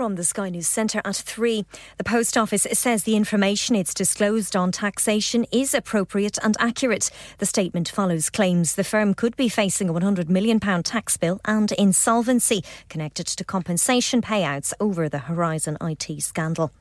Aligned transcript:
from 0.00 0.14
the 0.14 0.24
Sky 0.24 0.48
News 0.48 0.66
Centre 0.66 1.02
at 1.04 1.14
3. 1.14 1.62
The 1.98 2.04
Post 2.04 2.38
Office 2.38 2.66
says 2.72 3.02
the 3.02 3.16
information 3.16 3.76
it's 3.76 3.92
disclosed 3.92 4.56
on 4.56 4.72
taxation 4.72 5.44
is 5.52 5.74
appropriate 5.74 6.38
and 6.42 6.56
accurate. 6.58 7.10
The 7.36 7.44
statement 7.44 7.90
follows 7.90 8.30
claims 8.30 8.76
the 8.76 8.82
firm 8.82 9.12
could 9.12 9.36
be 9.36 9.50
facing 9.50 9.90
a 9.90 9.92
£100 9.92 10.30
million 10.30 10.58
tax 10.58 11.18
bill 11.18 11.38
and 11.44 11.70
insolvency 11.72 12.64
connected 12.88 13.26
to 13.26 13.44
compensation 13.44 14.22
payouts 14.22 14.72
over 14.80 15.06
the 15.06 15.18
Horizon 15.18 15.76
IT 15.82 16.22
scandal. 16.22 16.72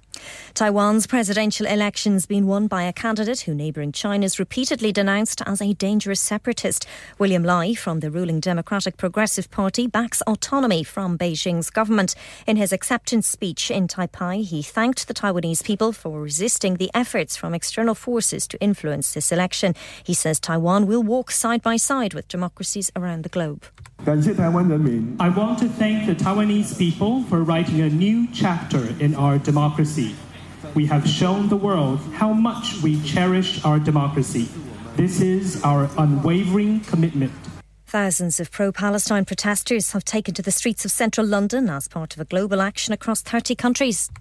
Taiwan's 0.53 1.07
presidential 1.07 1.65
elections 1.65 2.25
been 2.25 2.47
won 2.47 2.67
by 2.67 2.83
a 2.83 2.93
candidate 2.93 3.41
who 3.41 3.53
neighbouring 3.55 3.91
China's 3.91 4.39
repeatedly 4.39 4.91
denounced 4.91 5.41
as 5.45 5.61
a 5.61 5.73
dangerous 5.73 6.19
separatist. 6.19 6.85
William 7.17 7.43
Lai 7.43 7.73
from 7.73 7.99
the 7.99 8.11
ruling 8.11 8.39
Democratic 8.39 8.97
Progressive 8.97 9.49
Party 9.51 9.87
backs 9.87 10.21
autonomy 10.23 10.83
from 10.83 11.17
Beijing's 11.17 11.69
government. 11.69 12.15
In 12.45 12.57
his 12.57 12.73
acceptance 12.73 13.27
speech 13.27 13.71
in 13.71 13.87
Taipei, 13.87 14.43
he 14.43 14.61
thanked 14.61 15.07
the 15.07 15.13
Taiwanese 15.13 15.63
people 15.63 15.93
for 15.93 16.21
resisting 16.21 16.75
the 16.75 16.91
efforts 16.93 17.37
from 17.37 17.53
external 17.53 17.95
forces 17.95 18.47
to 18.47 18.59
influence 18.59 19.13
this 19.13 19.31
election. 19.31 19.75
He 20.03 20.13
says 20.13 20.39
Taiwan 20.39 20.87
will 20.87 21.03
walk 21.03 21.31
side 21.31 21.61
by 21.61 21.77
side 21.77 22.13
with 22.13 22.27
democracies 22.27 22.91
around 22.95 23.23
the 23.23 23.29
globe. 23.29 23.65
I 24.05 24.11
want 25.29 25.59
to 25.59 25.69
thank 25.69 26.07
the 26.07 26.15
Taiwanese 26.15 26.77
people 26.77 27.23
for 27.23 27.43
writing 27.43 27.81
a 27.81 27.89
new 27.89 28.27
chapter 28.33 28.87
in 28.99 29.13
our 29.15 29.37
democracy. 29.37 30.08
We 30.75 30.85
have 30.87 31.07
shown 31.07 31.49
the 31.49 31.55
world 31.55 31.99
how 32.13 32.33
much 32.33 32.81
we 32.83 33.01
cherish 33.01 33.63
our 33.65 33.79
democracy. 33.79 34.47
This 34.95 35.21
is 35.21 35.63
our 35.63 35.89
unwavering 35.97 36.81
commitment. 36.81 37.31
Thousands 37.87 38.39
of 38.39 38.51
pro 38.51 38.71
Palestine 38.71 39.25
protesters 39.25 39.93
have 39.93 40.05
taken 40.05 40.35
to 40.35 40.41
the 40.43 40.51
streets 40.51 40.85
of 40.85 40.91
central 40.91 41.25
London 41.25 41.69
as 41.69 41.87
part 41.87 42.13
of 42.13 42.21
a 42.21 42.25
global 42.25 42.61
action 42.61 42.93
across 42.93 43.21
30 43.21 43.55
countries. 43.55 44.11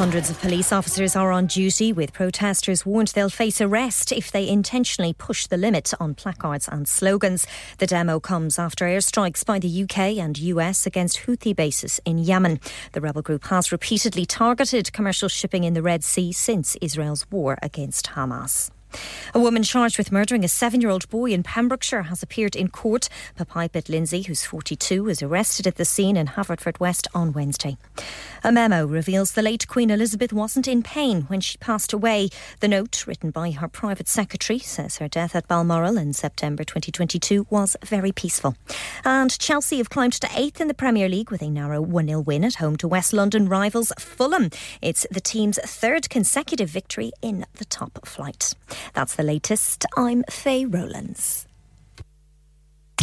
Hundreds 0.00 0.30
of 0.30 0.40
police 0.40 0.72
officers 0.72 1.14
are 1.14 1.30
on 1.30 1.44
duty, 1.44 1.92
with 1.92 2.14
protesters 2.14 2.86
warned 2.86 3.08
they'll 3.08 3.28
face 3.28 3.60
arrest 3.60 4.12
if 4.12 4.32
they 4.32 4.48
intentionally 4.48 5.12
push 5.12 5.46
the 5.46 5.58
limit 5.58 5.92
on 6.00 6.14
placards 6.14 6.66
and 6.68 6.88
slogans. 6.88 7.46
The 7.76 7.86
demo 7.86 8.18
comes 8.18 8.58
after 8.58 8.86
airstrikes 8.86 9.44
by 9.44 9.58
the 9.58 9.82
UK 9.82 10.16
and 10.16 10.38
US 10.38 10.86
against 10.86 11.18
Houthi 11.26 11.54
bases 11.54 12.00
in 12.06 12.16
Yemen. 12.16 12.60
The 12.92 13.02
rebel 13.02 13.20
group 13.20 13.44
has 13.48 13.72
repeatedly 13.72 14.24
targeted 14.24 14.90
commercial 14.94 15.28
shipping 15.28 15.64
in 15.64 15.74
the 15.74 15.82
Red 15.82 16.02
Sea 16.02 16.32
since 16.32 16.78
Israel's 16.80 17.30
war 17.30 17.58
against 17.60 18.06
Hamas. 18.06 18.70
A 19.32 19.40
woman 19.40 19.62
charged 19.62 19.96
with 19.96 20.12
murdering 20.12 20.44
a 20.44 20.48
seven 20.48 20.80
year 20.80 20.90
old 20.90 21.08
boy 21.08 21.30
in 21.30 21.42
Pembrokeshire 21.42 22.02
has 22.02 22.22
appeared 22.22 22.54
in 22.54 22.68
court. 22.68 23.08
Papipet 23.38 23.88
Lindsay, 23.88 24.22
who's 24.22 24.44
42, 24.44 25.04
was 25.04 25.22
arrested 25.22 25.66
at 25.66 25.76
the 25.76 25.84
scene 25.84 26.16
in 26.16 26.26
Haverfordwest 26.26 26.90
West 26.90 27.06
on 27.14 27.32
Wednesday. 27.32 27.76
A 28.42 28.50
memo 28.50 28.84
reveals 28.84 29.32
the 29.32 29.42
late 29.42 29.68
Queen 29.68 29.90
Elizabeth 29.90 30.32
wasn't 30.32 30.66
in 30.66 30.82
pain 30.82 31.22
when 31.28 31.40
she 31.40 31.56
passed 31.58 31.92
away. 31.92 32.30
The 32.58 32.66
note, 32.66 33.06
written 33.06 33.30
by 33.30 33.52
her 33.52 33.68
private 33.68 34.08
secretary, 34.08 34.58
says 34.58 34.96
her 34.96 35.06
death 35.06 35.36
at 35.36 35.46
Balmoral 35.46 35.96
in 35.96 36.14
September 36.14 36.64
2022 36.64 37.46
was 37.48 37.76
very 37.84 38.10
peaceful. 38.10 38.56
And 39.04 39.38
Chelsea 39.38 39.76
have 39.76 39.90
climbed 39.90 40.14
to 40.14 40.28
eighth 40.34 40.60
in 40.60 40.68
the 40.68 40.74
Premier 40.74 41.08
League 41.08 41.30
with 41.30 41.42
a 41.42 41.50
narrow 41.50 41.80
1 41.80 42.08
0 42.08 42.20
win 42.20 42.44
at 42.44 42.56
home 42.56 42.76
to 42.78 42.88
West 42.88 43.12
London 43.12 43.48
rivals 43.48 43.92
Fulham. 43.98 44.50
It's 44.82 45.06
the 45.10 45.20
team's 45.20 45.58
third 45.64 46.10
consecutive 46.10 46.70
victory 46.70 47.12
in 47.22 47.44
the 47.54 47.66
top 47.66 48.04
flight. 48.04 48.54
That's 48.94 49.14
the 49.16 49.22
latest. 49.22 49.84
I'm 49.96 50.24
Faye 50.30 50.64
Rowlands. 50.64 51.46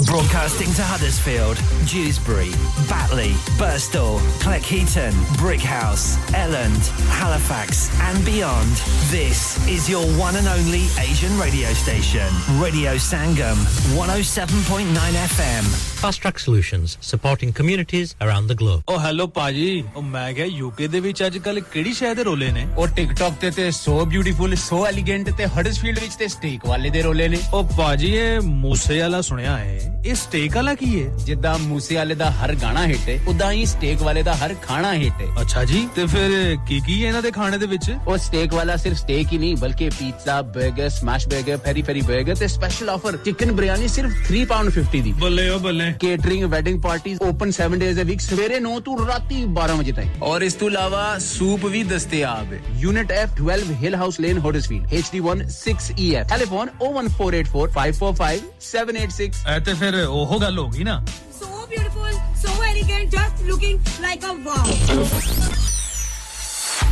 Broadcasting 0.07 0.73
to 0.75 0.83
Huddersfield, 0.83 1.57
Dewsbury, 1.87 2.51
Batley, 2.89 3.33
Burstall, 3.61 4.19
Cleckheaton, 4.41 5.13
Brickhouse, 5.37 6.17
Elland, 6.33 6.83
Halifax, 7.19 7.89
and 8.01 8.25
beyond. 8.25 8.73
This 9.11 9.43
is 9.69 9.89
your 9.89 10.05
one 10.19 10.35
and 10.37 10.49
only 10.49 10.83
Asian 10.99 11.39
radio 11.39 11.69
station, 11.75 12.29
Radio 12.61 12.97
Sangam, 12.97 13.57
107.9 13.95 14.97
FM. 15.29 15.65
Fast 16.03 16.23
Track 16.23 16.41
Solutions, 16.41 16.99
supporting 17.01 17.53
communities 17.53 18.17
around 18.21 18.49
the 18.49 18.57
globe. 18.57 18.83
Oh, 18.89 18.99
hello, 18.99 19.29
Paji. 19.29 19.85
Oh, 19.95 20.03
ਮੈਂ 20.03 20.33
ਕਿਹਾ 20.35 20.47
UK 20.47 20.89
ਦੇ 20.89 21.01
ਵਿੱਚ 21.01 21.25
ਅੱਜ 21.27 21.39
ਕੱਲ 21.39 21.61
ਕਿਹੜੀ 21.73 21.93
ਸ਼ਹਿਰ 21.95 22.15
ਦੇ 22.15 22.25
ਰੋਲੇ 22.25 22.51
ਨੇ 22.53 22.67
ਉਹ 22.77 22.87
ਟਿਕਟੌਕ 22.97 23.35
ਤੇ 23.41 23.51
ਤੇ 23.51 23.71
ਸੋ 23.71 24.05
ਬਿਊਟੀਫੁਲ 24.05 24.57
ਸੋ 24.67 24.85
ਐਲੀਗੈਂਟ 24.87 25.31
ਤੇ 25.37 25.47
ਹਡਸਫੀਲਡ 25.59 25.99
ਵਿੱਚ 26.01 26.15
ਤੇ 26.19 26.29
ਸਟੇਕ 26.37 26.67
ਵਾਲੇ 26.67 26.91
ਦੇ 26.91 27.03
ਰੋਲੇ 27.03 27.29
ਨੇ 27.29 27.39
ਉਹ 27.55 27.65
ਪਾਜੀ 27.77 28.13
ਇਹ 28.17 28.41
ਮੂਸੇ 28.41 29.01
ਵਾਲਾ 29.01 29.21
ਸੁਣਿਆ 29.31 29.57
ਹੈ 29.59 29.86
ਇਹ 30.06 30.16
ਸਟੇਕ 30.16 30.56
ਵਾਲਾ 30.56 30.74
ਕੀ 30.74 31.04
ਹੈ 31.04 31.10
ਜਿੱਦਾਂ 31.26 31.60
ਮੂਸੇ 31.60 31.96
ਵਾਲੇ 31.96 32.16
ਦਾ 32.16 32.32
ਹਰ 32.32 32.56
ਗਾਣਾ 32.56 32.88
ਹਿੱਟ 32.88 33.10
ਹੈ 33.10 33.20
ਉਦਾਂ 33.28 33.52
ਹੀ 33.52 33.66
ਸਟੇਕ 33.66 34.02
ਵਾਲੇ 34.02 34.24
ਦਾ 34.24 34.36
ਹਰ 34.36 34.56
ਖਾਣਾ 34.62 34.94
ਹਿੱਟ 34.94 35.22
ਹੈ 35.22 35.28
ਅੱਛਾ 35.42 35.64
ਜੀ 35.64 35.88
ਤੇ 35.96 36.06
ਫਿਰ 36.06 36.58
ਕੀ 36.68 36.80
ਕੀ 36.80 37.04
ਹੈ 37.04 37.08
ਇਹਨਾਂ 37.08 37.22
ਦੇ 37.22 37.32
ਖਾਣੇ 37.32 37.58
ਦੇ 37.58 37.66
ਵਿੱਚ? 37.66 37.96
ਉਹ 38.08 38.18
ਸਟੇਕ 38.18 38.54
ਵਾਲਾ 38.54 38.76
ਸਿਰਫ 38.76 38.98
ਸਟੇਕ 38.98 39.34
ਹੀ 39.34 39.38
ਨਹੀਂ 39.38 39.58
ਬਲਕਿ 39.58 39.90
ਪੀਜ਼ਾ 39.90 40.44
버ਗਰ 40.58 40.90
ਸਮੈਸ਼ 40.90 41.28
버ਗਰ 41.28 41.58
ਫੈਰੀ 41.58 41.82
ਫੈਰੀ 41.82 42.02
버ਗਰ 42.02 42.36
ਤੇ 42.36 42.48
ਸਪੈਸ਼ਲ 42.48 42.90
ਆਫਰ 42.90 43.18
ਚਿਕਨ 43.18 43.52
ਬਿਰਿਆਨੀ 43.52 43.88
ਸਿਰਫ 43.88 44.12
3 44.32 44.46
ਪਾਉਂਡ 44.46 44.72
50 44.72 45.02
ਦੀ। 45.04 45.14
ਬੱਲੇ 45.20 45.50
ਓ 45.50 45.60
ਬੱਲੇ। 45.60 45.94
Catering 46.00 46.46
wedding 46.46 46.82
parties 46.82 47.22
open 47.22 47.52
7 47.58 47.78
days 47.78 48.02
a 48.02 48.04
week 48.04 48.22
ਸਵੇਰੇ 48.22 48.60
9 48.60 48.80
ਤੋਂ 48.86 49.08
ਰਾਤੀ 49.08 49.46
12 49.56 49.78
ਵਜੇ 49.78 49.92
ਤੱਕ 49.92 50.24
ਔਰ 50.24 50.42
ਇਸ 50.42 50.54
ਤੋਂ 50.54 50.70
ਇਲਾਵਾ 50.70 51.20
ਸੂਪ 51.20 51.66
ਵੀ 51.68 51.84
ਦਸਤਿਆਬ 51.88 52.54
ਹੈ 52.54 52.60
unit 52.78 53.12
F 53.20 53.30
12 53.42 53.74
Hill 53.84 53.96
House 53.96 54.20
Lane 54.20 54.38
Huddersfield 54.40 54.88
HD1 55.02 55.42
6EF 55.52 56.28
telephone 56.30 56.68
01484545786 56.84 59.30
ਐ 59.48 59.60
ਤੇ 59.62 59.74
ਫਿਰ 59.77 59.95
ਉਹ 60.05 60.41
ਗੱਲ 60.41 60.59
ਹੋ 60.59 60.69
ਗਈ 60.69 60.85
ਨਾ 60.85 61.03
so 61.41 61.47
beautiful 61.73 62.15
so 62.45 62.53
elegant 62.69 63.15
just 63.15 63.43
looking 63.51 63.79
like 64.05 64.27
a 64.27 64.35
wow 64.47 64.67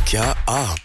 क्या 0.05 0.35
आप 0.49 0.84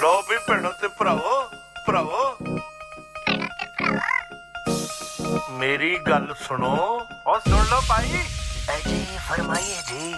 ਲੋ 0.00 0.10
ਵੀ 0.22 0.36
ਭੈਣੋ 0.48 0.70
ਤੇ 0.80 0.88
ਭਰਾਵੋ 0.88 1.50
ਭਰਾਵੋ। 1.86 2.36
ਮੇਰੀ 5.50 5.98
ਗੱਲ 5.98 6.34
ਸੁਣੋ। 6.48 6.74
ਉਹ 7.26 7.38
ਸੁਣ 7.40 7.64
ਲਓ 7.70 7.80
ਭਾਈ। 7.88 8.20
ਜੀ 8.86 9.06
ਫਰਮਾਈਏ 9.28 9.76
ਜੀ। 9.88 10.14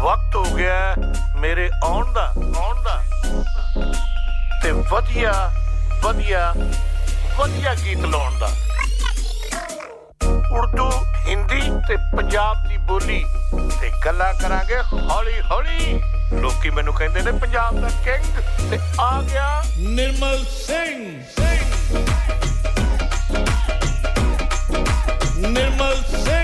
ਵਕਤ 0.00 0.36
ਹੋ 0.36 0.44
ਗਿਆ 0.44 0.94
ਮੇਰੇ 1.36 1.70
ਆਉਣ 1.84 2.12
ਦਾ 2.12 2.32
ਆਉਣ 2.56 2.82
ਦਾ। 2.82 3.02
ਤੇ 4.62 4.70
ਵਧੀਆ 4.70 5.32
ਵਧੀਆ 6.02 6.54
ਵਧੀਆ 7.36 7.74
ਗੀਤ 7.74 8.04
ਲਾਉਣ 8.04 8.38
ਦਾ। 8.38 8.50
ਉਰਦੂ, 10.20 10.90
ਹਿੰਦੀ 11.26 11.60
ਤੇ 11.88 11.96
ਪੰਜਾਬ 12.16 12.66
ਦੀ 12.68 12.76
ਬੋਲੀ 12.76 13.24
ਤੇ 13.80 13.90
ਗੱਲਾਂ 14.04 14.32
ਕਰਾਂਗੇ 14.34 14.78
ਹੌਲੀ 14.92 15.40
ਹੌਲੀ 15.50 16.00
ਲੋਕੀ 16.32 16.70
ਮੈਨੂੰ 16.70 16.94
ਕਹਿੰਦੇ 16.94 17.22
ਨੇ, 17.22 17.32
ਪੰਜਾਬ 17.38 17.80
ਦਾ 17.80 17.88
ਕਿੰਗ 18.04 18.70
ਤੇ 18.70 18.78
ਆ 19.00 19.22
ਗਿਆ 19.22 19.62
ਨਿਰਮਲ 19.78 20.44
ਸਿੰਘ 20.48 21.22
ਸਿੰਘ। 21.36 22.04
ਨਿਰਮਲ 25.48 26.02
ਸਿੰਘ। 26.24 26.37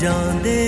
ਜਾਂਦੇ 0.00 0.59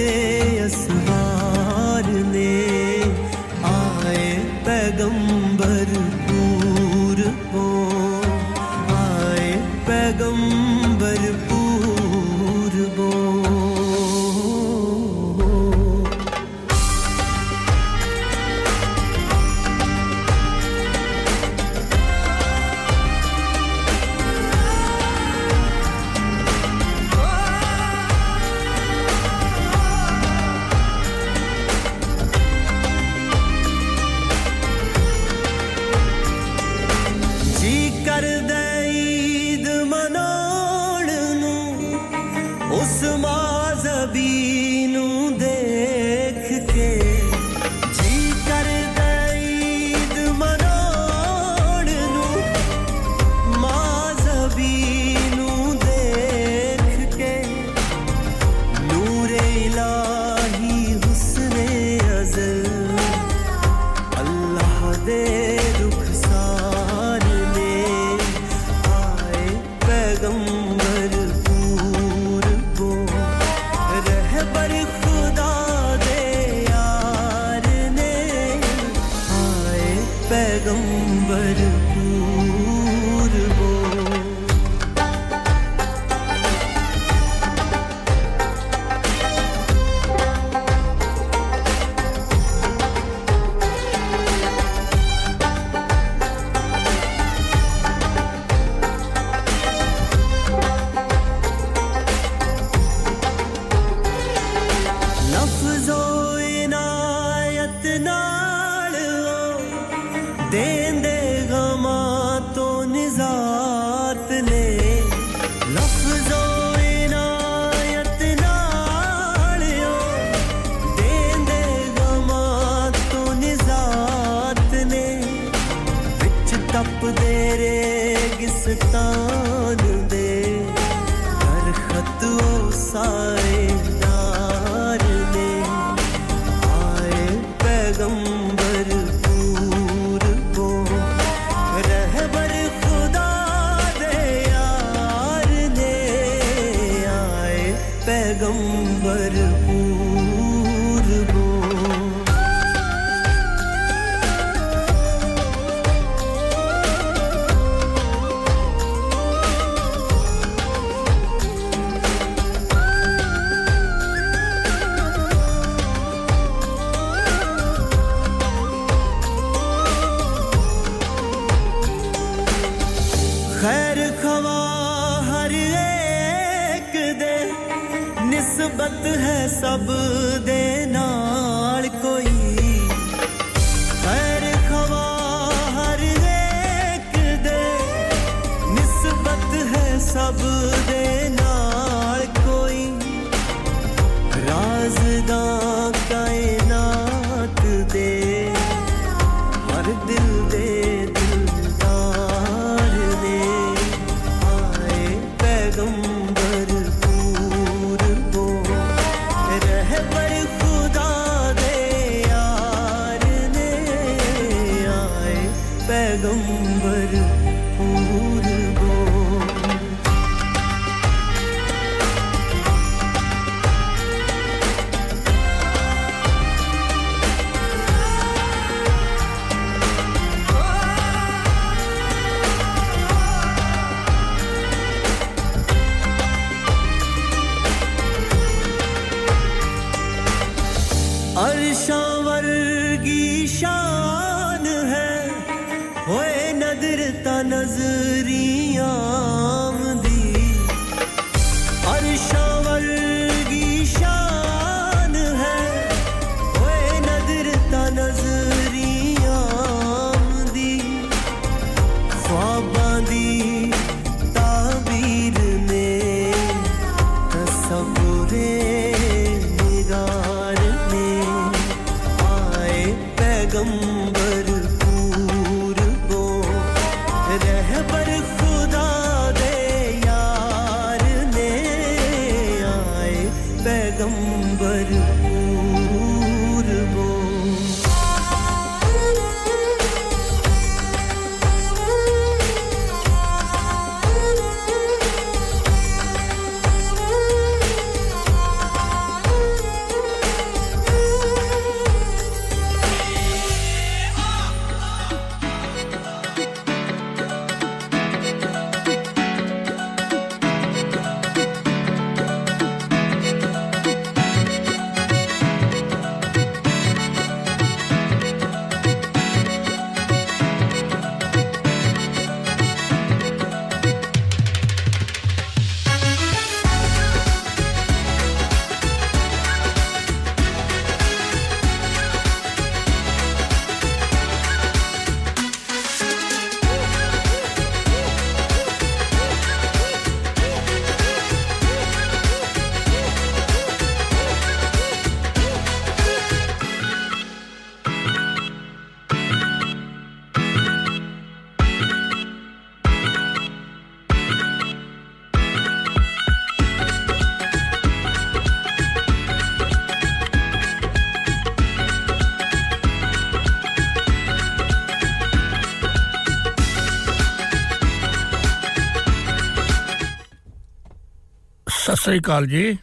ਸ੍ਰੀ 372.02 372.20
ਅਕਾਲ 372.20 372.46
ਜੀ 372.48 372.78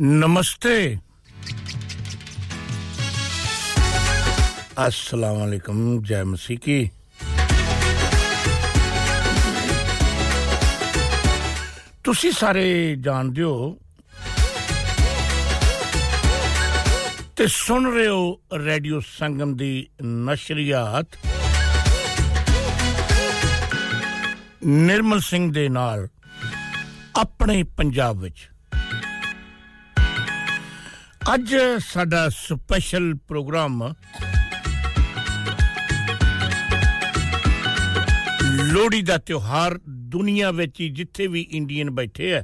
ਨਮਸਤੇ 0.00 0.78
अस्सलाम 4.80 5.36
वालेकुम 5.36 5.78
जय 6.02 6.24
मसीह 6.26 6.58
की 6.64 6.78
ਤੁਸੀਂ 12.04 12.30
ਸਾਰੇ 12.32 12.64
ਜਾਣਦੇ 13.00 13.42
ਹੋ 13.42 13.76
ਤੇ 17.36 17.46
ਸੁਣ 17.48 17.90
ਰਹੇ 17.92 18.06
ਹੋ 18.08 18.22
ਰੇਡੀਓ 18.58 19.00
ਸੰਗਮ 19.08 19.54
ਦੀ 19.56 19.72
ਨਸ਼ਰੀਆਤ 20.04 21.18
ਨਿਰਮਲ 24.65 25.19
ਸਿੰਘ 25.19 25.53
ਦੇ 25.53 25.69
ਨਾਲ 25.69 26.07
ਆਪਣੇ 27.15 27.63
ਪੰਜਾਬ 27.63 28.17
ਵਿੱਚ। 28.17 28.49
ਅੱਜ 31.33 31.55
ਸਾਡਾ 31.79 32.29
ਸਪੈਸ਼ਲ 32.29 33.13
ਪ੍ਰੋਗਰਾਮ 33.27 33.93
ਲੋਹੜੀ 38.53 39.01
ਦਾ 39.01 39.17
ਤਿਉਹਾਰ 39.17 39.79
ਦੁਨੀਆ 39.89 40.51
ਵਿੱਚ 40.51 40.81
ਹੀ 40.81 40.89
ਜਿੱਥੇ 40.89 41.27
ਵੀ 41.27 41.41
ਇੰਡੀਅਨ 41.51 41.89
ਬੈਠੇ 41.89 42.31
ਐ 42.31 42.41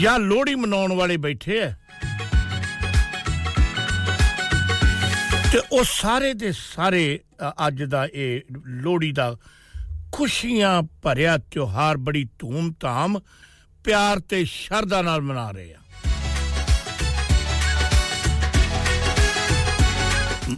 ਜਾਂ 0.00 0.18
ਲੋਹੜੀ 0.18 0.54
ਮਨਾਉਣ 0.54 0.92
ਵਾਲੇ 0.92 1.16
ਬੈਠੇ 1.16 1.58
ਐ 1.58 1.70
ਤੇ 5.52 5.58
ਉਹ 5.72 5.84
ਸਾਰੇ 5.84 6.34
ਦੇ 6.34 6.52
ਸਾਰੇ 6.52 7.20
ਅ, 7.48 7.50
ਅੱਜ 7.66 7.82
ਦਾ 7.82 8.08
ਇਹ 8.14 8.40
ਲੋਹੜੀ 8.66 9.12
ਦਾ 9.12 9.36
ਖੁਸ਼ੀਆਂ 10.12 10.82
ਭਰਿਆ 11.02 11.36
ਤਿਉਹਾਰ 11.50 11.96
ਬੜੀ 11.96 12.24
ਧੂਮ-ਧਾਮ 12.38 13.18
ਪਿਆਰ 13.84 14.20
ਤੇ 14.20 14.44
ਸ਼ਰਧਾ 14.44 15.02
ਨਾਲ 15.02 15.20
ਮਨਾ 15.20 15.50
ਰਹੇ 15.50 15.74
ਆ। 15.74 15.80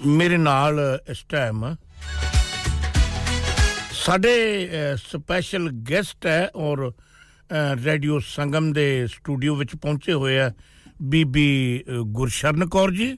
ਮੇਰੇ 0.07 0.37
ਨਾਲ 0.37 0.81
ਇਸ 1.11 1.25
ਟਾਈਮ 1.29 1.65
ਸਾਡੇ 4.05 4.37
ਸਪੈਸ਼ਲ 4.97 5.71
ਗੈਸਟ 5.91 6.27
ਹੈ 6.27 6.49
ਔਰ 6.57 6.91
ਰੇਡੀਓ 7.85 8.19
ਸੰਗਮ 8.27 8.73
ਦੇ 8.73 9.07
ਸਟੂਡੀਓ 9.07 9.55
ਵਿੱਚ 9.57 9.77
ਪਹੁੰਚੇ 9.77 10.13
ਹੋਏ 10.13 10.39
ਆ 10.39 10.51
ਬੀਬੀ 11.03 11.85
ਗੁਰਸ਼ਰਨ 12.07 12.67
ਕੌਰ 12.69 12.91
ਜੀ। 12.91 13.17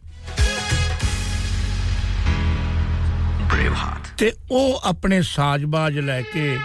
ਬ੍ਰੇਵ 3.71 3.79
ਹਾਰਟ 3.79 4.19
ਤੇ 4.19 4.33
ਉਹ 4.51 4.81
ਆਪਣੇ 4.85 5.23
ਸਾਜ਼ਬਾਜ਼ 5.23 5.99
ਲੈ 5.99 6.23
ਕੇ 6.23 6.59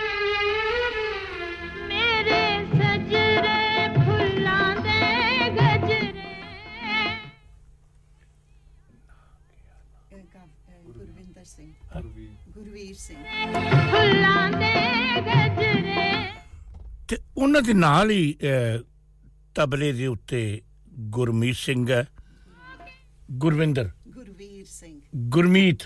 ਗੁਰਵੀਰ। 12.53 12.95
ਸਿੰਘ। 12.97 13.23
ਫੁੱਲਾਂ 13.91 14.49
ਦੇ 14.51 15.21
ਗਜਰੇ। 15.21 16.25
ਤੇ 17.07 17.17
ਉਹਨਾਂ 17.37 17.61
ਦੇ 17.61 17.73
ਨਾਲ 17.73 18.09
ਹੀ 18.09 18.35
ਤਬਲੇ 19.55 19.91
ਦੇ 19.91 20.07
ਉੱਤੇ 20.07 20.61
ਗੁਰਮੀਤ 20.99 21.55
ਸਿੰਘ 21.55 21.91
ਹੈ। 21.91 22.07
ਗੁਰਵਿੰਦਰ। 23.31 23.91
ਗੁਰਵੀਰ 24.07 24.65
ਸਿੰਘ। 24.65 25.01
ਗੁਰਮੀਤ। 25.15 25.77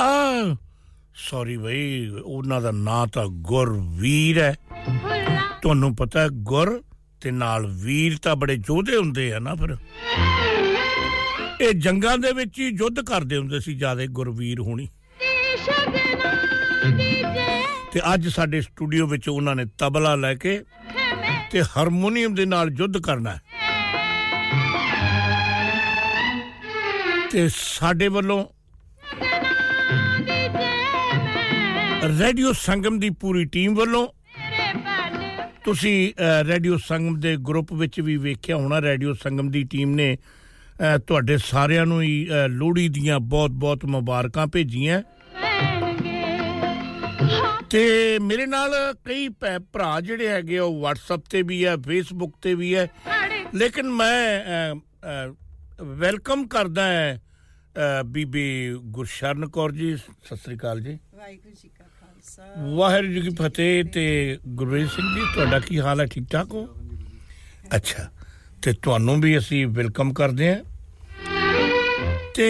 ਆ। 0.00 0.56
ਸੌਰੀ 1.14 1.56
ਬਈ, 1.56 2.08
ਉਹਨਾਂ 2.08 2.60
ਦਾ 2.60 2.70
ਨਾਂ 2.70 3.06
ਤਾਂ 3.06 3.26
ਗੁਰਵੀਰ 3.26 4.42
ਹੈ। 4.42 4.54
ਤੁਹਾਨੂੰ 5.62 5.96
ਪਤਾ 5.96 6.28
ਗੁਰ 6.28 6.82
ਤੇ 7.20 7.30
ਨਾਲ 7.30 7.66
ਵੀਰ 7.66 8.18
ਤਾਂ 8.18 8.36
ਬੜੇ 8.36 8.54
ਯੋਧੇ 8.54 8.96
ਹੁੰਦੇ 8.96 9.32
ਆ 9.32 9.38
ਨਾ 9.38 9.54
ਫਿਰ। 9.54 9.76
ਇਹ 11.60 11.72
ਜੰਗਾਂ 11.72 12.18
ਦੇ 12.18 12.32
ਵਿੱਚ 12.32 12.58
ਹੀ 12.58 12.64
ਯੁੱਧ 12.64 13.00
ਕਰਦੇ 13.00 13.36
ਹੁੰਦੇ 13.36 13.60
ਸੀ 13.60 13.74
ਜ਼ਿਆਦਾ 13.74 14.06
ਗੁਰਵੀਰ 14.06 14.60
ਹੋਣੀ। 14.60 14.88
ਤੇ 17.92 18.00
ਅੱਜ 18.14 18.28
ਸਾਡੇ 18.28 18.60
ਸਟੂਡੀਓ 18.60 19.06
ਵਿੱਚ 19.06 19.28
ਉਹਨਾਂ 19.28 19.56
ਨੇ 19.56 19.64
ਤਬਲਾ 19.78 20.14
ਲੈ 20.14 20.34
ਕੇ 20.34 20.64
ਤੇ 21.50 21.62
ਹਾਰਮੋਨੀਅਮ 21.62 22.34
ਦੇ 22.34 22.44
ਨਾਲ 22.44 22.70
ਯੁੱਧ 22.78 22.98
ਕਰਨਾ 22.98 23.38
ਤੇ 27.32 27.48
ਸਾਡੇ 27.56 28.08
ਵੱਲੋਂ 28.08 28.53
ਰੇਡੀਓ 32.08 32.52
ਸੰਗਮ 32.52 32.98
ਦੀ 33.00 33.08
ਪੂਰੀ 33.20 33.44
ਟੀਮ 33.52 33.74
ਵੱਲੋਂ 33.74 34.06
ਤੁਸੀਂ 35.64 36.12
ਰੇਡੀਓ 36.46 36.76
ਸੰਗਮ 36.76 37.18
ਦੇ 37.20 37.36
ਗਰੁੱਪ 37.48 37.72
ਵਿੱਚ 37.72 38.00
ਵੀ 38.00 38.16
ਵੇਖਿਆ 38.16 38.56
ਹੋਣਾ, 38.56 38.80
ਰੇਡੀਓ 38.82 39.12
ਸੰਗਮ 39.22 39.50
ਦੀ 39.50 39.62
ਟੀਮ 39.70 39.94
ਨੇ 39.94 40.16
ਤੁਹਾਡੇ 41.06 41.36
ਸਾਰਿਆਂ 41.38 41.86
ਨੂੰ 41.86 42.00
ਹੀ 42.02 42.26
ਲੋਹੜੀ 42.48 42.88
ਦੀਆਂ 42.88 43.18
ਬਹੁਤ-ਬਹੁਤ 43.20 43.84
ਮੁਬਾਰਕਾਂ 43.86 44.46
ਭੇਜੀਆਂ। 44.46 45.02
ਤੇ 47.70 48.18
ਮੇਰੇ 48.22 48.46
ਨਾਲ 48.46 48.74
ਕਈ 49.04 49.28
ਭਰਾ 49.72 50.00
ਜਿਹੜੇ 50.00 50.28
ਹੈਗੇ 50.28 50.58
ਉਹ 50.58 50.80
WhatsApp 50.82 51.22
ਤੇ 51.30 51.42
ਵੀ 51.42 51.64
ਹੈ 51.64 51.74
Facebook 51.88 52.38
ਤੇ 52.42 52.54
ਵੀ 52.54 52.74
ਹੈ 52.74 52.88
ਲੇਕਿਨ 53.54 53.88
ਮੈਂ 53.92 54.74
ਵੈਲਕਮ 55.82 56.46
ਕਰਦਾ 56.48 56.84
ਹੈ 56.84 57.20
ਬੀਬੀ 58.06 58.74
ਗੁਰਸ਼ਰਨ 58.74 59.48
ਕੌਰ 59.48 59.72
ਜੀ, 59.72 59.96
ਸਤਿ 59.96 60.36
ਸ੍ਰੀ 60.36 60.56
ਅਕਾਲ 60.56 60.80
ਜੀ। 60.80 60.98
ਵਾਹਿਗੁਰੂ 61.14 61.54
ਜੀ 61.62 61.68
ਕਾ 61.68 61.83
ਖਾਲਸਾ 61.83 61.83
ਵਾਹਿਗੁਰੂ 62.24 63.12
ਜੀ 63.12 63.20
ਕੀ 63.20 63.28
ਫਤਿਹ 63.38 63.84
ਤੇ 63.84 64.04
ਗੁਰਵੇਜ 64.48 64.88
ਸਿੰਘ 64.90 65.08
ਜੀ, 65.14 65.20
ਤੁਹਾਡਾ 65.34 65.58
ਕੀ 65.60 65.78
ਹਾਲ 65.80 66.00
ਹੈ? 66.00 66.06
ਠੀਕ 66.06 66.24
ਠਾਕ 66.32 66.52
ਹੋ? 66.52 66.66
ਅੱਛਾ, 67.76 68.08
ਤੇ 68.62 68.72
ਤੁਹਾਨੂੰ 68.82 69.20
ਵੀ 69.20 69.36
ਅਸੀਂ 69.38 69.66
ਵੈਲਕਮ 69.66 70.12
ਕਰਦੇ 70.12 70.48
ਹਾਂ। 70.54 70.62
ਤੇ 72.34 72.46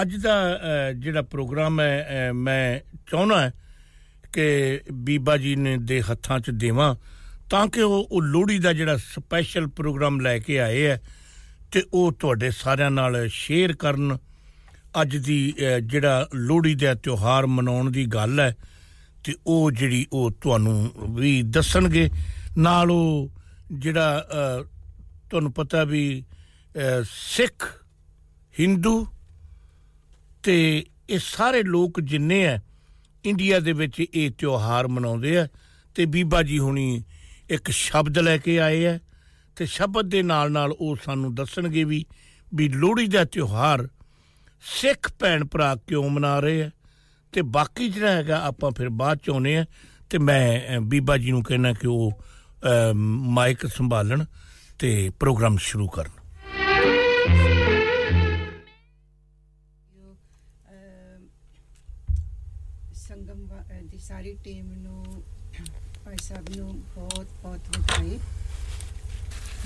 ਅੱਜ 0.00 0.14
ਦਾ 0.16 0.34
ਜਿਹੜਾ 0.96 1.22
ਪ੍ਰੋਗਰਾਮ 1.22 1.80
ਹੈ 1.80 2.30
ਮੈਂ 2.34 2.78
ਚਾਹੁੰਦਾ 3.10 3.50
ਕਿ 4.32 4.80
ਬੀਬਾ 5.06 5.36
ਜੀ 5.36 5.54
ਨੇ 5.56 5.76
ਦੇ 5.80 6.00
ਹੱਥਾਂ 6.10 6.38
'ਚ 6.40 6.50
ਦੇਵਾਂ 6.50 6.94
ਤਾਂ 7.50 7.66
ਕਿ 7.68 7.82
ਉਹ 7.82 8.08
ਉਹ 8.10 8.22
ਲੋਹੜੀ 8.22 8.58
ਦਾ 8.58 8.72
ਜਿਹੜਾ 8.72 8.96
ਸਪੈਸ਼ਲ 8.96 9.66
ਪ੍ਰੋਗਰਾਮ 9.76 10.20
ਲੈ 10.20 10.38
ਕੇ 10.38 10.60
ਆਏ 10.60 10.86
ਹੈ 10.86 11.00
ਤੇ 11.72 11.82
ਉਹ 11.92 12.12
ਤੁਹਾਡੇ 12.12 12.50
ਸਾਰਿਆਂ 12.50 12.90
ਨਾਲ 12.90 13.28
ਸ਼ੇਅਰ 13.32 13.72
ਕਰਨ। 13.72 14.16
ਅੱਜ 15.00 15.16
ਦੀ 15.16 15.54
ਜਿਹੜਾ 15.82 16.28
ਲੋਹੜੀ 16.34 16.74
ਦਾ 16.74 16.94
ਤਿਉਹਾਰ 16.94 17.46
ਮਨਾਉਣ 17.46 17.90
ਦੀ 17.90 18.06
ਗੱਲ 18.06 18.40
ਹੈ 18.40 18.54
ਤੇ 19.26 19.34
ਉਹ 19.46 19.70
ਜਿਹੜੀ 19.70 20.06
ਉਹ 20.12 20.30
ਤੁਹਾਨੂੰ 20.40 20.92
ਵੀ 21.14 21.42
ਦੱਸਣਗੇ। 21.42 22.08
ਨਾਲ 22.58 22.90
ਉਹ 22.90 23.30
ਜਿਹੜਾ 23.72 24.26
ਤੁਹਾਨੂੰ 25.30 25.52
ਪਤਾ 25.52 25.84
ਵੀ 25.84 26.24
ਸਿੱਖ, 27.04 27.64
ਹਿੰਦੂ 28.60 29.06
ਤੇ 30.42 30.84
ਇਹ 31.10 31.18
ਸਾਰੇ 31.18 31.62
ਲੋਕ 31.62 32.00
ਜਿੰਨੇ 32.00 32.46
ਆ, 32.46 32.58
ਇੰਡੀਆ 33.24 33.58
ਦੇ 33.60 33.72
ਵਿੱਚ 33.72 34.00
ਇਹ 34.00 34.30
ਤਿਉਹਾਰ 34.30 34.88
ਮਨਾਉਂਦੇ 34.88 35.36
ਆ 35.38 35.46
ਤੇ 35.94 36.06
ਬੀਬਾ 36.06 36.42
ਜੀ 36.42 36.58
ਹੁਣੀ 36.58 37.02
ਇੱਕ 37.50 37.70
ਸ਼ਬਦ 37.70 38.18
ਲੈ 38.18 38.36
ਕੇ 38.38 38.58
ਆਏ 38.60 38.86
ਆ 38.86 38.98
ਤੇ 39.56 39.66
ਸ਼ਬਦ 39.66 40.08
ਦੇ 40.10 40.22
ਨਾਲ 40.22 40.52
ਨਾਲ 40.52 40.72
ਉਹ 40.72 40.96
ਸਾਨੂੰ 41.04 41.34
ਦੱਸਣਗੇ 41.34 41.84
ਵੀ 41.84 42.04
ਵੀ 42.54 42.68
ਲੋਹੜੀ 42.68 43.06
ਦਾ 43.06 43.24
ਤਿਉਹਾਰ 43.24 43.88
ਸਿੱਖ 44.62 45.10
ਭੈਣ 45.18 45.44
ਭਰਾ 45.44 45.74
ਕਿਉਂ 45.86 46.10
ਮਨਾ 46.10 46.38
ਰਹੇ 46.40 46.62
ਆ? 46.62 46.70
ਤੇ 47.36 47.42
ਬਾਕੀ 47.42 47.88
ਜਿਹੜਾ 47.88 48.10
ਹੈਗਾ 48.12 48.36
ਆਪਾਂ 48.44 48.70
ਫਿਰ 48.76 48.88
ਬਾਅਦ 48.88 49.18
ਚ 49.18 49.30
ਆਉਨੇ 49.30 49.56
ਆ 49.56 49.64
ਤੇ 50.10 50.18
ਮੈਂ 50.18 50.80
ਬੀਬਾ 50.80 51.16
ਜੀ 51.16 51.30
ਨੂੰ 51.30 51.42
ਕਹਿਣਾ 51.42 51.72
ਕਿ 51.72 51.86
ਉਹ 51.86 52.22
ਮਾਈਕ 53.36 53.66
ਸੰਭਾਲਣ 53.66 54.24
ਤੇ 54.78 55.10
ਪ੍ਰੋਗਰਾਮ 55.20 55.56
ਸ਼ੁਰੂ 55.56 55.88
ਕਰਨ। 55.88 56.10
ਸੰਗਮ 62.94 63.46
ਦੀ 63.90 63.98
ਸਾਰੀ 63.98 64.34
ਟੀਮ 64.44 64.72
ਨੂੰ 64.72 65.24
ਭਾਈ 66.04 66.16
ਸਾਹਿਬ 66.22 66.48
ਨੂੰ 66.56 66.80
ਬਹੁਤ 66.94 67.26
ਬਹੁਤ 67.42 67.78
ਵਧਾਈ। 67.78 68.18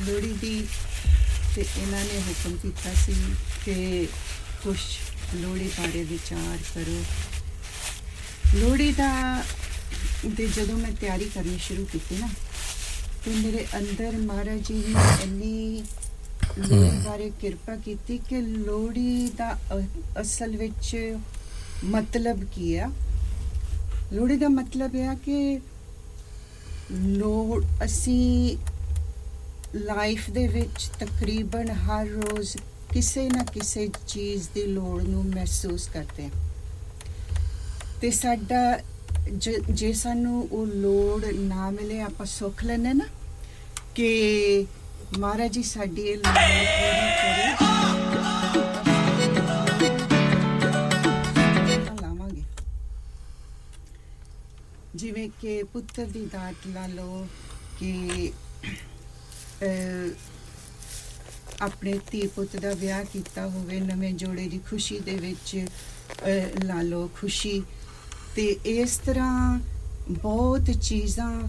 ਲੋੜੀ 0.01 0.33
ਦੀ 0.33 0.67
ਤੇ 1.57 1.65
ਇਹਨਾਂ 1.79 2.05
ਨੇ 2.05 2.21
ਹੁਕਮ 2.21 2.57
ਕੀਤਾ 2.57 2.95
ਸੀ 2.95 3.15
ਕਿ 3.65 4.07
ਕੁਝ 4.63 4.79
ਲੋੜੀ 5.35 5.71
ਬਾਰੇ 5.79 6.05
ਵਿਚਾਰ 6.05 6.59
ਕਰੋ। 6.75 7.03
ਲੋੜੀ 8.55 8.93
ਦਾ 8.93 9.11
ਦੇ 10.27 10.47
ਜਦੋਂ 10.47 10.77
ਮੈਂ 10.79 10.91
ਤਿਆਰੀ 10.93 11.25
ਕਰਨੀ 11.35 11.59
ਸ਼ੁਰੂ 11.59 11.85
ਕੀਤੀ 11.85 12.17
ਨਾ 12.19 12.29
ਤੇ 13.25 13.31
ਮੇਰੇ 13.35 13.67
ਅੰਦਰ 13.79 14.17
ਮਹਾਰਾਜ 14.17 14.61
ਜੀ 14.69 14.75
ਨੇ 14.75 15.23
ਇੰਨੀ 15.23 15.83
ਬਾਰੇ 17.05 17.31
ਕਿਰਪਾ 17.41 17.77
ਕੀਤੀ 17.77 18.19
ਕਿ 18.19 18.41
ਲੋੜੀ 18.41 19.31
ਦਾ 19.37 19.57
ਅਸਲ 20.21 20.57
ਵਿੱਚ 20.57 21.17
ਮਤਲਬ 21.85 22.45
ਕੀ 22.45 22.75
ਆ? 22.77 22.91
ਲੋੜੀ 24.13 24.37
ਦਾ 24.37 24.49
ਮਤਲਬ 24.49 24.95
ਇਹ 24.95 25.07
ਆ 25.09 25.15
ਕਿ 25.15 25.61
ਲੋੜ 26.93 27.65
ਅਸੀਂ 27.85 28.57
ਲਾਈਫ 29.75 30.31
ਦੇ 30.31 30.47
ਵਿੱਚ 30.49 30.89
ਤਕਰੀਬਨ 31.01 31.71
ਹਰ 31.71 32.07
ਰੋਜ਼ 32.07 32.57
ਕਿਸੇ 32.93 33.29
ਨਾ 33.29 33.45
ਕਿਸੇ 33.45 33.89
ਚੀਜ਼ 34.09 34.49
ਦੀ 34.55 34.65
ਲੋੜ 34.67 35.03
ਨੂੰ 35.03 35.25
ਮਹਿਸੂਸ 35.25 35.89
ਕਰਦੇ 35.89 36.25
ਹਾਂ। 36.25 36.50
ਤੇ 38.01 38.11
ਸਾਡਾ 38.11 38.61
ਜੇ 39.71 39.93
ਸਾਨੂੰ 39.93 40.43
ਉਹ 40.53 40.67
ਲੋੜ 40.67 41.25
ਨਾ 41.27 41.71
ਮਿਲੇ, 41.71 42.01
ਆਪਾਂ 42.03 42.27
ਸੁੱਖ 42.27 42.63
ਲੈਣੇ 42.65 42.93
ਨਾ 42.95 43.05
ਕਿ 43.95 44.67
ਮਹਾਰਾਜ 45.19 45.53
ਜੀ 45.53 45.63
ਸਾਡੀ 45.63 46.03
ਇਹ 46.03 46.17
ਲੋੜ 46.17 46.35
ਪੂਰੀ 46.35 47.11
ਕਰੇ। 47.21 47.49
ਲਾਵਾਂਗੇ। 52.01 52.43
ਜਿਵੇਂ 54.95 55.29
ਕਿ 55.41 55.63
ਪੁੱਤਰ 55.73 56.07
ਦੀ 56.07 56.25
ਦਾਤ 56.33 56.67
ਲਾ 56.67 56.87
ਲਓ 56.87 57.27
ਕਿ 57.79 58.33
ਆਪਣੇ 61.63 61.99
ਧੀ 62.11 62.27
ਪੁੱਤ 62.27 62.57
ਦਾ 62.57 62.73
ਵਿਆਹ 62.75 63.05
ਕੀਤਾ 63.13 63.47
ਹੋਵੇ, 63.49 63.81
ਨਵੇਂ 63.81 64.13
ਜੋੜੇ 64.15 64.49
ਦੀ 64.49 64.59
ਖੁਸ਼ੀ 64.71 64.99
ਦੇ 65.01 65.15
ਵਿੱਚ 65.19 65.67
ਲਾ 66.65 66.81
ਲਓ 66.83 67.11
ਖੁਸ਼ੀ। 67.15 67.63
ਤੇ 68.37 68.57
ਇਸ 68.67 68.99
ਤਰ੍ਹਾਂ 68.99 69.61
ਬਹੁਤ 70.11 70.71
ਚੀਜ਼ਾਂ 70.83 71.43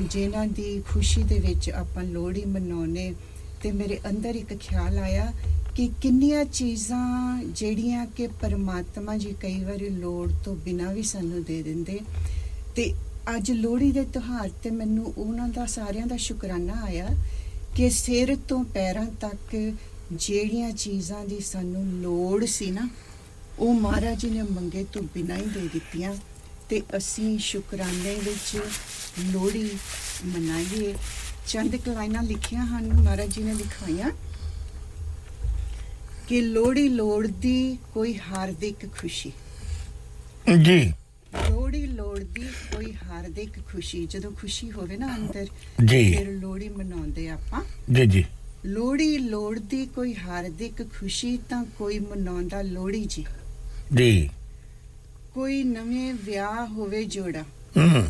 ਜਿਨ੍ਹਾਂ 0.00 0.46
ਦੀ 0.46 0.82
ਖੁਸ਼ੀ 0.90 1.22
ਦੇ 1.22 1.38
ਵਿੱਚ 1.38 1.70
ਆਪਾਂ 1.70 2.02
ਲੋਹੜੀ 2.02 2.44
ਮਨਾਉਨੇ 2.44 3.14
ਤੇ 3.62 3.72
ਮੇਰੇ 3.72 3.98
ਅੰਦਰ 4.10 4.34
ਇੱਕ 4.34 4.54
ਖਿਆਲ 4.56 4.98
ਆਇਆ 4.98 5.32
ਕਿ 5.74 5.90
ਕਿੰਨੀਆਂ 6.02 6.44
ਚੀਜ਼ਾਂ 6.44 7.42
ਜਿਹੜੀਆਂ 7.42 8.06
ਕਿ 8.06 8.26
ਪਰਮਾਤਮਾ 8.26 9.16
ਜੀ 9.16 9.34
ਕਈ 9.40 9.64
ਵਾਰੀ 9.64 9.88
ਲੋੜ 9.88 10.32
ਤੋਂ 10.44 10.56
ਬਿਨਾ 10.56 10.92
ਵੀ 10.92 11.02
ਸਾਨੂੰ 11.02 11.42
ਦੇ 11.42 11.62
ਦਿੰਦੇ। 11.62 12.00
ਤੇ 12.76 12.92
ਅੱਜ 13.36 13.50
ਲੋਹੜੀ 13.52 13.92
ਦੇ 13.92 14.02
ਤਿਉਹਾਰ 14.04 14.50
ਤੇ 14.62 14.70
ਮੈਨੂੰ 14.70 15.14
ਉਹਨਾਂ 15.18 15.48
ਦਾ 15.48 15.66
ਸਾਰਿਆਂ 15.66 16.06
ਦਾ 16.06 16.16
ਸ਼ੁਕਰਾਨਾ 16.16 16.72
ਆਇਆ 16.82 17.08
ਕਿ 17.76 17.90
ਸਿਰ 17.90 18.36
ਤੋਂ 18.48 18.64
ਪੈਰਾਂ 18.64 19.06
ਤੱਕ 19.20 19.72
ਜਿਹੜੀਆਂ 20.12 20.70
ਚੀਜ਼ਾਂ 20.70 21.24
ਦੀ 21.24 21.40
ਸਾਨੂੰ 21.40 21.86
ਲੋੜ 21.86 22.44
ਸੀ 22.44 22.70
ਨਾ 22.70 22.88
ਉਹ 23.58 23.74
ਮਹਾਰਾਜ 23.74 24.18
ਜੀ 24.18 24.30
ਨੇ 24.30 24.42
ਮੰਗੇ 24.42 24.84
ਤੋਂ 24.92 25.02
ਬਿਨਾਂ 25.02 25.36
ਹੀ 25.36 25.46
ਦੇ 25.46 25.60
ਦਿੱਤੀਆਂ 25.60 26.14
ਤੇ 26.70 26.82
ਅਸੀਂ 26.96 27.38
ਸ਼ੁਕਰਾਨੇ 27.38 28.14
ਵਿੱਚ 28.14 28.62
ਲੋਹੜੀ 29.32 29.70
ਮਨਾਈਏ। 30.24 30.94
ਚੰਦ 31.48 31.88
ਲਾਈਨਾਂ 31.88 32.22
ਲਿਖੀਆਂ 32.22 32.66
ਹਨ 32.66 32.92
ਮਹਾਰਾਜ 32.92 33.30
ਜੀ 33.30 33.42
ਨੇ 33.42 33.54
ਲਿਖਾਈਆਂ 33.54 34.10
ਕਿ 36.28 36.40
ਲੋੜ 36.40 37.26
ਦੀ 37.26 37.78
ਕੋਈ 37.94 38.18
ਹਾਰਦਿਕ 38.18 38.86
ਖੁਸ਼ੀ। 39.00 39.32
ਜੀ। 40.62 40.92
ਲੋੜੀ 41.50 41.86
ਲੋੜਦੀ 41.86 42.42
ਕੋਈ 42.42 42.92
ਹਾਰਦਿਕ 42.92 43.50
ਖੁਸ਼ੀ। 43.72 44.06
ਜਦੋਂ 44.06 44.32
ਖੁਸ਼ੀ 44.32 44.70
ਹੋਵੇ 44.70 44.96
ਨਾ 44.96 45.16
ਅੰਦਰ 45.16 45.46
ਜੀ। 45.84 46.16
ਫਿਰ 46.16 46.28
ਲੋੜੀ 46.28 46.68
ਮਨਾਉਂਦੇ 46.68 47.28
ਆਪਾਂ। 47.28 47.62
ਜੀ 47.92 48.06
ਜੀ। 48.06 48.24
ਲੋੜੀ 48.64 49.18
ਲੋੜਦੀ 49.18 49.86
ਕੋਈ 49.86 50.14
ਹਾਰਦਿਕ 50.14 50.82
ਖੁਸ਼ੀ 50.82 51.38
ਤਾਂ 51.50 51.64
ਕੋਈ 51.64 51.98
ਮਨਾਉਂਦਾ 51.98 52.62
ਲੋੜੀ 52.62 53.04
ਜੀ। 53.04 53.24
ਜੀ 53.96 54.30
ਕੋਈ 55.34 55.62
ਨਵੇਂ 55.62 56.14
ਵਿਆਹ 56.14 56.66
ਹੋਵੇ 56.66 57.04
ਜੋੜਾ। 57.04 57.42
ਹੂੰ। 57.76 58.06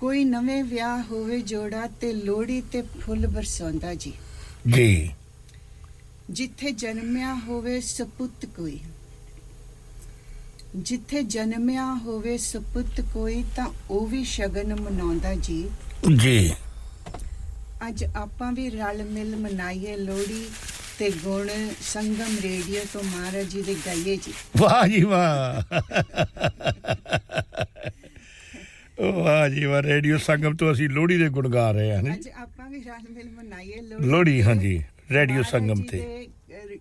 ਕੋਈ 0.00 0.24
ਨਵੇਂ 0.24 0.64
ਵਿਆਹ 0.64 1.02
ਹੋਵੇ 1.02 1.40
ਜੋੜਾ 1.40 1.86
ਤੇ 1.86 2.12
ਲੋੜੀ 2.12 2.60
ਤੇ 2.60 2.82
ਫੁੱਲ 2.82 3.26
ਬਰਸਾਉਂਦਾ 3.26 3.94
ਜੀ। 3.94 4.12
ਜੀ। 4.74 5.10
ਜਿੱਥੇ 6.30 6.70
ਜਨਮਿਆ 6.70 7.34
ਹੋਵੇ 7.34 7.80
ਸਪੁੱਤ 7.80 8.46
ਕੋਈ। 8.46 8.80
ਜਿੱਥੇ 10.76 11.22
ਜਨਮਿਆ 11.22 11.94
ਹੋਵੇ 11.94 12.38
ਸਪੁੱਤ 12.38 13.00
ਕੋਈ 13.00 13.44
ਤਾਂ 13.56 13.66
ਉਹ 13.90 14.06
ਵੀ 14.06 14.24
ਸ਼ਗਨ 14.24 14.80
ਮਨਾਉਂਦਾ 14.80 15.34
ਜੀ। 15.34 15.70
ਜੀ। 16.16 16.54
ਅੱਜ 17.88 18.04
ਆਪਾਂ 18.16 18.52
ਵੀ 18.52 18.70
ਰਲ 18.70 19.02
ਮਿਲ 19.02 19.36
ਮਨਾਈਏ 19.36 19.96
ਲੋਹੜੀ। 19.96 20.48
ਤੇ 21.00 21.10
ਗੁਣ 21.10 21.48
ਸੰਗਮ 21.80 22.38
ਰੇਡੀਓ 22.42 22.80
ਤੋਂ 22.92 23.02
ਮਹਾਰਾਜ 23.04 23.46
ਜੀ 23.46 23.62
ਦੇ 23.62 23.76
ਗਾਈਏ 23.86 24.16
ਜੀ। 24.16 24.32
ਵਾਹ 24.56 24.88
ਜੀ 24.88 25.02
ਵਾਹ। 25.02 25.62
ਵਾਹ 29.12 29.48
ਜੀ 29.48 29.64
ਵਾਹ 29.64 29.82
ਰੇਡੀਓ 29.82 30.18
ਸੰਗਮ 30.18 30.56
ਤੋਂ 30.56 30.72
ਅਸੀਂ 30.72 30.88
ਲੋਹੜੀ 30.88 31.16
ਦੇ 31.16 31.28
ਗੁਣ 31.28 31.48
ਗਾ 31.48 31.70
ਰਹੇ 31.70 31.92
ਹਾਂ 31.92 32.02
ਅੱਜ 32.14 32.28
ਆਪਾਂ 32.28 32.70
ਵੀ 32.70 32.80
ਰਲ 32.80 33.12
ਮਿਲ 33.12 33.30
ਮਨਾਈਏ 33.30 33.80
ਲੋਹੜੀ। 33.80 34.06
ਲੋਹੜੀ 34.06 34.42
ਹਾਂਜੀ 34.42 34.82
ਰੇਡੀਓ 35.10 35.42
ਸੰਗਮ 35.42 35.82
ਤੇ। 35.82 36.28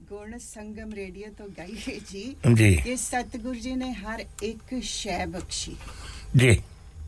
ਗੁਣ 0.10 0.38
ਸੰਗਮ 0.38 0.94
ਰੇਡੀਓ 0.94 1.28
ਤੋਂ 1.38 1.48
ਗਾਈਏ 1.50 2.00
ਜੀ। 2.12 2.36
ਜੀ। 2.54 2.76
ਕਿ 2.76 2.96
ਸਤਿਗੁਰ 2.96 3.56
ਜੀ 3.56 3.76
ਨੇ 3.76 3.94
ਹਰ 3.94 4.26
ਇੱਕ 4.44 4.84
ਸ਼ੈ 4.84 5.26
ਬਖਸ਼ੀ। 5.26 5.76
ਜੀ। 6.38 6.62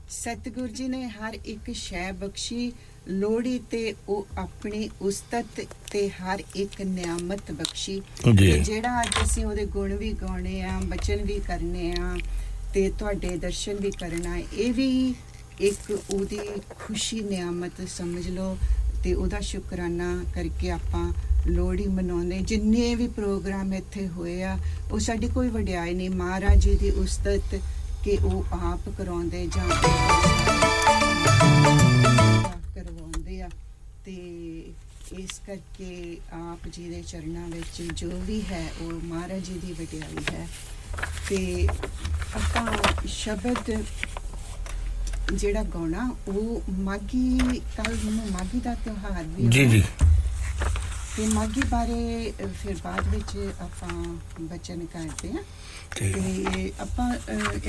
ਸਤਿਗੁਰ 0.09 0.67
ਜੀ 0.67 0.87
ਨੇ 0.87 1.07
ਹਰ 1.07 1.37
ਇੱਕ 1.45 1.71
ਸ਼ੈ 1.73 2.11
ਬਖਸ਼ੀ। 2.11 2.71
ਲੋੜੀ 3.11 3.59
ਤੇ 3.71 3.93
ਉਹ 4.09 4.27
ਆਪਣੀ 4.37 4.89
ਉਸਤਤ 5.01 5.61
ਤੇ 5.91 6.07
ਹਰ 6.09 6.43
ਇੱਕ 6.55 6.81
ਨਿਆਮਤ 6.81 7.51
ਬਖਸ਼ੀ। 7.51 8.01
ਜਿਹੜਾ 8.35 9.01
ਅੱਜ 9.01 9.23
ਅਸੀਂ 9.23 9.45
ਉਹਦੇ 9.45 9.65
ਗੁਣ 9.65 9.95
ਵੀ 9.95 10.11
ਗਾਉਣੇ 10.21 10.61
ਆ 10.61 10.79
ਬਚਨ 10.85 11.23
ਵੀ 11.23 11.39
ਕਰਨੇ 11.47 11.91
ਆ 11.99 12.15
ਤੇ 12.73 12.89
ਤੁਹਾਡੇ 12.99 13.35
ਦਰਸ਼ਨ 13.37 13.75
ਵੀ 13.75 13.91
ਕਰਨਾ 13.91 14.37
ਇਹ 14.37 14.73
ਵੀ 14.73 15.15
ਇੱਕ 15.59 15.91
ਉਹਦੀ 15.91 16.39
ਖੁਸ਼ੀ 16.79 17.19
ਨਿਆਮਤ 17.21 17.81
ਸਮਝ 17.89 18.27
ਲਓ 18.27 18.57
ਤੇ 19.03 19.13
ਉਹਦਾ 19.13 19.39
ਸ਼ੁਕਰਾਨਾ 19.39 20.13
ਕਰਕੇ 20.35 20.69
ਆਪਾਂ 20.71 21.11
ਲੋਹੜੀ 21.47 21.87
ਮਨਾਉਂਦੇ। 21.87 22.39
ਜਿੰਨੇ 22.39 22.93
ਵੀ 22.95 23.07
ਪ੍ਰੋਗਰਾਮ 23.07 23.73
ਇੱਥੇ 23.73 24.07
ਹੋਏ 24.07 24.41
ਆ 24.43 24.57
ਉਹ 24.91 24.99
ਸਾਡੀ 24.99 25.27
ਕੋਈ 25.27 25.47
ਵਡਿਆਈ 25.49 25.93
ਨਹੀਂ। 25.93 26.09
ਮਹਾਰਾਜ 26.09 26.59
ਜੀ 26.59 26.75
ਦੀ 26.75 26.89
ਉਸਤਤ 26.91 27.59
ਕਿ 28.03 28.17
ਉਹ 28.23 28.43
ਆਪ 28.53 28.89
ਕਰਾਉਂਦੇ 28.97 29.45
ਜਾਂ 29.47 29.69
ਕਰਵਾਉਂਦੇ 32.83 33.41
ਆ 33.41 33.49
ਤੇ 34.05 34.15
ਇਸ 35.19 35.41
ਕਰਕੇ 35.47 36.17
ਆਪ 36.33 36.67
ਜੀ 36.67 36.89
ਦੇ 36.89 37.01
ਚਰਨਾਂ 37.01 37.47
ਵਿੱਚ 37.47 37.81
ਜੋ 37.93 38.09
ਵੀ 38.21 38.41
ਹੈ 38.51 38.71
ਉਹ 38.81 38.91
ਮਹਾਰਾਜ 39.03 39.41
ਜੀ 39.43 39.53
ਦੀ 39.53 39.73
ਵਡਿਆਈ 39.73 40.23
ਹੈ। 40.31 40.47
ਤੇ 41.29 41.67
ਆਪਾਂ 42.35 43.07
ਸ਼ਬਦ 43.07 43.71
ਜਿਹੜਾ 45.33 45.63
ਗਾਉਣਾ 45.63 46.09
ਉਹ 46.27 46.71
ਮਾਗੀ 46.71 47.39
ਕੱਲ 47.77 47.97
ਨੂੰ 48.05 48.31
ਮਾਗੀ 48.31 48.59
ਦਾ 48.59 48.73
ਤਿਉਹਾਰ 48.75 49.23
ਵੀ 49.23 49.47
ਜੀ 49.47 49.63
ਹੈ। 49.65 49.69
ਜੀ 49.69 49.83
ਤੇ 51.17 51.27
ਮਾਗੀ 51.27 51.61
ਬਾਰੇ 51.69 52.33
ਫਿਰ 52.63 52.75
ਬਾਅਦ 52.83 53.07
ਵਿੱਚ 53.07 53.37
ਆਪਾਂ 53.59 54.03
ਬਚਨ 54.41 54.85
ਕਰਦੇ 54.85 55.29
ਆ 55.29 55.43
ਤੇ 55.95 56.71
ਆਪਾਂ 56.79 57.07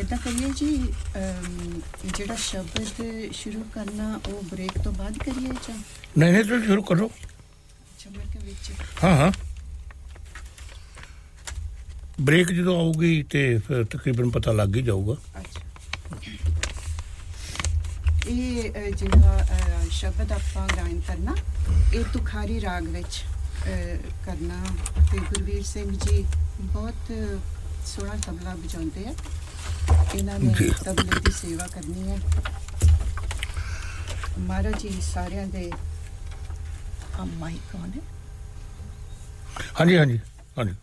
ਇਦਾਂ 0.00 0.18
ਕਰੀਏ 0.18 0.50
ਜੀ 0.56 0.76
ਜਿਹੜਾ 2.06 2.34
ਸ਼ਬਦ 2.34 2.84
ਸ਼ੁਰੂ 3.32 3.62
ਕਰਨਾ 3.74 4.20
ਉਹ 4.26 4.42
ਬ੍ਰੇਕ 4.42 4.78
ਤੋਂ 4.78 4.92
ਬਾਅਦ 4.92 5.18
ਕਰੀਏ 5.18 5.52
ਜਾਂ? 5.68 5.76
ਨਹੀਂ 6.18 6.32
ਨਹੀਂ 6.32 6.44
ਤੁਸੀਂ 6.44 6.64
ਸ਼ੁਰੂ 6.64 6.82
ਕਰੋ। 6.82 7.10
ਮੈਂ 8.16 8.24
ਕਿਹਾ 8.32 8.44
ਵਿੱਚ। 8.44 8.70
ਹਾਂ 9.04 9.16
ਹਾਂ। 9.16 9.32
ਬ੍ਰੇਕ 12.20 12.52
ਜਦੋਂ 12.52 12.78
ਆਊਗੀ 12.80 13.22
ਤੇ 13.22 13.42
ਫਿਰ 13.58 13.84
ਤਕਰੀਬਨ 13.84 14.30
ਪਤਾ 14.30 14.52
ਲੱਗ 14.52 14.76
ਹੀ 14.76 14.82
ਜਾਊਗਾ। 14.82 15.16
ਇਹ 18.28 18.92
ਜਿਹੜਾ 18.92 19.46
ਸ਼ਬਦ 19.90 20.32
ਆਪਾਂ 20.32 20.66
ਗਾਇਨ 20.76 21.00
ਕਰਨਾ 21.00 21.34
ਇਹ 21.94 22.04
ਤੁਖਾਰੀ 22.12 22.60
ਰਾਗ 22.60 22.86
ਵਿੱਚ 22.88 23.22
ਕਰਨਾ। 24.26 24.64
ਤੇ 25.12 25.18
ਗੁਰਵੀਰ 25.18 25.62
ਸਿੰਘ 25.62 25.90
ਜੀ 25.98 26.24
ਬਹੁਤ 26.60 27.12
ਸੋਹਣਾ 27.86 28.14
ਤਬਲਾ 28.26 28.54
ਵਜਾਉਂਦੇ 28.54 29.06
ਆ। 29.06 29.12
ਇਹਨਾਂ 30.14 30.38
ਨੇ। 30.38 30.54
ਤਬਲੇ 30.84 31.20
ਦੀ 31.20 31.32
ਸੇਵਾ 31.32 31.66
ਕਰਨੀ 31.66 32.08
ਹੈ। 32.10 32.18
ਮਹਾਰਾਜ 34.38 34.82
ਜੀ 34.82 35.00
ਸਾਰਿਆਂ 35.00 35.46
ਦੇ 35.46 35.70
ਆ 37.20 37.24
ਮਾਈਕ 37.24 37.74
ਔਨ 37.76 37.90
ਹੈ। 37.96 38.00
ਹਾਂਜੀ 39.80 39.96
ਹਾਂਜੀ 39.96 40.18
ਹਾਂਜੀ। 40.58 40.74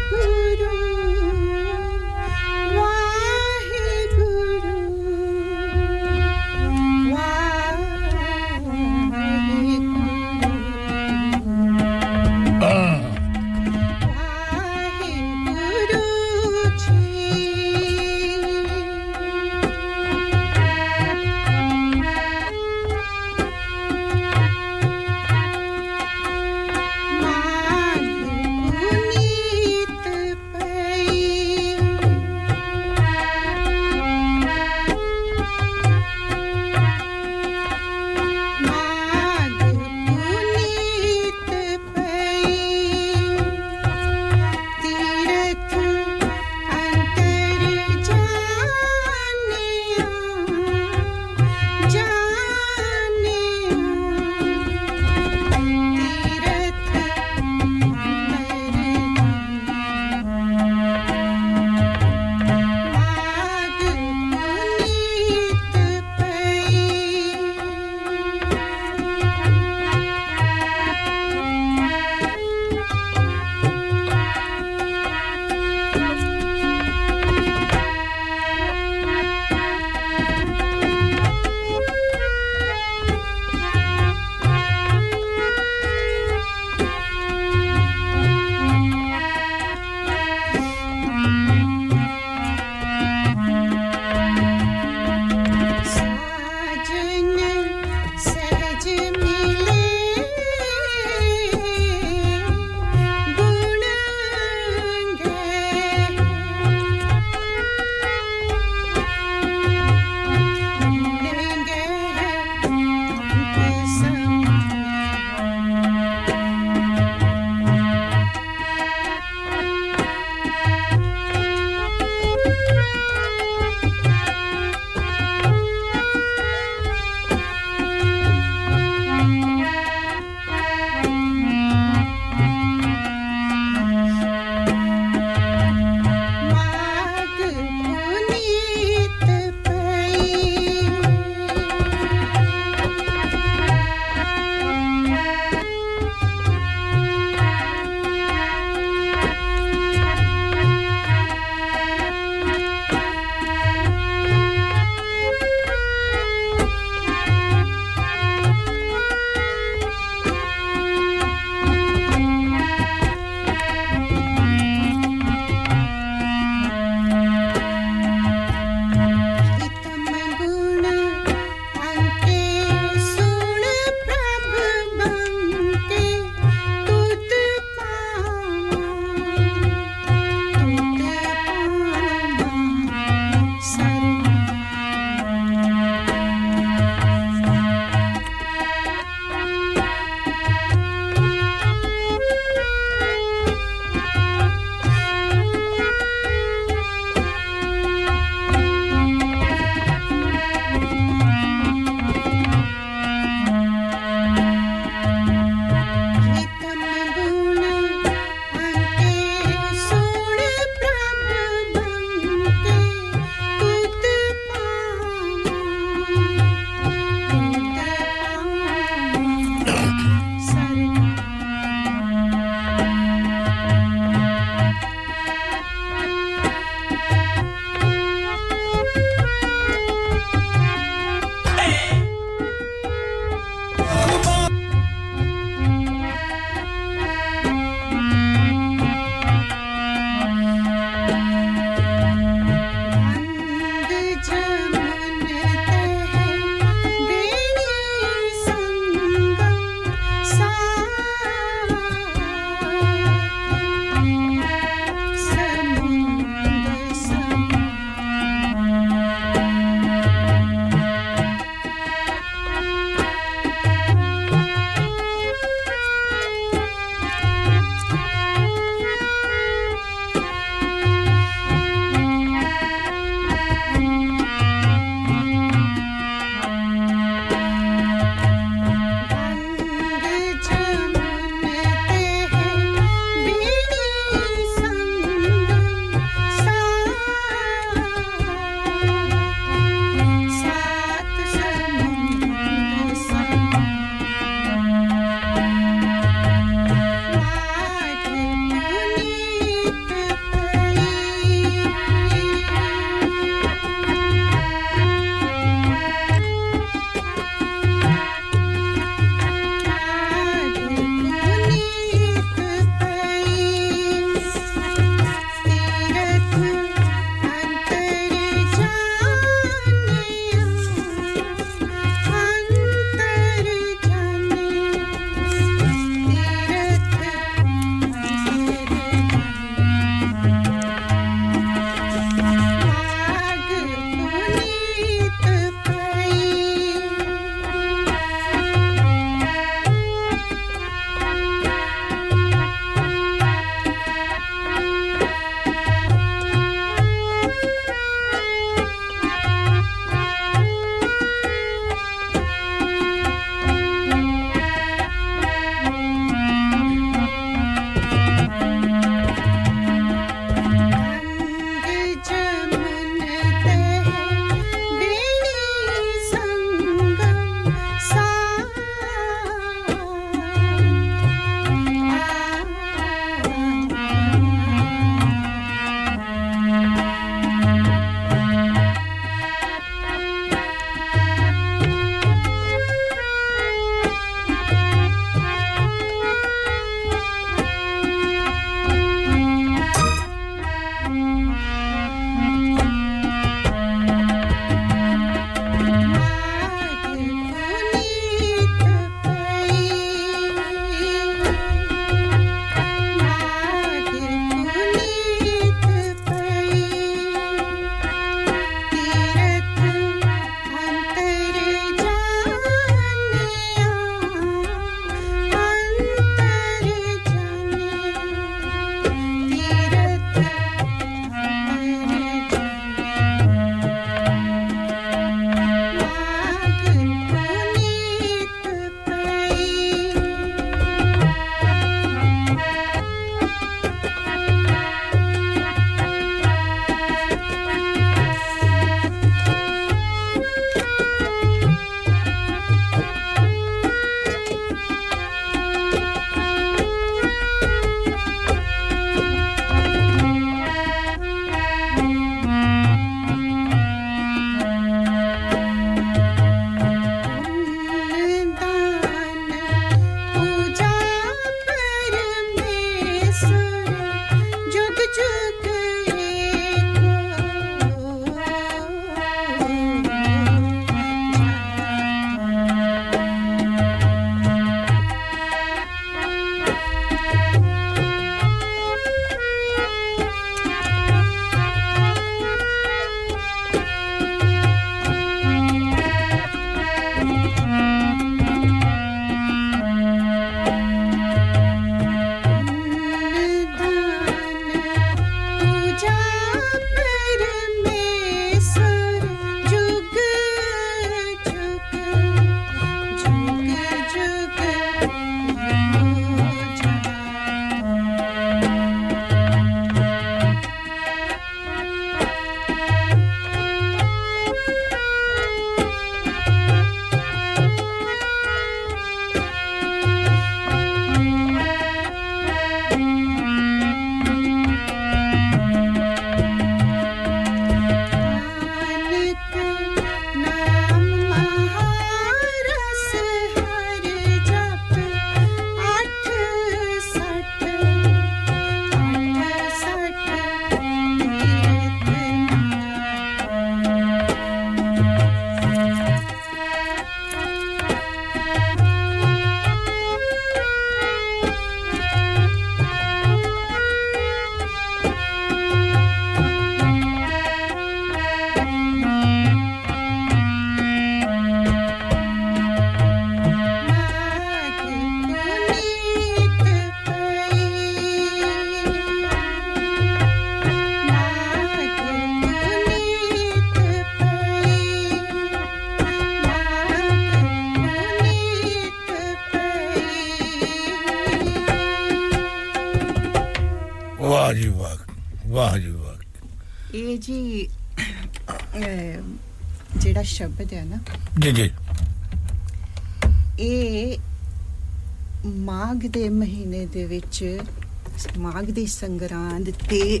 ਦੀ 598.66 598.70
ਸੰਗਰਾਂਦ 598.70 599.50
ਤੇ 599.60 600.00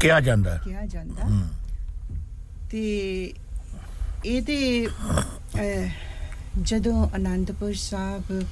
ਕਿਹਾ 0.00 0.20
ਜਾਂਦਾ 0.20 0.56
ਕਿਹਾ 0.64 0.84
ਜਾਂਦਾ 0.86 1.28
ਤੇ 2.70 2.82
ਇਹਦੇ 4.24 4.86
ਜਦੋਂ 6.62 7.06
ਅਨੰਦਪੁਰ 7.16 7.74
ਸਾਹਿਬ 7.74 8.44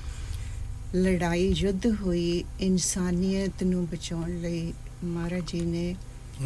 ਲੜਾਈ 0.96 1.46
ਯੁੱਧ 1.57 1.87
ਹੋਈ 2.00 2.44
ਇਨਸਾਨੀਅਤ 2.61 3.62
ਨੂੰ 3.62 3.87
ਬਚਾਉਣ 3.87 4.31
ਲਈ 4.40 4.72
ਮਹਾਰਾਜ 5.05 5.52
ਜੀ 5.52 5.61
ਨੇ 5.62 5.94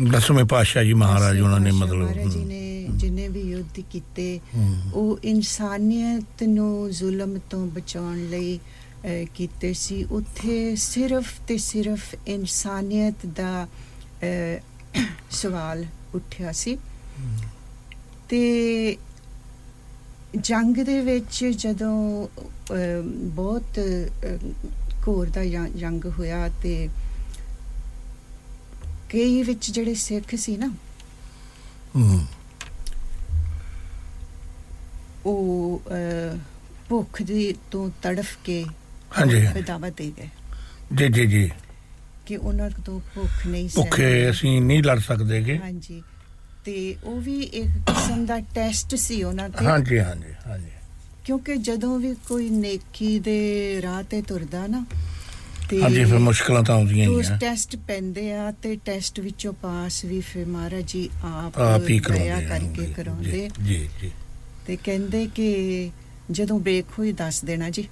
ਦਸਵੇਂ 0.06 0.44
ਪਾਤਸ਼ਾਹ 0.44 0.84
ਜੀ 0.84 0.94
ਮਹਾਰਾਜ 0.94 1.40
ਉਹਨਾਂ 1.40 1.60
ਨੇ 1.60 1.70
ਮਤਲਬ 1.72 2.02
ਮਹਾਰਾਜ 2.02 2.32
ਜੀ 2.32 2.44
ਨੇ 2.44 2.86
ਜਿਨੇ 2.92 3.28
ਵੀ 3.28 3.40
ਯੁੱਧ 3.42 3.80
ਕੀਤੇ 3.90 4.28
ਉਹ 4.94 5.18
ਇਨਸਾਨੀਅਤ 5.24 6.42
ਨੂੰ 6.48 6.90
ਜ਼ੁਲਮ 6.92 7.38
ਤੋਂ 7.50 7.66
ਬਚਾਉਣ 7.66 8.18
ਲਈ 8.26 8.58
ਕੀਤੇ 9.34 9.72
ਸੀ। 9.72 10.02
ਉੱਥੇ 10.10 10.74
ਸਿਰਫ 10.76 11.32
ਤੇ 11.48 11.56
ਸਿਰਫ 11.58 12.14
ਇਨਸਾਨੀਅਤ 12.26 13.26
ਦਾ 13.26 13.66
ਸਵਾਲ 15.30 15.84
ਉੱਠਿਆ 16.14 16.52
ਸੀ। 16.52 16.76
ਤੇ 18.28 18.96
ਜੰਗ 20.40 20.76
ਦੇ 20.76 21.00
ਵਿੱਚ 21.00 21.44
ਜਦੋਂ 21.58 22.28
ਬਹੁਤ 23.34 23.78
ਘੋਰ 25.08 25.26
ਦਾ 25.26 25.44
ਜੰਗ 25.76 26.04
ਹੋਇਆ 26.18 26.48
ਤੇ 26.62 26.88
ਕਈ 29.10 29.42
ਵਿੱਚ 29.42 29.70
ਜਿਹੜੇ 29.70 29.94
ਸਿੱਖ 29.94 30.34
ਸੀ 30.34 30.56
ਨਾ 30.56 30.70
ਉਹ 35.26 35.82
ਭੁੱਖ 36.88 37.22
ਦੀ 37.22 37.54
ਤੋਂ 37.70 37.88
ਤੜਫ 38.02 38.36
ਕੇ 38.44 38.64
ਹਾਂਜੀ। 39.18 39.46
ਦਾਵਾ 39.66 39.90
ਦੇ 39.90 40.12
ਗਏ। 40.18 40.28
ਜੀ 40.94 41.08
ਜੀ 41.08 41.26
ਜੀ। 41.26 41.50
ਕਿ 42.26 42.36
ਉਹਨਾਂ 42.36 42.70
ਤੋਂ 42.70 43.00
ਭੁੱਖ 43.14 43.46
ਨਹੀਂ 43.46 43.68
ਸੀ। 43.68 43.74
ਭੁੱਖੇ 43.76 44.30
ਅਸੀਂ 44.30 44.62
ਨਹੀਂ 44.62 44.82
ਲੜ 44.82 44.98
ਸਕਦੇਗੇ 44.98 45.58
ਹਾਂਜੀ। 45.58 46.02
ਤੇ 46.64 46.96
ਉਹ 47.04 47.20
ਵੀ 47.20 47.40
ਇੱਕ 47.40 47.66
ਕਿਸਮ 47.66 48.26
ਦਾ 48.26 48.40
ਟੈਸਟ 48.40 48.94
ਸੀ 48.94 49.22
ਉਹਨਾਂ 49.22 49.48
ਤੇ। 49.48 49.64
ਹਾਂਜੀ 49.64 49.98
ਹਾਂਜੀ 49.98 50.34
ਹਾਂਜੀ। 50.46 50.70
ਕਿਉਂਕਿ 51.24 51.56
ਜਦੋਂ 51.56 51.98
ਵੀ 51.98 52.14
ਕੋਈ 52.28 52.50
ਨੇਕੀ 52.50 53.18
ਦੇ 53.18 53.80
ਰਾਹ 53.82 54.02
ਤੇ 54.02 54.22
ਤੁਰਦਾ 54.22 54.66
ਨਾ 54.66 54.84
ਤੇ 55.70 55.82
ਹਾਂਜੀ 55.82 56.04
ਫਿਰ 56.04 56.18
ਮੁਸ਼ਕਲਾਂ 56.18 56.62
ਤਾਂ 56.62 56.74
ਆਉਂਦੀਆਂ 56.74 57.10
ਹੀ 57.10 57.20
ਆ। 57.32 57.36
ਟੈਸਟ 57.36 57.76
ਪੈਂਦੇ 57.76 58.32
ਆ 58.32 58.52
ਤੇ 58.62 58.76
ਟੈਸਟ 58.84 59.20
ਵਿੱਚੋਂ 59.20 59.52
ਪਾਸ 59.52 60.04
ਵੀ 60.04 60.20
ਫਿਰ 60.20 60.46
ਮਹਾਰਾਜ 60.46 60.84
ਜੀ 60.84 61.10
ਆਪ 61.24 61.58
ਆਪ 61.58 61.88
ਹੀ 61.88 61.98
ਕਰਕੇ 61.98 62.92
ਕਰਾਉਂਦੇ। 62.96 63.50
ਜੀ 63.64 63.90
ਜੀ। 64.02 64.10
ਤੇ 64.66 64.76
ਕਹਿੰਦੇ 64.84 65.26
ਕਿ 65.34 65.90
ਜਦੋਂ 66.30 66.60
ਬੇਖ 66.60 66.84
ਹੋਈ 66.98 67.12
ਦੱਸ 67.12 67.44
ਦੇਣਾ 67.44 67.70
ਜੀ। 67.70 67.88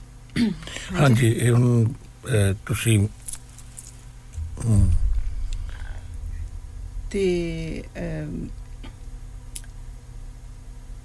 ਹਾਂਜੀ। 0.95 1.29
ਇਹ 1.29 1.51
ਹੁਣ 1.53 1.93
ਤੁਸੀਂ 2.67 2.99
ਤੇ 7.11 7.25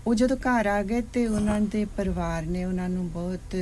ਉਹ 0.08 0.14
ਜਦੋਂ 0.16 0.36
ਘਰ 0.38 0.66
ਆ 0.68 0.82
ਗਏ 0.84 1.02
ਤੇ 1.14 1.26
ਉਹਨਾਂ 1.28 1.60
ਦੇ 1.62 1.84
ਪਰਿਵਾਰ 1.98 2.46
ਨੇ 2.46 2.64
ਉਹਨਾਂ 2.66 2.88
ਨੂੰ 2.90 3.08
ਬਹੁਤ 3.12 3.56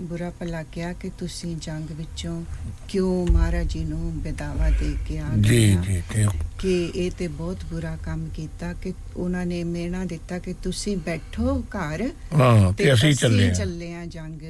ਬੁਰਾ 0.00 0.30
ਭਲਾ 0.30 0.62
ਕਿਹਾ 0.62 0.92
ਕਿ 0.92 1.10
ਤੁਸੀਂ 1.18 1.54
ਜੰਗ 1.56 1.90
ਵਿੱਚੋਂ 1.90 2.40
ਕਿਉਂ 2.88 3.26
ਮਹਾਰਾਜ 3.26 3.66
ਜੀ 3.66 3.84
ਨੂੰ 3.84 4.10
ਬੇਦਾਵਾ 4.22 4.70
ਦੇ 4.70 4.92
ਕੇ 5.08 5.18
ਆ 5.18 5.28
ਗਏ 5.36 5.42
ਜੀ 5.42 5.76
ਜੀ 5.84 6.26
ਕਿ 6.58 6.72
ਇਹ 6.94 7.10
ਤੇ 7.10 7.28
ਬਹੁਤ 7.28 7.64
ਬੁਰਾ 7.64 7.96
ਕੰਮ 7.96 8.26
ਕੀਤਾ 8.28 8.72
ਕਿ 8.72 8.92
ਉਹਨਾਂ 9.16 9.44
ਨੇ 9.46 9.62
ਮੇਣਾ 9.64 10.04
ਦਿੱਤਾ 10.04 10.38
ਕਿ 10.38 10.54
ਤੁਸੀਂ 10.62 10.96
ਬੈਠੋ 10.96 11.60
ਘਰ 11.76 12.02
ਹਾਂ 12.34 12.72
ਤੇ 12.72 12.92
ਅਸੀਂ 12.92 13.14
ਚੱਲੇ 13.52 13.94
ਆ 13.94 14.04
ਜੰਗ। 14.06 14.42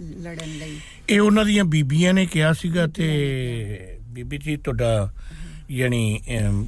ਲੜਨ 0.00 0.58
ਲਈ। 0.58 0.76
ਇਹ 1.08 1.20
ਉਹਨਾਂ 1.20 1.44
ਦੀਆਂ 1.44 1.64
ਬੀਬੀਆਂ 1.64 2.14
ਨੇ 2.14 2.26
ਕਿਹਾ 2.26 2.52
ਸੀਗਾ 2.52 2.86
ਤੇ 2.86 3.98
ਬੀਬੀ 4.02 4.38
ਜੀ 4.38 4.56
ਤੁਹਾਡਾ 4.56 5.12
ਯਾਨੀ 5.70 6.20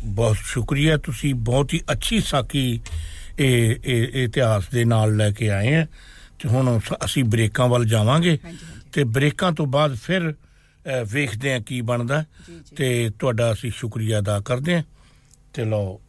ਬਹੁਤ 0.04 0.36
ਸ਼ੁਕਰੀਆ। 0.36 0.96
ਤੁਸੀਂ 0.96 1.34
ਬਹੁਤ 1.34 1.74
ਹੀ 1.74 1.80
ਅੱਛੀ 1.92 2.20
ਸਾਕੀ 2.20 2.80
ਇਹ 3.38 3.76
ਇਤਿਹਾਸ 4.24 4.68
ਦੇ 4.68 4.84
ਨਾਲ 4.84 5.16
ਲੈ 5.16 5.30
ਕੇ 5.30 5.50
ਆਏ 5.50 5.74
ਆ। 5.74 5.86
ਤੇ 6.38 6.48
ਹੁਣ 6.48 6.78
ਅਸੀਂ 7.04 7.24
ਬ੍ਰੇਕਾਂ 7.24 7.68
ਵੱਲ 7.68 7.84
ਜਾਵਾਂਗੇ। 7.84 8.38
ਤੇ 8.92 9.04
ਬ੍ਰੇਕਾਂ 9.04 9.52
ਤੋਂ 9.52 9.66
ਬਾਅਦ 9.66 9.94
ਫਿਰ 9.94 10.34
ਵੇਖਦੇ 11.12 11.52
ਆ 11.52 11.58
ਕੀ 11.58 11.80
ਬਣਦਾ। 11.80 12.24
ਤੇ 12.76 13.10
ਤੁਹਾਡਾ 13.18 13.52
ਅਸੀਂ 13.52 13.70
ਸ਼ੁਕਰੀਆ 13.74 14.18
ਅਦਾ 14.18 14.40
ਕਰਦੇ 14.40 14.74
ਆ। 14.74 14.82
ਤੇ 15.54 15.64
ਲਓ 15.64 16.00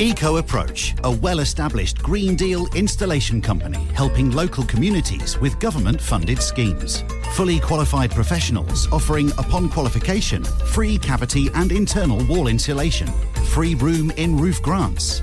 Eco 0.00 0.36
Approach, 0.36 0.94
a 1.04 1.10
well 1.10 1.40
established 1.40 2.02
Green 2.02 2.36
Deal 2.36 2.66
installation 2.74 3.40
company 3.40 3.84
helping 3.94 4.30
local 4.30 4.64
communities 4.64 5.38
with 5.38 5.58
government 5.58 6.00
funded 6.00 6.40
schemes. 6.40 7.02
Fully 7.32 7.58
qualified 7.58 8.10
professionals 8.12 8.86
offering, 8.92 9.30
upon 9.32 9.68
qualification, 9.68 10.44
free 10.44 10.98
cavity 10.98 11.48
and 11.54 11.72
internal 11.72 12.24
wall 12.26 12.46
insulation, 12.48 13.08
free 13.46 13.74
room 13.74 14.12
in 14.12 14.36
roof 14.38 14.62
grants 14.62 15.22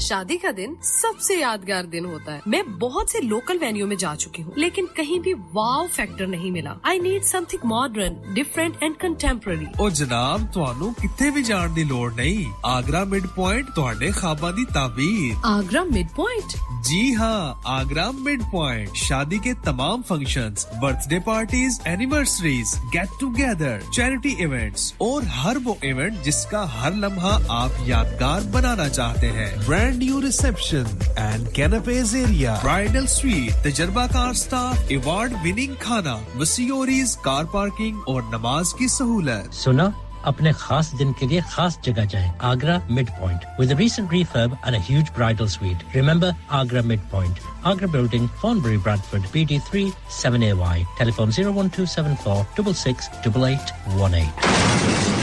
शादी 0.00 0.36
का 0.36 0.50
दिन 0.52 0.76
सबसे 0.82 1.36
यादगार 1.40 1.86
दिन 1.86 2.04
होता 2.04 2.32
है। 2.32 2.40
मैं 2.48 2.62
बहुत 2.78 3.10
से 3.10 3.20
लोकल 3.20 3.58
वेन्यू 3.58 3.86
में 3.86 3.96
जा 3.96 4.14
चुकी 4.14 4.42
हूँ 4.42 4.54
लेकिन 4.58 4.86
कहीं 4.96 5.18
भी 5.20 5.32
वाव 5.52 5.86
फैक्टर 5.86 6.26
नहीं 6.26 6.50
मिला। 6.52 6.74
I 6.86 6.98
need 7.00 7.22
something 7.22 7.66
modern 7.66 8.34
different 8.34 8.82
and 8.82 8.96
contemporary 8.96 9.66
और 9.80 9.90
जनाब 9.92 10.46
थानू 10.56 10.90
कितने 11.00 11.30
भी 11.30 11.42
जान 11.42 11.74
की 11.74 11.84
लोड़ 11.84 12.12
नहीं। 12.12 12.46
आगरा 12.66 13.04
मिड 13.04 13.26
पॉइंट 13.36 13.70
थोड़े 13.76 14.10
खाबा 14.12 14.50
दी 14.50 14.64
ताबीर। 14.70 15.36
आगरा 15.46 15.84
मिड 15.84 16.08
पॉइंट 16.16 16.56
जी 16.84 17.12
हाँ 17.12 17.62
आगरा 17.66 18.10
मिड 18.12 18.42
पॉइंट 18.52 18.96
शादी 18.96 19.38
के 19.38 19.54
तमाम 19.64 20.02
function 20.02 20.54
birthday 20.82 21.18
parties 21.26 21.80
anniversaries 21.88 22.74
get 22.92 23.18
together 23.20 23.82
charity 23.94 24.36
events 24.44 24.92
और 25.02 25.24
हर 25.34 25.58
वो 25.58 25.78
इवेंट 25.84 26.20
जिसका 26.22 26.64
हर 26.72 26.94
लम्हा 26.96 27.32
आप 27.52 27.84
यादगार 27.88 28.44
बनाना 28.54 28.88
चाहते 28.88 29.26
हैं। 29.30 29.50
Brand 29.83 29.95
new 30.03 30.19
reception 30.21 30.85
and 31.19 31.47
कैनपेज 31.55 32.15
area 32.15 32.53
bridal 32.61 33.05
suite 33.15 33.53
तजर्बाकार 33.67 34.33
स्टाफ 34.43 34.91
अवार्ड 34.97 35.33
विनिंग 35.43 35.73
खाना 35.81 36.15
वसीओरीज 36.41 37.09
कार 37.25 37.43
पार्किंग 37.53 37.95
और 38.13 38.21
नमाज 38.33 38.67
की 38.79 38.87
सहूलत 38.97 39.45
सुना 39.63 39.87
अपने 40.29 40.51
खास 40.61 40.87
दिन 40.99 41.09
के 41.19 41.25
लिए 41.27 41.41
खास 41.51 41.77
जगह 41.83 42.05
जाएं 42.13 42.29
Agra 42.51 42.75
midpoint 43.19 43.41
with 43.59 43.69
a 43.75 43.77
recent 43.81 44.07
refurb 44.15 44.51
and 44.65 44.73
a 44.79 44.81
huge 44.89 45.09
bridal 45.19 45.49
suite 45.53 45.85
remember 45.99 46.31
agra 46.59 46.83
mid 46.91 47.05
point 47.13 47.35
agra 47.73 47.89
building 47.95 48.25
Thornbury 48.41 48.79
bradford 48.89 49.23
bd3 49.37 49.85
7ay 50.19 50.77
telephone 51.01 51.31
01274 51.39 52.37
668818 52.61 55.22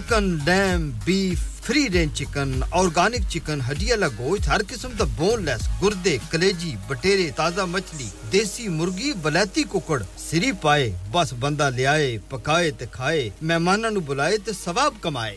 chicken 0.00 0.28
lamb 0.46 0.90
beef 1.06 1.40
free 1.62 1.88
range 1.88 2.12
chicken 2.14 2.62
organic 2.74 3.22
chicken 3.30 3.60
ਹੱਡੀਆਂ 3.60 3.96
ਵਾਲਾ 3.96 4.08
ਗੋਸ਼ਤ 4.10 4.48
ਹਰ 4.48 4.62
ਕਿਸਮ 4.62 4.92
ਦਾ 4.98 5.04
ਬੋਨਲੈਸ 5.18 5.62
ਗੁਰਦੇ 5.80 6.18
ਕਲੇਜੀ 6.32 6.74
ਬਟੇਰੇ 6.88 7.30
ਤਾਜ਼ਾ 7.36 7.66
ਮੱਛਲੀ 7.66 8.08
ਦੇਸੀ 8.30 8.68
ਮੁਰਗੀ 8.68 9.12
ਬਲੈਤੀ 9.18 9.64
ਕੁਕੜ 9.64 10.02
ਸਿਰੀ 10.18 10.52
ਪਾਏ 10.62 10.92
ਬਸ 11.10 11.34
ਬੰਦਾ 11.34 11.68
ਲਿਆਏ 11.70 12.16
ਪਕਾਏ 12.30 12.70
ਤੇ 12.70 12.86
ਖਾਏ 12.92 13.30
ਮਹਿਮਾਨਾਂ 13.42 13.90
ਨੂੰ 13.90 14.04
ਬੁਲਾਏ 14.04 14.38
ਤੇ 14.38 14.52
ਸਵਾਬ 14.54 14.94
ਕਮਾਏ 15.02 15.36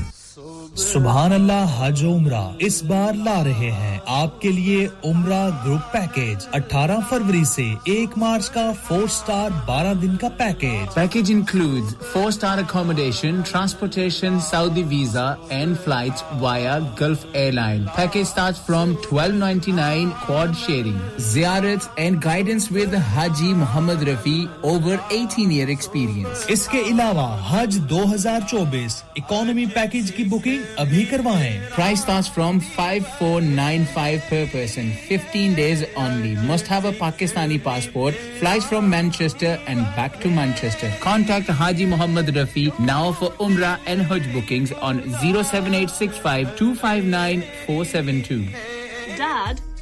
सुबहान 0.71 1.31
अल्लाह 1.33 1.71
हज 1.77 2.03
उमरा 2.05 2.41
इस 2.61 2.79
बार 2.85 3.15
ला 3.15 3.41
रहे 3.43 3.69
हैं। 3.69 3.99
आपके 4.09 4.49
लिए 4.51 4.85
उम्र 5.05 5.39
ग्रुप 5.63 5.89
पैकेज 5.93 6.45
18 6.55 7.01
फरवरी 7.09 7.43
से 7.45 7.65
1 7.91 8.17
मार्च 8.17 8.47
का 8.57 8.71
फोर 8.85 9.07
स्टार 9.09 9.51
12 9.69 9.99
दिन 10.01 10.15
का 10.17 10.29
package 10.41 10.87
package 10.95 11.31
include 11.31 11.89
four 12.03 12.31
star 12.31 12.59
accommodation 12.59 13.41
transportation 13.49 14.39
Saudi 14.45 14.83
visa 14.93 15.25
and 15.51 15.75
flight 15.77 16.23
via 16.41 16.77
Gulf 17.01 17.35
airline 17.35 17.85
package 17.97 18.27
start 18.27 18.63
from 18.67 18.95
1299 18.95 20.15
quad 20.25 20.55
sharing 20.63 21.01
जियारत 21.33 21.89
and 21.99 22.19
guidance 22.23 22.71
with 22.71 22.95
Haji 23.09 23.53
Mohammad 23.65 24.07
Rafi 24.09 24.37
over 24.71 24.97
18 25.11 25.51
year 25.51 25.69
experience 25.77 26.47
इसके 26.57 26.89
अलावा 26.93 27.29
हज 27.51 27.79
2024 27.93 29.01
economy 29.17 29.65
package 29.77 30.09
की 30.17 30.29
booking 30.29 30.59
अभी 30.78 31.04
करवाएं 31.04 31.70
Price 31.74 32.02
starts 32.02 32.28
from 32.28 32.60
5495 32.60 34.20
per 34.30 34.46
person. 34.46 34.92
15 35.08 35.54
days 35.54 35.84
only. 35.96 36.34
Must 36.34 36.66
have 36.66 36.84
a 36.84 36.92
Pakistani 36.92 37.62
passport. 37.62 38.14
Flies 38.14 38.64
from 38.64 38.90
Manchester 38.90 39.58
and 39.66 39.80
back 39.96 40.20
to 40.20 40.28
Manchester. 40.28 40.90
Contact 41.00 41.48
Haji 41.48 41.86
Muhammad 41.86 42.26
Rafi 42.26 42.78
now 42.78 43.12
for 43.12 43.30
Umrah 43.48 43.78
and 43.86 44.02
Hajj 44.02 44.32
bookings 44.32 44.72
on 44.72 45.02
07865 45.20 46.56
259 46.56 47.42
472. 47.66 48.52
Dad 49.18 49.69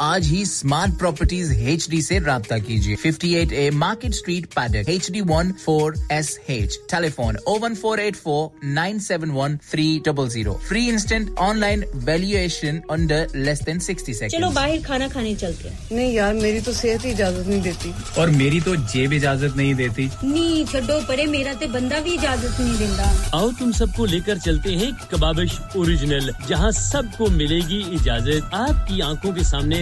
आज 0.00 0.26
ही 0.26 0.44
smart 0.46 0.98
properties 0.98 1.52
H 1.52 1.86
D 1.90 1.98
ऐसी 1.98 2.18
रब्ता 2.18 2.58
कीजिए। 2.58 2.96
Fifty 2.96 3.32
eight 3.34 3.52
a 3.52 3.68
Market 3.70 4.14
Street 4.14 4.46
Paddock 4.54 4.88
H 4.88 5.10
D 5.10 5.20
one 5.20 5.52
four 5.64 5.94
S 6.12 6.38
H 6.50 6.78
telephone 6.90 7.36
o 7.48 7.58
one 7.58 7.74
four 7.74 8.00
eight 8.00 8.16
four 8.16 8.66
nine 8.72 8.98
seven 8.98 9.30
one 9.30 9.56
three 9.70 9.86
double 10.06 10.28
zero 10.28 10.52
free 10.68 10.86
instant 10.88 11.38
online 11.38 11.84
valuation 12.04 12.80
under 12.90 13.32
less 13.36 13.62
than 13.62 13.78
sixty 13.78 14.14
second 14.14 14.32
चलो 14.32 14.50
बाहर 14.50 14.82
खाना 14.82 15.08
खाने 15.08 15.34
चलते 15.34 15.68
हैं। 15.68 15.78
नहीं 15.92 16.14
यार 16.14 16.34
मेरी 16.34 16.60
तो 16.60 16.72
सेहत 16.72 17.04
ही 17.04 17.10
इजाज़त 17.10 17.46
नहीं 17.46 17.60
देती। 17.62 17.94
और 18.20 18.30
मेरी 18.30 18.60
तो 18.60 18.76
जेब 18.76 19.12
इजाज़त 19.12 19.56
नहीं 19.56 19.74
देती। 19.74 20.08
नी 20.24 20.64
छो 20.72 21.00
परे 21.08 21.26
मेरा 21.26 21.54
ते 21.54 21.66
बंदा 21.66 22.00
भी 22.00 22.14
इजाज़त 22.14 22.60
नहीं 22.60 22.76
देता। 22.78 23.38
आओ 23.38 23.50
तुम 23.58 23.72
सबको 23.72 24.04
लेकर 24.06 24.38
चलते 24.38 24.70
हैं 24.70 24.92
कबाबिश 25.12 25.58
ओरिजिनल 25.76 26.32
जहाँ 26.48 26.70
सबको 26.72 27.26
मिलेगी 27.30 27.80
इजाज़त। 27.94 28.50
आपकी 28.54 29.00
आँखों 29.00 29.32
के 29.32 29.44
सामने 29.44 29.81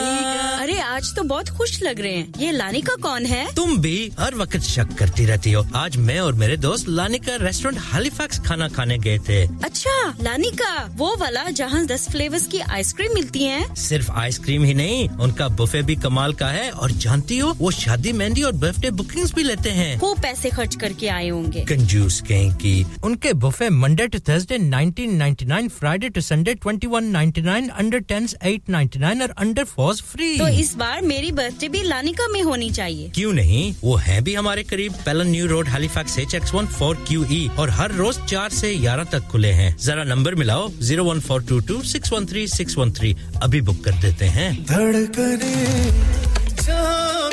अरे 0.01 0.79
आज 0.79 1.15
तो 1.15 1.23
बहुत 1.23 1.49
खुश 1.49 1.81
लग 1.83 1.99
रहे 1.99 2.13
हैं। 2.13 2.33
ये 2.39 2.51
लानिका 2.51 2.95
कौन 2.95 3.25
है? 3.25 3.53
तुम 3.55 3.77
भी 3.77 4.11
हर 4.19 4.35
वक्त 4.35 4.59
शक 4.59 4.93
करती 4.99 5.25
रहती 5.25 5.51
हो। 5.51 5.65
आज 5.75 5.97
मैं 5.97 6.19
और 6.19 6.33
मेरे 6.33 6.57
दोस्त 6.57 6.85
लानिका 6.87 7.35
रेस्टोरेंट 7.35 7.81
हैलिफैक्स 7.93 8.39
खाना 8.39 8.67
खाने 8.69 8.97
गए 8.97 9.17
थे। 9.19 9.41
अच्छा 9.43 9.93
लानिका 10.21 10.73
वो 10.95 11.15
वाला 11.17 11.43
जहाँ 11.51 11.85
दस 11.85 12.09
फ्लेवर्स 12.09 12.47
की 12.47 12.59
आइसक्रीम 12.59 13.13
मिलती 13.13 13.43
है। 13.43 13.75
सिर्फ़ 13.75 14.11
आइसक्रीम 14.11 14.63
ही 14.63 14.73
नहीं 14.73 15.07
उनका 15.09 15.47
बुफे 15.47 15.81
भी 15.81 15.95
कमाल 15.95 16.33
का 16.33 16.47
है। 16.47 16.69
और 16.71 16.91
जानती 16.91 17.37
हो 17.37 17.51
वो 17.57 17.71
शादी 17.71 18.11
मेहंदी 18.11 18.41
और 18.41 18.51
बर्थडे 18.51 18.91
बुकिंग्स 18.91 19.33
भी 19.33 19.43
लेते 19.43 19.69
हैं। 19.69 19.97
वो 19.99 20.13
पैसे 20.13 20.49
खर्च 20.49 20.75
करके 20.75 21.07
आए 21.07 21.29
होंगे। 21.29 21.65
कंजूस 21.65 22.21
कहीं 22.21 22.51
की 22.53 22.85
उनके 23.03 23.33
buffet 23.33 23.69
Monday 23.69 24.07
to 24.07 24.19
Thursday 24.19 24.57
1999 24.57 25.69
Friday 25.69 26.09
to 26.09 26.21
Sunday 26.21 26.55
2199 26.55 27.69
under 27.69 27.99
10s 28.11 28.35
899 28.43 29.21
और 29.21 29.29
अंडर 29.37 29.63
4s 29.91 30.01
फ्री 30.03 30.37
तो 30.37 30.47
इस 30.59 30.73
बार 30.77 31.01
मेरी 31.01 31.31
बर्थडे 31.31 31.67
भी 31.69 31.81
लानिका 31.83 32.27
में 32.27 32.41
होनी 32.43 32.69
चाहिए। 32.71 33.09
क्यों 33.15 33.31
नहीं? 33.33 33.73
वो 33.83 33.95
है 33.97 34.19
भी 34.21 34.33
हमारे 34.35 34.63
करीब। 34.63 34.93
Pellon 35.05 35.27
New 35.27 35.47
Road 35.47 35.67
Halifax 35.67 36.17
H 36.19 36.35
X 36.35 36.53
one 36.53 36.67
four 36.77 36.95
Q 37.07 37.25
E 37.31 37.49
और 37.59 37.69
हर 37.79 37.91
रोज 37.93 38.19
चार 38.29 38.49
से 38.51 38.73
ग्यारह 38.77 39.03
तक 39.11 39.27
खुले 39.31 39.51
हैं। 39.53 39.75
जरा 39.81 40.03
नंबर 40.05 40.35
मिलाओ 40.35 40.69
zero 40.81 41.03
one 41.05 41.19
four 41.19 41.43
two 41.49 41.59
two 41.69 41.81
six 41.91 42.13
one 42.13 42.25
three 42.25 42.47
six 42.47 42.77
one 42.77 42.91
three 42.99 43.15
अभी 43.43 43.61
बुक 43.61 43.83
कर 43.85 44.01
देते 44.01 44.25
हैं। 44.37 44.51
धड़कने 44.65 45.55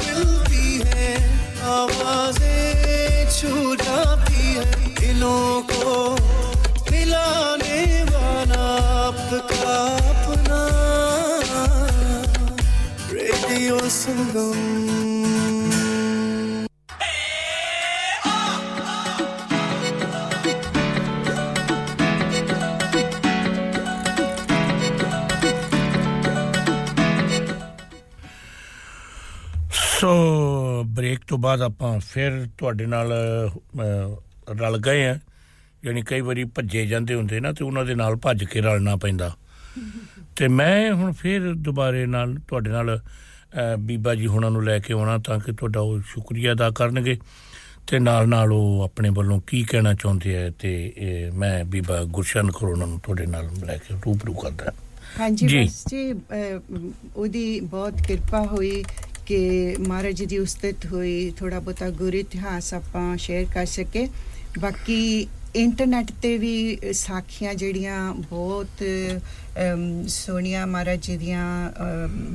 मिलती 0.01 0.81
है 0.87 1.11
आवाज़ें 1.71 3.31
छू 3.31 3.75
जाती 3.77 4.43
है। 4.47 4.65
दिलों 5.01 5.63
को 5.71 5.95
मिलाने 6.91 8.03
वाला 8.05 8.65
आपका 8.99 9.77
रेडियो 13.58 13.78
संगम 13.90 14.62
ਸੋ 30.00 30.84
ਬ੍ਰੇਕ 30.88 31.20
ਤੋਂ 31.28 31.38
ਬਾਅਦ 31.38 31.62
ਆਪਾਂ 31.62 32.00
ਫਿਰ 32.00 32.48
ਤੁਹਾਡੇ 32.58 32.86
ਨਾਲ 32.86 33.12
ਅਹ, 33.14 34.16
ਰਲ 34.60 34.78
ਗਏ 34.78 35.06
ਆ 35.08 35.18
ਯਾਨੀ 35.86 36.02
ਕਈ 36.02 36.22
ਵਾਰੀ 36.22 36.44
ਭੱਜੇ 36.56 36.86
ਜਾਂਦੇ 36.86 37.16
ਹੁੰਦੇ 37.16 37.40
ਨਾ 37.40 37.52
ਤੇ 37.52 37.64
ਉਹਨਾਂ 37.64 37.86
ਦੇ 37.86 37.96
ਨਾਲ 37.96 38.16
ਭੱਜ 38.16 38.44
ਕੇ 38.44 38.62
ਰਲਣਾ 38.62 38.96
ਪੈਂਦਾ 38.96 39.32
ਤੇ 40.36 40.48
ਮੈਂ 40.48 40.94
ਹੁਣ 40.94 41.12
ਫਿਰ 41.12 41.54
ਦੁਬਾਰੇ 41.54 42.06
ਨਾਲ 42.06 42.36
ਤੁਹਾਡੇ 42.48 42.70
ਨਾਲ 42.70 42.96
ਅਹ, 42.96 43.02
ਬੀਬਾ 43.79 44.15
ਜੀ 44.15 44.27
ਹੁਣਾਂ 44.27 44.51
ਨੂੰ 44.51 44.65
ਲੈ 44.65 44.79
ਕੇ 44.79 44.93
ਆਉਣਾ 44.93 45.19
ਤਾਂ 45.19 45.39
ਕਿ 45.39 45.53
ਤੁਹਾਡਾ 45.53 45.81
ਉਹ 45.81 45.99
ਸ਼ੁਕਰੀਆ 46.01 46.53
ਅਦਾ 46.53 46.71
ਕਰਨਗੇ। 46.71 47.19
ਤੇ 47.87 47.99
ਨਾਲ 47.99 48.29
ਨਾਲ 48.29 48.53
ਉਹ 48.53 48.83
ਆਪਣੇ 48.83 49.09
ਵੱਲੋਂ 49.09 49.41
ਕੀ 49.47 49.63
ਕਹਿਣਾ 49.63 49.95
ਚਾਹੁੰਦੇ 49.95 50.43
ਆ 50.43 50.51
ਤੇ 50.51 50.93
ਮੈਂ 51.35 51.65
ਬੀਬਾ 51.65 52.05
ਗੁਰਸ਼ਨ 52.05 52.51
ਖਰੋਣਾ 52.51 52.87
ਨੂੰ 52.87 53.01
ਤੁਹਾਡੇ 53.01 53.27
ਨਾਲ 53.27 53.51
ਲੈ 53.67 53.77
ਕੇ 53.77 53.95
ਰੂਬਰੂ 53.95 54.33
ਕਰਦਾ 54.35 54.73
ਹਾਂਜੀ 55.21 55.47
ਜੀ। 55.47 55.63
ਬਸ 55.63 55.85
ਜੀ 55.91 56.15
ਉਹਦੀ 57.17 57.61
ਬਹੁਤ 57.61 57.95
ਕਿਰਪਾ 58.03 58.43
ਹੋਈ 58.43 58.85
ਕਿ 59.27 59.77
ਮਹਾਰਾਜ 59.89 60.15
ਜੀ 60.15 60.27
ਦੀ 60.27 60.39
ਉਸਤਤ 60.39 60.87
ਹੋਈ 60.93 61.33
ਥੋੜਾ 61.39 61.61
ਬਹੁਤਾ 61.61 61.91
ਗੁਰ 61.91 62.15
ਇਤਿਹਾਸ 62.15 62.75
ਆਪਾਂ 62.75 63.17
ਸ਼ੇਅਰ 63.17 63.47
ਕਰ 63.55 63.65
ਸਕੇ 63.65 64.09
ਬਾਕੀ 64.61 65.27
ਇੰਟਰਨੈਟ 65.57 66.07
ਤੇ 66.23 66.39
ਵੀ 66.39 66.79
ਸਾਖੀਆਂ 66.93 67.55
ਜਿਹੜੀਆਂ 67.55 68.15
ਬਹੁਤ 68.15 68.85
ਸੋਹਣੀਆਂ 70.07 70.67
ਮਹਾਰਾਜ 70.67 71.01
ਜੀ 71.01 71.17
ਦੀਆਂ 71.17 71.73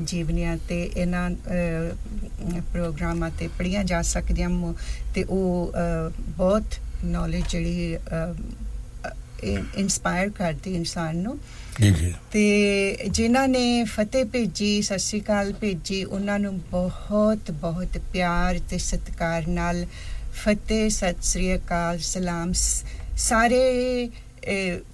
ਜੀਵਨੀਆਂ 0.04 0.58
ਤੇ 0.70 0.92
ਇਹਨਾਂ 0.98 1.32
ਪ੍ਰੋਗਰਾਮਾਂ 2.74 3.30
ਤੇ 3.40 3.48
ਪੜੀਆਂ 3.48 3.84
ਜਾ 3.84 4.02
ਸਕਦੀਆਂ 4.02 4.50
ਤੇ 5.16 5.24
ਉਹ 5.24 5.74
ਬਹੁਤ 6.20 6.64
ਨੌਲੇਜ 7.06 7.44
ਜਿਹੜੀ 7.50 7.98
ਇਨਸਪਾਇਰ 9.78 10.30
ਕਰਦੀ 10.30 10.76
ਇਨਸਾਨ 10.76 11.18
ਨੂੰ। 11.18 11.40
ਜੀ 11.82 11.92
ਜੀ। 11.92 12.14
ਤੇ 12.32 12.98
ਜਿਨ੍ਹਾਂ 13.12 13.48
ਨੇ 13.48 13.84
ਫਤਿਹ 13.84 14.26
ਭੇਜੀ 14.26 14.82
ਸਤਿ 14.82 15.00
ਸ਼੍ਰੀ 15.00 15.22
ਅਕਾਲ 15.22 15.54
ਭੇਜੀ 15.54 16.04
ਉਹਨਾਂ 16.04 16.40
ਨੂੰ 16.40 16.60
ਬਹੁਤ 16.60 17.52
ਬਹੁਤ 17.52 17.98
ਪਿਆਰ 17.98 18.60
ਤੇ 18.70 18.78
ਸਤਿਕਾਰ 18.78 19.48
ਨਾਲ 19.48 19.86
ਫਤਿਹ 20.34 20.90
ਸਤਿ 20.90 21.16
ਸ਼੍ਰੀ 21.22 21.56
ਅਕਾਲ 21.56 22.00
ਸਲਾਮ 22.00 22.54
ਸਾਰੇ 23.18 24.10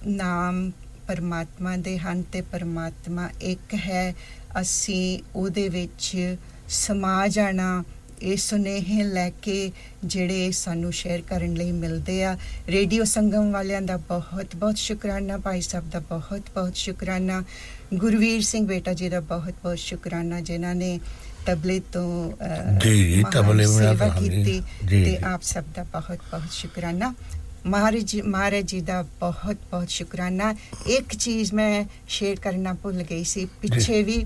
ਨਾਮ 0.06 0.70
ਪਰਮਾਤਮਾ 1.10 1.76
ਦੇ 1.76 1.98
ਹਨ 1.98 2.22
ਤੇ 2.22 2.40
ਪਰਮਾਤਮਾ 2.40 3.28
ਇੱਕ 3.40 3.74
ਹੈ 3.74 4.14
ਅਸੀਂ 4.60 5.18
ਉਹਦੇ 5.34 5.68
ਵਿੱਚ 5.68 6.36
ਸਮਾ 6.68 7.28
ਜਾਣਾ 7.28 7.84
ਇਹ 8.22 8.36
ਸੁਨੇਹੇ 8.36 9.02
ਲੈ 9.02 9.30
ਕੇ 9.30 9.72
ਜਿਹੜੇ 10.04 10.50
ਸਾਨੂੰ 10.50 10.92
ਸ਼ੇਅਰ 10.92 11.20
ਕਰਨ 11.20 11.54
ਲਈ 11.54 11.72
ਮਿਲਦੇ 11.72 12.24
ਆ 12.24 12.36
ਰੇਡੀਓ 12.68 13.04
ਸੰਗਮ 13.04 13.50
ਵਾਲਿਆਂ 13.52 13.82
ਦਾ 13.82 13.96
ਬਹੁਤ 13.96 14.56
ਬਹੁਤ 14.56 14.76
ਸ਼ੁਕਰਾਨਾ 14.76 15.36
ਭਾਈ 15.36 15.60
ਸਾਹਿਬ 15.60 15.90
ਦਾ 15.90 15.98
ਬਹੁਤ 15.98 16.50
ਬਹੁਤ 16.54 16.76
ਸ਼ੁਕਰਾਨਾ 16.76 17.42
ਗੁਰਵੀਰ 17.94 18.40
ਸਿੰਘ 18.42 18.66
ਬੇਟਾ 18.66 18.92
ਜੀ 18.92 19.08
ਦਾ 19.08 19.20
ਬਹੁਤ 19.20 19.54
ਬਹੁਤ 19.62 19.78
ਸ਼ੁਕਰਾਨਾ 19.78 20.40
ਜਿਨ੍ਹਾਂ 20.40 20.74
ਨੇ 20.74 21.00
ਤਬਲੇ 21.46 21.80
ਤੋਂ 21.92 22.32
ਜੀ, 22.82 23.24
ਤਬਲੇ 23.32 23.66
ਬਣਾ। 23.66 24.08
ਕੀਤੀ 24.08 24.62
ਤੇ। 24.90 25.18
ਆਪ 25.24 25.42
ਸਭ 25.42 25.64
ਦਾ 25.74 25.82
ਬਹੁਤ 25.82 26.18
ਬਹੁਤ 26.30 26.52
ਸ਼ੁਕਰਾਨਾ 26.52 27.14
ਮਹਾਰਾਜ 27.66 28.02
ਜੀ 28.02 28.22
ਮਹਾਰਾਜ 28.22 28.64
ਜੀ 28.64 28.80
ਦਾ 28.80 29.02
ਬਹੁਤ 29.20 29.56
ਬਹੁਤ 29.70 29.90
ਸ਼ੁਕਰਾਨਾ। 29.90 30.54
ਇੱਕ 30.86 31.16
ਚੀਜ਼ 31.16 31.52
ਮੈਂ 31.54 31.84
ਸ਼ੇਅਰ 32.08 32.40
ਕਰਨਾ 32.40 32.72
ਭੁੱਲ 32.72 33.02
ਗਈ 33.02 33.24
ਸੀ। 33.24 33.44
ਪਿੱਛੇ 33.62 34.02
ਵੀ 34.02 34.24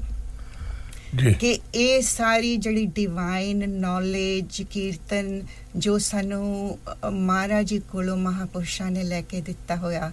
ਜੀ। 1.15 1.33
ਕਿ 1.35 1.59
ਇਹ 1.75 2.03
ਸਾਰੀ 2.03 2.57
ਜਿਹੜੀ 2.57 2.87
ਡਿਵਾਈਨ 2.87 3.69
ਨੌਲੇਜ 3.71 4.63
ਕੀਰਤਨ 4.63 5.43
ਜੋ 5.77 5.99
ਸਾਨੂੰ 5.99 6.79
ਮਹਾਰਾਜ 7.11 7.67
ਜੀ 7.67 7.79
ਕੋਲੋਂ 7.79 8.17
ਮਹਾਪੁਰਸ਼ਾਂ 8.17 8.91
ਨੇ 8.91 9.03
ਲੈ 9.03 9.21
ਕੇ 9.23 9.41
ਦਿੱਤਾ 9.41 9.77
ਹੋਇਆ 9.77 10.13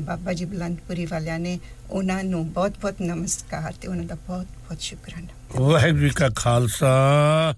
ਬਾਬਾ 0.00 0.32
ਜੀ 0.32 0.44
ਬਲੰਦਪੁਰੀ 0.44 1.06
ਵਾਲਿਆਂ 1.06 1.38
ਨੇ 1.38 1.58
ਉਹਨਾਂ 1.90 2.24
ਨੂੰ 2.24 2.52
ਬਹੁਤ 2.52 2.78
ਬਹੁਤ 2.80 3.00
ਨਮਸਕਾਰ 3.02 3.72
ਤੇ 3.72 3.88
ਉਹਨਾਂ 3.88 4.04
ਦਾ 4.04 4.14
ਬਹੁਤ 4.26 4.46
ਬਹੁਤ 4.46 4.80
ਸ਼ੁਕਰਾਨਾ। 4.80 5.62
ਵਾਹਿਗੁਰੂ 5.62 6.02
ਜੀ 6.02 6.10
ਕਾ 6.10 6.28
ਖਾਲਸਾ 6.36 7.54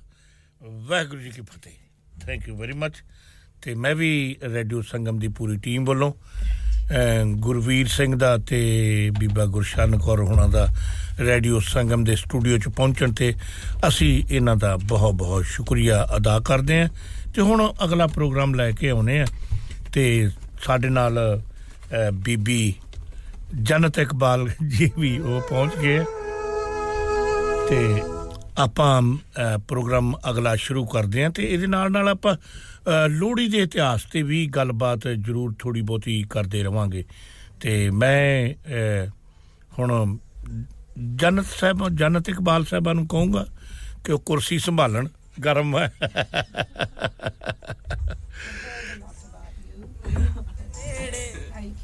ਵਾਹਿਗੁਰੂ 0.63 1.21
ਜੀ 1.21 1.31
ਕੀ 1.31 1.43
ਫਤਿਹ। 1.43 1.73
ਥੈਂਕ 2.21 2.49
ਯੂ 2.49 2.57
ਵੈਰੀ 2.57 2.73
ਮੱਚ 2.73 3.03
ਤੇ 3.63 3.75
ਮੈਂ 3.75 3.95
ਵੀ 3.95 4.37
ਰੇਡੀਓ 4.45 4.83
ਸੰਗਮ 4.83 5.19
ਦੀ 5.19 5.29
ਪੂਰੀ 5.29 5.57
ਟੀਮ 5.57 5.85
ਵੱਲੋਂ 5.85 6.13
ਅਹ, 6.13 7.25
ਗੁਰਵੀਰ 7.37 7.87
ਸਿੰਘ 7.87 8.15
ਦਾ 8.17 8.37
ਤੇ 8.39 9.11
ਬੀਬਾ 9.19 9.45
ਗੁਰਸ਼ਨ 9.47 9.99
ਕੌਰ 9.99 10.21
ਹੁਣਾਂ 10.21 10.49
ਦਾ 10.49 10.67
ਰੇਡੀਓ 11.21 11.61
ਸੰਗਮ 11.61 12.05
ਦੇ 12.05 12.17
ਸਟੂਡੀਓ 12.17 12.59
'ਚ 12.59 12.69
ਪਹੁੰਚਣ 12.69 13.13
ਤੇ 13.13 13.35
ਅਸੀਂ 13.89 14.23
ਇਹਨਾਂ 14.31 14.57
ਦਾ 14.57 14.77
ਬਹੁਤ 14.77 15.15
ਬਹੁਤ 15.15 15.45
ਸ਼ੁਕਰੀਆ 15.45 16.07
ਅਦਾ 16.17 16.39
ਕਰਦੇ 16.41 16.81
ਹਾਂ 16.83 16.89
ਤੇ 17.35 17.43
ਹੁਣ 17.43 17.73
ਅਗਲਾ 17.85 18.07
ਪ੍ਰੋਗਰਾਮ 18.07 18.55
ਲੈ 18.55 18.71
ਕੇ 18.73 18.91
ਆਉਨੇ 18.91 19.21
ਆ 19.21 19.27
ਤੇ 19.93 20.29
ਸਾਡੇ 20.65 20.89
ਨਾਲ 20.89 21.19
ਅਹ, 21.19 22.11
ਬੀਬੀ 22.13 22.75
ਜਨਤ 23.63 23.99
ਇਕਬਾਲ 23.99 24.49
ਜੀ 24.69 24.91
ਵੀ 24.99 25.19
ਉਹ 25.19 25.41
ਪਹੁੰਚ 25.41 25.77
ਗਏ 25.77 25.99
ਆ। 25.99 26.05
ਤੇ 27.69 28.03
ਆਪਾਂ 28.59 29.03
ਅਹ, 29.03 29.59
ਪ੍ਰੋਗਰਾਮ 29.59 30.15
ਅਗਲਾ 30.31 30.57
ਸ਼ੁਰੂ 30.57 30.85
ਕਰਦੇ 30.87 31.23
ਹਾਂ 31.25 31.31
ਤੇ 31.31 31.43
ਇਹਦੇ 31.45 31.67
ਨਾਲ 31.67 31.91
ਨਾਲ 31.93 32.09
ਆਪਾਂ 32.09 32.35
ਅਹ, 32.35 32.39
ਲੋਹੜੀ 33.11 33.49
ਦੇ 33.49 33.59
ਇਤਿਹਾਸ 33.59 34.05
ਤੇ 34.13 34.23
ਵੀ 34.23 34.47
ਗੱਲਬਾਤ 34.47 35.07
ਜ਼ਰੂਰ 35.09 35.55
ਥੋੜੀ 35.59 35.81
ਬਹੁਤੀ 35.81 36.23
ਕਰਦੇ 36.31 36.63
ਰਵਾਂਗੇ। 36.63 37.05
ਤੇ 37.61 37.91
ਮੈਂ 37.91 38.55
ਹੁਣ 39.79 40.17
ਜਨਤ 41.17 41.47
ਸਾਹਿਬ, 41.51 41.89
ਜਨਤ 41.89 42.29
ਇਕਬਾਲ 42.29 42.65
ਸਾਹਿਬਾਂ 42.65 42.95
ਨੂੰ 42.95 43.07
ਕਹੂੰਗਾ 43.09 43.47
ਕਿ 44.05 44.13
ਉਹ 44.13 44.21
ਕੁਰਸੀ 44.21 44.59
ਸੰਭਾਲਣ 44.59 45.09
ਗਰਮ 45.45 45.77
ਹੈ। 45.79 45.93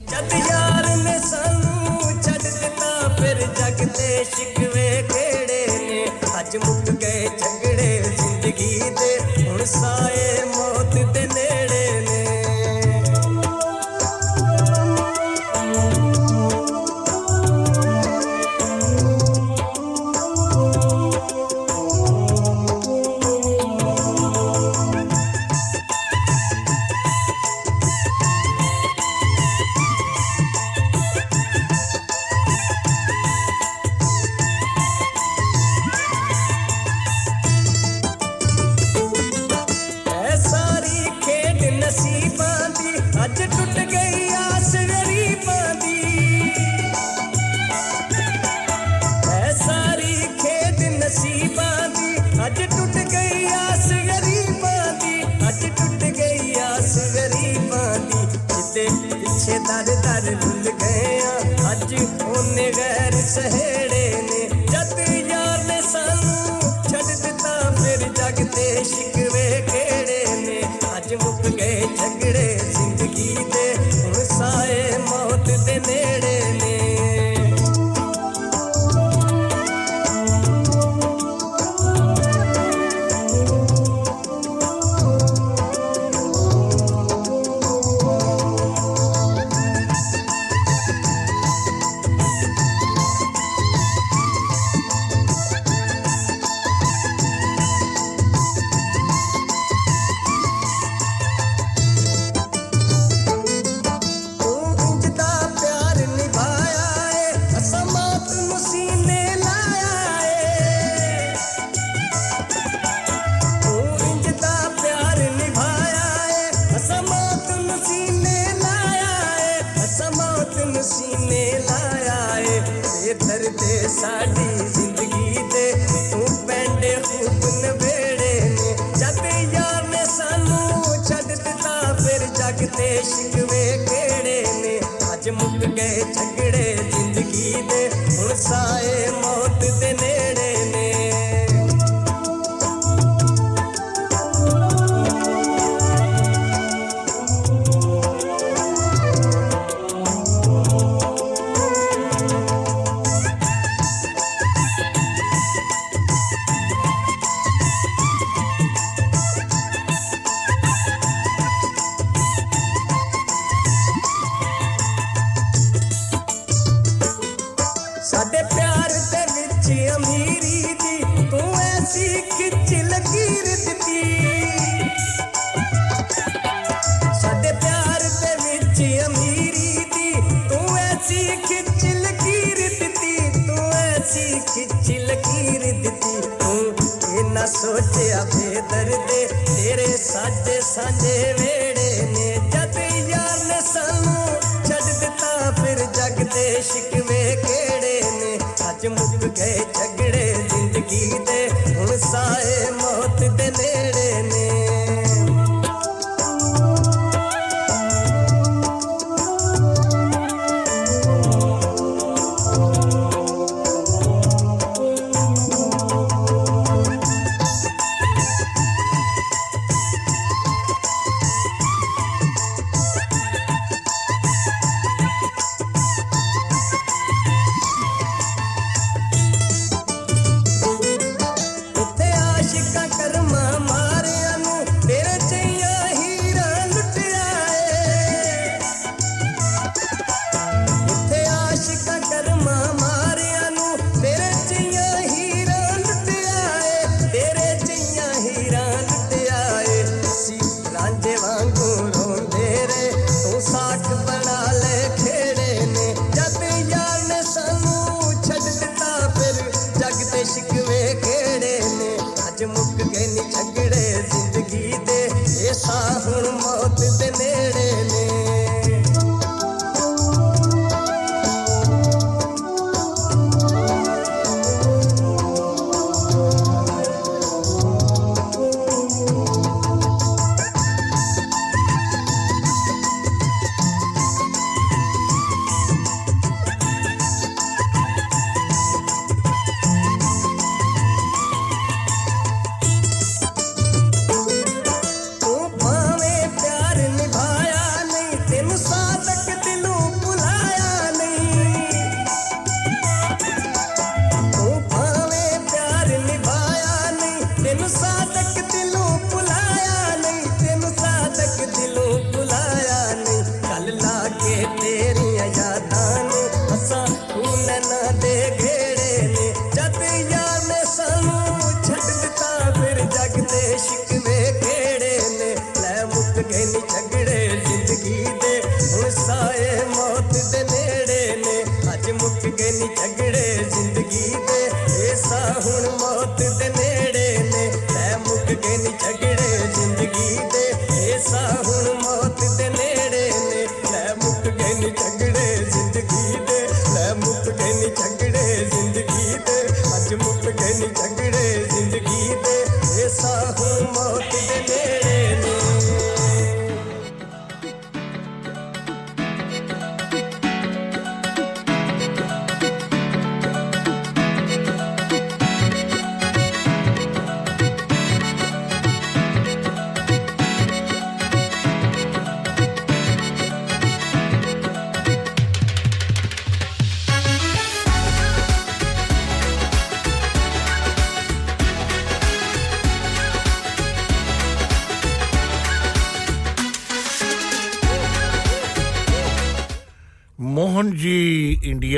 ਜਦ 0.03 0.33
ਯਾਰ 0.41 0.85
ਨੇ 0.97 1.19
ਸਾਨੂੰ 1.21 2.23
ਛੱਡ 2.23 2.43
ਦਿੱਤਾ, 2.43 2.91
ਫਿਰ 3.19 3.37
ਜਗ 3.59 3.87
ਤੇ 3.89 4.25
ਸ਼ਿਕਵੇ 4.25 4.89
ਕਿਹੜੇ 5.03 5.67
ਨੇ। 5.81 6.05
ਅੱਜ 6.41 6.57
ਮੁੱਕ 6.57 6.91
ਗਏ 6.93 7.29
ਝਗੜੇ 7.29 8.03
ਜ਼ਿੰਦਗੀ 8.03 8.75
ਦੇ 8.91 9.11
ਹੁਣ 9.43 9.65
ਸਾਏ 9.67 10.16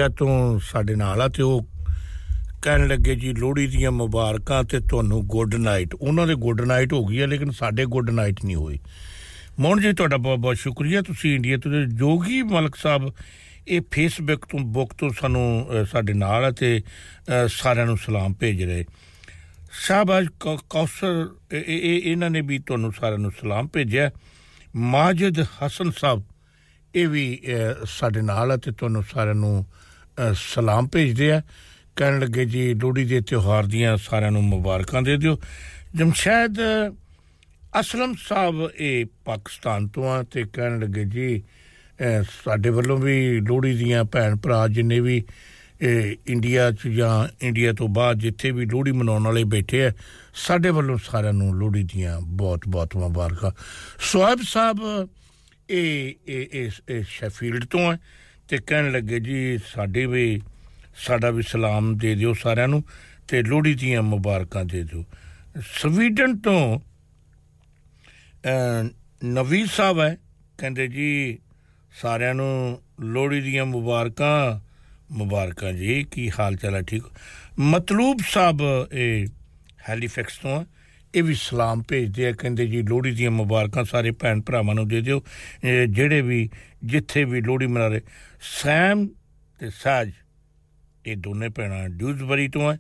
ਇੰਡੀਆ 0.09 0.17
ਤੋਂ 0.19 0.59
ਸਾਡੇ 0.59 0.95
ਨਾਲ 0.95 1.23
ਆ 1.23 1.29
ਤੇ 1.29 1.43
ਉਹ 1.43 1.69
ਕਹਿਣ 2.63 2.89
ਲੱਗੇ 2.89 3.15
ਜੀ 3.15 3.33
ਲੋਹੜੀ 3.33 3.67
ਦੀਆਂ 3.67 3.91
ਮੁਬਾਰਕਾਂ 3.91 4.65
ਤੇ 4.65 4.81
ਤੁਹਾਨੂੰ 4.81 5.27
ਗੁੱਡ 5.27 5.55
ਨਾਈਟ 5.55 5.95
ਉਹਨਾਂ 5.95 6.27
ਦੇ 6.27 6.35
ਗੁੱਡ 6.35 6.61
ਨਾਈਟ 6.61 6.93
ਹੋ 6.93 7.05
ਗਈ 7.07 7.21
ਹੈ 7.21 7.27
ਲੇਕਿਨ 7.27 7.51
ਸਾਡੇ 7.51 7.85
ਗੁੱਡ 7.85 8.11
ਨਾਈਟ 8.11 8.45
ਨਹੀਂ 8.45 8.57
ਹੋਈ 8.57 8.79
ਮੋਹਨ 9.59 9.81
ਜੀ 9.81 9.93
ਤੁਹਾਡਾ 9.93 10.17
ਬਹੁਤ 10.17 10.39
ਬਹੁਤ 10.39 10.57
ਸ਼ੁਕਰੀਆ। 10.57 11.03
ਤੁਸੀਂ 11.03 11.35
ਇੰਡੀਆ 11.35 11.57
ਤੋਂ 11.57 11.73
ਜੋਗੀ 11.87 12.43
ਮਲਕ 12.43 12.77
ਸਾਹਿਬ 12.77 13.13
ਇਹ 13.69 13.81
ਫੇਸਬੁੱਕ 13.91 14.45
ਤੋਂ 14.45 14.59
ਬੁੱਕ 14.59 14.95
ਤੋਂ 14.95 15.11
ਸਾਨੂੰ 15.21 15.69
ਅ, 15.83 15.85
ਸਾਡੇ 15.85 16.13
ਨਾਲ 16.13 16.45
ਆ 16.45 16.51
ਤੇ 16.51 16.81
ਅ, 16.81 17.47
ਸਾਰਿਆਂ 17.49 17.87
ਨੂੰ 17.87 17.97
ਸਲਾਮ 17.97 18.35
ਭੇਜ 18.35 18.63
ਰਹੇ। 18.63 18.85
ਸ਼ਾਬਾਸ਼ 19.73 20.29
ਕੌ- 20.41 20.59
ਕੌਸਰ 20.71 21.29
ਇਹ- 21.53 21.65
ਇਹ 21.67 21.97
ਇਹ- 21.97 22.03
ਇਹਨਾਂ 22.05 22.31
ਨੇ 22.31 22.41
ਵੀ 22.41 22.59
ਤੁਹਾਨੂੰ 22.59 22.93
ਸਾਰਿਆਂ 23.01 23.19
ਨੂੰ 23.19 23.31
ਸਲਾਮ 23.31 23.69
ਭੇਜਿਆ। 23.69 24.11
ਮਾਜਿਦ 24.77 25.41
ਹਸਨ 25.41 25.91
ਸਾਹਿਬ 25.91 26.23
ਇਹ 26.95 27.09
ਵੀ 27.09 27.41
ਅਹ, 27.47 27.85
ਸਾਡੇ 27.87 28.23
ਨਾਲ 28.23 28.51
ਹੈ 28.51 28.57
ਤੇ 28.57 28.73
ਤੁਹਾਨੂੰ 28.73 29.03
ਸਾਰਿਆਂ 29.03 29.35
ਨੂੰ 29.35 29.67
ਅਹ, 29.71 29.88
ਸਲਾਮ 30.35 30.89
ਭੇਜਦੇ 30.89 31.33
ਆ। 31.33 31.43
ਕਹਿਣ 31.97 32.19
ਲੱਗੇ 32.19 32.45
ਜੀ 32.45 32.75
ਲੋਹੜੀ 32.75 33.05
ਦੇ 33.05 33.21
ਤਿਉਹਾਰ 33.21 33.67
ਦੀਆਂ 33.67 33.97
ਸਾਰਿਆਂ 33.97 34.31
ਨੂੰ 34.31 34.45
ਮੁਬਾਰਕਾਂ 34.45 35.03
ਦੇ 35.03 35.17
ਦਿਓ। 35.17 35.39
ਜਮਸ਼ੈਦ 35.95 36.57
ਅਸਲਮ 37.81 38.15
ਸਾਹਿਬ 38.29 38.71
ਇਹ 38.77 39.07
ਪਾਕਿਸਤਾਨ 39.25 39.89
ਤੋਂ 39.89 40.11
ਆ 40.11 40.23
ਤੇ 40.23 40.45
ਕਹਿਣ 40.53 40.79
ਲੱਗੇ 40.79 41.05
ਜੀ 41.05 41.43
ਅਹ, 42.01 42.23
ਸਾਡੇ 42.45 42.71
ਵੱਲੋਂ 42.71 42.99
ਵੀ 42.99 43.41
ਲੋਹੜੀ 43.41 43.75
ਦੀਆਂ 43.75 44.05
ਭੈਣ 44.05 44.37
ਭਰਾ 44.37 44.69
ਜਿੰਨੇ 44.69 45.01
ਵੀ 45.01 45.25
ਇਹ 45.81 46.17
ਇੰਡੀਆ 46.27 46.71
ਚ 46.71 46.89
ਜਾਂ 46.89 47.29
ਇੰਡੀਆ 47.43 47.73
ਤੋਂ 47.73 47.89
ਬਾਅਦ 47.89 48.19
ਜਿੱਥੇ 48.19 48.51
ਵੀ 48.51 48.67
ਲੋਹੜੀ 48.67 48.93
ਮਨਾਉਣ 48.93 49.25
ਵਾਲੇ 49.25 49.45
ਬੈਠੇ 49.45 49.87
ਆ 49.87 49.93
ਸਾਡੇ 50.35 50.71
ਵੱਲੋਂ 50.71 50.99
ਸਾਰਿਆਂ 51.05 51.33
ਨੂੰ 51.33 51.55
ਲੋਹੜੀ 51.55 51.83
ਦੀਆਂ 51.83 52.21
ਬਹੁਤ 52.21 52.61
ਬਹੁਤ 52.69 52.97
ਮੁਬਾਰਕਾਂ। 52.97 53.51
ਸੁਹੈਬ 54.01 54.39
ਸਾਹਿਬ 54.43 55.09
ਇਹ 55.71 56.15
ਇਹ 56.29 56.47
ਇਸ 56.53 56.83
ਇਹ 56.89 57.05
ਸ਼ੈਫੀਲਡ 57.09 57.65
ਤੋਂ 57.65 57.93
ਹੈ 57.93 57.99
ਤੇ 58.49 58.59
ਕਹਿਣ 58.59 58.91
ਲੱਗੇ 58.93 59.21
ਜੀ 59.21 59.59
ਸਾਡੇ 59.67 60.05
ਵੀ 60.07 60.41
ਸਾਡਾ 60.97 61.31
ਵੀ 61.31 61.43
ਸਲਾਮ 61.43 61.97
ਦੇ 61.97 62.15
ਦਿਓ 62.15 62.33
ਸਾਰਿਆਂ 62.35 62.69
ਨੂੰ 62.69 62.83
ਤੇ 63.29 63.43
ਲੋਹੜੀ 63.43 63.75
ਦੀਆਂ 63.75 64.03
ਮੁਬਾਰਕਾਂ 64.03 64.65
ਦੇ 64.65 64.83
ਦਿਓ। 64.83 65.05
ਸਵੀਡਨ 65.73 66.37
ਤੋਂ 66.37 66.79
ਅਹ, 68.45 68.89
ਨਵੀਦ 69.25 69.69
ਸਾਹਿਬ 69.69 70.01
ਹੈ 70.01 70.17
ਕਹਿੰਦੇ 70.59 70.87
ਜੀ 70.89 71.39
ਸਾਰਿਆਂ 72.03 72.35
ਨੂੰ 72.35 72.81
ਲੋਹੜੀ 73.01 73.41
ਦੀਆਂ 73.41 73.65
ਮੁਬਾਰਕਾਂ 73.67 74.61
ਮੁਬਾਰਕਾਂ 75.13 75.73
ਜੀ 75.73 76.03
ਕੀ 76.05 76.31
ਹਾਲ 76.31 76.57
ਚਾਲ 76.57 76.75
ਹੈ 76.75 76.83
ਠੀਕ 76.83 77.03
ਮਤਲੂਬ 77.59 78.19
ਸਾਹਿਬ 78.31 78.61
ਇਹ 78.93 79.27
ਹੈਲੀਫੈਕਸ 79.89 80.39
ਤੋਂ 80.39 80.57
ਆ 80.61 80.65
ਇਹ 81.15 81.23
ਵੀ 81.23 81.35
ਸਲਾਮ 81.35 81.83
ਭੇਜਦੇ 81.83 82.27
ਆ 82.29 82.33
ਕਹਿੰਦੇ 82.33 82.67
ਜੀ 82.67 82.83
ਲੋਹੜੀ 82.83 83.11
ਦੀਆਂ 83.11 83.31
ਮੁਬਾਰਕਾਂ 83.31 83.85
ਸਾਰੇ 83.85 84.11
ਭੈਣ 84.11 84.41
ਭਰਾਵਾਂ 84.41 84.75
ਨੂੰ 84.75 84.89
ਦੇ 84.89 85.01
ਦਿਓ 85.01 85.23
ਇਹ 85.65 85.87
ਜਿਹੜੇ 85.87 86.21
ਵੀ 86.21 86.49
ਜਿੱਥੇ 86.83 87.25
ਵੀ 87.25 87.41
ਲੋਹੜੀ 87.41 87.67
ਮਨਾ 87.67 87.89
ਰਹੇ। 87.89 88.01
ਸੈਮ 88.53 89.07
ਤੇ 89.61 89.71
ਸਾਜ, 89.73 90.11
ਇਹ 91.07 91.17
ਦੋਨੇ 91.17 91.49
ਭੈਣਾਂ 91.49 91.89
ਡਿਊਜ਼ਬਰੀ 91.89 92.49
ਤੋਂ 92.49 92.69
ਆ 92.69 92.77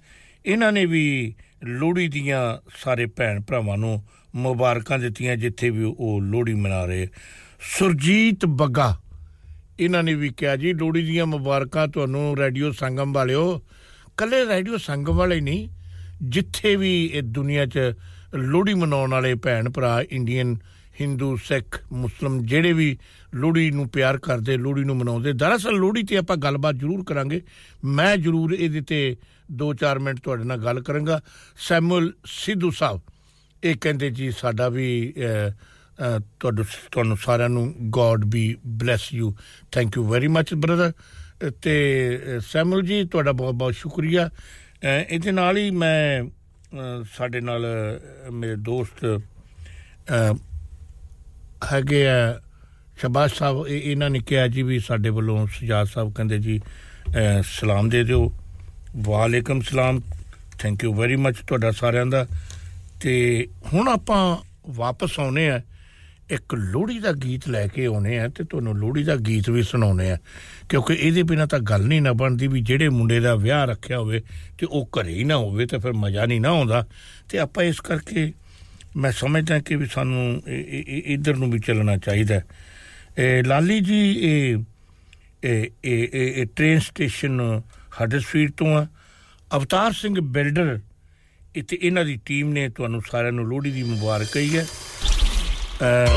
ਇਹਨਾਂ 0.47 0.71
ਨੇ 0.73 0.85
ਵੀ 0.87 1.35
ਲੋਹੜੀ 1.65 2.09
ਦੀਆਂ 2.09 2.41
ਸਾਰੇ 2.77 3.07
ਭੈਣ 3.07 3.41
ਭਰਾਵਾਂ 3.41 3.77
ਨੂੰ 3.79 4.03
ਮੁਬਾਰਕਾਂ 4.37 4.99
ਦਿੱਤੀਆਂ 4.99 5.37
ਜਿੱਥੇ 5.37 5.71
ਵੀ 5.71 5.85
ਉਹ 5.85 6.21
ਲੋਹੜੀ 6.23 6.55
ਮਨਾ 6.55 6.85
ਰਹੇ। 6.85 7.09
ਸੁਰਜੀਤ 7.69 8.47
ਬੱਗਾ, 8.47 8.95
ਇਹਨਾਂ 9.81 10.03
ਨੇ 10.03 10.15
ਵੀ 10.15 10.29
ਕਿਹਾ 10.29 10.57
ਜੀ, 10.57 10.73
ਲੋਹੜੀ 10.73 11.03
ਦੀਆਂ 11.03 11.27
ਮੁਬਾਰਕਾਂ 11.27 11.87
ਤੁਹਾਨੂੰ 11.89 12.37
ਰੇਡੀਓ 12.39 12.71
ਸੰਗਮ 12.73 13.13
ਵਾਲਿਓ। 13.13 13.61
ਕੱਲੇ 14.17 14.45
ਰੇਡੀਓ 14.47 14.77
ਸੰਗਮ 14.77 15.17
ਵਾਲੇ 15.17 15.41
ਨਹੀਂ, 15.41 15.69
ਜਿੱਥੇ 16.23 16.75
ਵੀ 16.77 17.05
ਇਹ 17.05 17.23
ਦੁਨੀਆ 17.23 17.67
'ਚ 17.67 17.93
ਲੋਹੜੀ 18.35 18.75
ਮਨਾਉਣ 18.75 19.11
ਵਾਲੇ 19.11 19.35
ਭੈਣ 19.35 19.71
ਭਰਾ, 19.71 20.01
ਇੰਡੀਅਨ 20.11 20.57
ਹਿੰਦੂ 21.01 21.37
ਸਿੱਖ 21.37 21.83
ਮੁਸਲਮ 21.93 22.43
ਜਿਹੜੇ 22.47 22.73
ਵੀ 22.73 22.99
ਲੋਹੜੀ 23.35 23.71
ਨੂੰ 23.71 23.89
ਪਿਆਰ 23.89 24.19
ਕਰਦੇ 24.19 24.57
ਲੋਹੜੀ 24.57 24.85
ਨੂੰ 24.85 24.97
ਮਨਾਉਂਦੇ 24.97 25.33
ਦਰਅਸਲ 25.33 25.73
ਲੋਹੜੀ 25.73 26.03
ਤੇ 26.03 26.17
ਆਪਾਂ 26.17 26.37
ਗੱਲਬਾਤ 26.37 26.75
ਜ਼ਰੂਰ 26.75 27.05
ਕਰਾਂਗੇ। 27.05 27.43
ਮੈਂ 27.85 28.17
ਜ਼ਰੂਰ 28.17 28.53
ਇਹਦੇ 28.53 28.81
ਤੇ 28.81 29.17
2-4 29.53 29.99
ਮਿੰਟ 29.99 30.21
ਤੁਹਾਡੇ 30.21 30.45
ਨਾਲ 30.45 30.59
ਗੱਲ 30.59 30.81
ਕਰਾਂਗਾ। 30.83 31.21
ਸੈਮੂਅਲ 31.57 32.13
ਸਿੱਧੂ 32.25 32.71
ਸਾਹਿਬ 32.71 33.01
ਇਹ 33.65 33.77
ਕਹਿੰਦੇ 33.81 34.11
ਜੀ 34.11 34.31
ਸਾਡਾ 34.31 34.69
ਵੀ 34.69 35.15
ਅਹ, 35.17 35.51
ਅਹ, 35.51 36.21
ਤੁਹਾਨੂੰ 36.41 36.65
ਤੁਹਾਨੂੰ 36.93 37.17
ਸਾਰਿਆਂ 37.17 37.49
ਨੂੰ 37.49 37.75
God 37.81 38.25
be 38.25 38.57
bless 38.67 39.13
you 39.13 39.35
thank 39.73 39.97
you 39.97 40.09
very 40.09 40.27
much 40.29 40.55
brother 40.55 40.93
ਤੇ 41.63 41.75
ਅਹ, 42.17 42.41
ਸੈਮੂਅਲ 42.41 42.83
ਜੀ 42.83 43.05
ਤੁਹਾਡਾ 43.05 43.33
ਬਹੁਤ 43.33 43.55
ਬਹੁਤ 43.55 43.75
ਸ਼ੁਕਰੀਆ। 43.75 44.27
ਅਹ, 44.27 44.87
ਇਹਦੇ 45.11 45.33
ਨਾਲ 45.33 45.57
ਹੀ 45.57 45.71
ਮੈਂ 45.71 46.23
ਅਹ, 46.23 47.05
ਸਾਡੇ 47.17 47.41
ਨਾਲ 47.41 47.67
ਅਹ, 48.27 48.31
ਮੇਰੇ 48.31 48.57
ਦੋਸਤ 48.57 49.23
ਅਹ, 50.11 50.35
ਹੈਗੇ 51.73 52.07
ਆ। 52.07 52.41
ਸ਼ਬਾਸ਼ 53.01 53.35
ਸਾਹਿਬ 53.35 53.67
ਇਹ- 53.69 53.83
ਇਹਨਾਂ 53.85 54.11
ਨੇ 54.11 54.19
ਕਿਹਾ 54.19 54.49
ਜੀ 54.49 54.63
ਵੀ 54.63 54.79
ਸਾਡੇ 54.79 55.09
ਵੱਲੋਂ 55.09 55.47
ਸਜਾਦ 55.47 55.87
ਸਾਹਿਬ 55.87 56.15
ਕਹਿੰਦੇ 56.15 56.39
ਜੀ 56.39 56.59
ਅਹ, 56.59 57.43
ਸਲਾਮ 57.43 57.89
ਦੇ 57.89 58.05
ਦਿਓ। 58.05 58.33
ਵਾਲੇਕਮ 58.97 59.61
ਸਲਾਮ। 59.61 60.01
ਥੈਂਕ 60.59 60.85
ਯੂ 60.85 60.95
ਵੈਰੀ 60.95 61.17
ਮੱਚ 61.17 61.37
ਤੁਹਾਡਾ 61.47 61.71
ਸਾਰਿਆਂ 61.71 62.07
ਦਾ। 62.07 62.27
ਤੇ 63.01 63.47
ਹੁਣ 63.73 63.89
ਆਪਾਂ 63.89 64.37
ਵਾਪਸ 64.69 65.21
ਆਉਨੇ 65.21 65.51
ਆ। 65.51 65.61
ਇੱਕ 66.31 66.55
ਲੋਹੜੀ 66.55 66.99
ਦਾ 66.99 67.13
ਗੀਤ 67.13 67.49
ਲੈ 67.49 67.67
ਕੇ 67.67 67.87
ਆਉਨੇ 67.87 68.19
ਆ 68.19 68.29
ਤੇ 68.29 68.45
ਤੁਹਾਨੂੰ 68.45 68.77
ਲੋਹੜੀ 68.77 69.03
ਦਾ 69.03 69.17
ਗੀਤ 69.17 69.51
ਵੀ 69.51 69.63
ਸੁਣਾਉਨੇ 69.63 70.11
ਆ। 70.11 70.19
ਕਿਉਂਕਿ 70.69 70.95
ਇਹਦੇ 70.95 71.23
ਬਿਨਾ 71.23 71.47
ਤਾਂ 71.47 71.59
ਗੱਲ 71.59 71.87
ਨਹੀਂ 71.87 72.03
ਨਾ 72.03 72.13
ਬਣਦੀ 72.13 72.47
ਵੀ 72.47 72.61
ਜਿਹੜੇ 72.61 72.89
ਮੁੰਡੇ 72.89 73.21
ਦਾ 73.21 73.35
ਵਿਆਹ 73.35 73.67
ਰੱਖਿਆ 73.67 73.99
ਹੋਵੇ 73.99 74.23
ਤੇ 74.59 74.67
ਉਹ 74.67 74.89
ਘਰੇ 74.93 75.15
ਹੀ 75.15 75.25
ਨਾ 75.25 75.37
ਹੋਵੇ 75.37 75.67
ਤੇ 75.67 75.79
ਫਿਰ 75.79 75.93
ਮਜ਼ਾ 75.93 76.27
ਨਹੀਂ 76.27 76.41
ਨਾ 76.41 76.49
ਆਉਂਦਾ। 76.49 76.87
ਤੇ 77.29 77.39
ਆਪਾਂ 77.39 77.65
ਇਸ 77.65 77.81
ਕਰਕੇ 77.81 78.33
ਮੈਂ 78.99 79.13
ਸਮਝਦਾ 79.13 79.59
ਕਿ 79.59 79.77
ਵੀ 79.77 79.87
ਸਾਨੂੰ 79.87 80.43
ਇਧਰ 81.07 81.37
ਨੂੰ 81.37 81.51
ਵੀ 81.51 81.59
ਚੱਲਣਾ 81.59 81.97
ਚਾਹੀਦਾ 81.97 82.35
ਹੈ। 82.35 82.45
ਇਹ 83.19 83.45
ਲਾਲੀ 83.45 83.81
ਜੀ 83.81 84.19
ਇਹ 84.21 84.57
ਇਹ 85.45 85.67
ਇਹ- 85.85 86.47
ਟ੍ਰੇਨ 86.57 86.79
ਸਟੇਸ਼ਨ 86.79 87.61
ਹਡਸਫੀਲਡ 88.03 88.53
ਤੋਂ 88.53 88.77
ਆ। 88.77 88.87
ਅਵਤਾਰ 89.57 89.93
ਸਿੰਘ 89.93 90.21
ਬਿਲਡਰ 90.21 90.81
ਇੱਥੇ 91.55 91.79
ਇਹਨਾਂ 91.83 92.05
ਦੀ 92.05 92.21
ਟੀਮ 92.27 92.49
ਨੇ 92.49 92.69
ਤੁਹਾਨੂੰ 92.69 93.03
ਸਾਰਿਆਂ 93.11 93.33
ਨੂੰ 93.33 93.45
ਲੋਹੜੀ 93.45 93.71
ਦੀ 93.71 93.83
ਮੁਬਾਰਕ 93.83 94.27
ਕਹੀ 94.33 94.59
ਹੈ। 94.59 94.67
ਅਹ, 95.83 96.11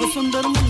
ਉਹ 0.00 0.10
ਸੁੰਦਰ 0.10 0.42
ਮੁੰਦਰੀਏ 0.42 0.68
ਉਹ 0.68 0.69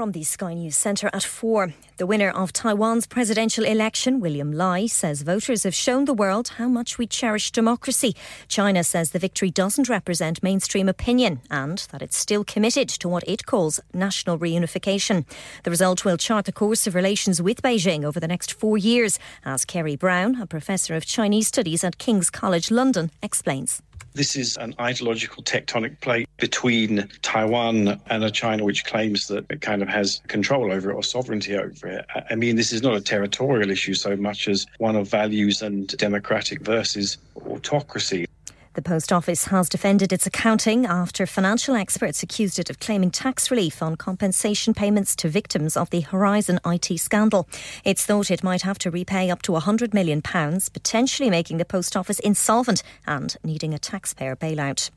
From 0.00 0.12
the 0.12 0.24
Sky 0.24 0.54
News 0.54 0.78
Centre 0.78 1.10
at 1.12 1.22
4. 1.22 1.74
The 1.98 2.06
winner 2.06 2.30
of 2.30 2.54
Taiwan's 2.54 3.06
presidential 3.06 3.66
election, 3.66 4.18
William 4.18 4.50
Lai, 4.50 4.86
says 4.86 5.20
voters 5.20 5.64
have 5.64 5.74
shown 5.74 6.06
the 6.06 6.14
world 6.14 6.48
how 6.56 6.68
much 6.68 6.96
we 6.96 7.06
cherish 7.06 7.50
democracy. 7.50 8.16
China 8.48 8.82
says 8.82 9.10
the 9.10 9.18
victory 9.18 9.50
doesn't 9.50 9.90
represent 9.90 10.42
mainstream 10.42 10.88
opinion 10.88 11.42
and 11.50 11.86
that 11.92 12.00
it's 12.00 12.16
still 12.16 12.44
committed 12.44 12.88
to 12.88 13.10
what 13.10 13.28
it 13.28 13.44
calls 13.44 13.78
national 13.92 14.38
reunification. 14.38 15.26
The 15.64 15.70
result 15.70 16.02
will 16.06 16.16
chart 16.16 16.46
the 16.46 16.50
course 16.50 16.86
of 16.86 16.94
relations 16.94 17.42
with 17.42 17.60
Beijing 17.60 18.02
over 18.02 18.18
the 18.18 18.26
next 18.26 18.54
four 18.54 18.78
years, 18.78 19.18
as 19.44 19.66
Kerry 19.66 19.96
Brown, 19.96 20.40
a 20.40 20.46
professor 20.46 20.94
of 20.94 21.04
Chinese 21.04 21.48
studies 21.48 21.84
at 21.84 21.98
King's 21.98 22.30
College 22.30 22.70
London, 22.70 23.10
explains. 23.22 23.82
This 24.12 24.34
is 24.34 24.56
an 24.56 24.74
ideological 24.80 25.42
tectonic 25.44 26.00
plate 26.00 26.28
between 26.38 27.08
Taiwan 27.22 28.00
and 28.08 28.24
a 28.24 28.30
China 28.30 28.64
which 28.64 28.84
claims 28.84 29.28
that 29.28 29.46
it 29.50 29.60
kind 29.60 29.82
of 29.82 29.88
has 29.88 30.20
control 30.26 30.72
over 30.72 30.90
it 30.90 30.94
or 30.94 31.02
sovereignty 31.02 31.56
over 31.56 31.86
it. 31.86 32.04
I- 32.30 32.34
mean, 32.34 32.56
this 32.56 32.72
is 32.72 32.82
not 32.82 32.96
a 32.96 33.00
territorial 33.00 33.70
issue 33.70 33.94
so 33.94 34.16
much 34.16 34.48
as 34.48 34.66
one 34.78 34.96
of 34.96 35.08
values 35.08 35.62
and 35.62 35.86
democratic 35.86 36.62
versus 36.62 37.18
autocracy. 37.46 38.26
The 38.74 38.82
Post 38.82 39.12
Office 39.12 39.46
has 39.46 39.68
defended 39.68 40.12
its 40.12 40.28
accounting 40.28 40.86
after 40.86 41.26
financial 41.26 41.74
experts 41.74 42.22
accused 42.22 42.56
it 42.60 42.70
of 42.70 42.78
claiming 42.78 43.10
tax 43.10 43.50
relief 43.50 43.82
on 43.82 43.96
compensation 43.96 44.74
payments 44.74 45.16
to 45.16 45.28
victims 45.28 45.76
of 45.76 45.90
the 45.90 46.02
Horizon 46.02 46.60
IT 46.64 47.00
scandal. 47.00 47.48
It's 47.84 48.06
thought 48.06 48.30
it 48.30 48.44
might 48.44 48.62
have 48.62 48.78
to 48.78 48.90
repay 48.90 49.28
up 49.28 49.42
to 49.42 49.52
£100 49.52 49.92
million, 49.92 50.22
potentially 50.22 51.30
making 51.30 51.58
the 51.58 51.64
Post 51.64 51.96
Office 51.96 52.20
insolvent 52.20 52.84
and 53.08 53.36
needing 53.42 53.74
a 53.74 53.78
taxpayer 53.78 54.36
bailout. 54.36 54.90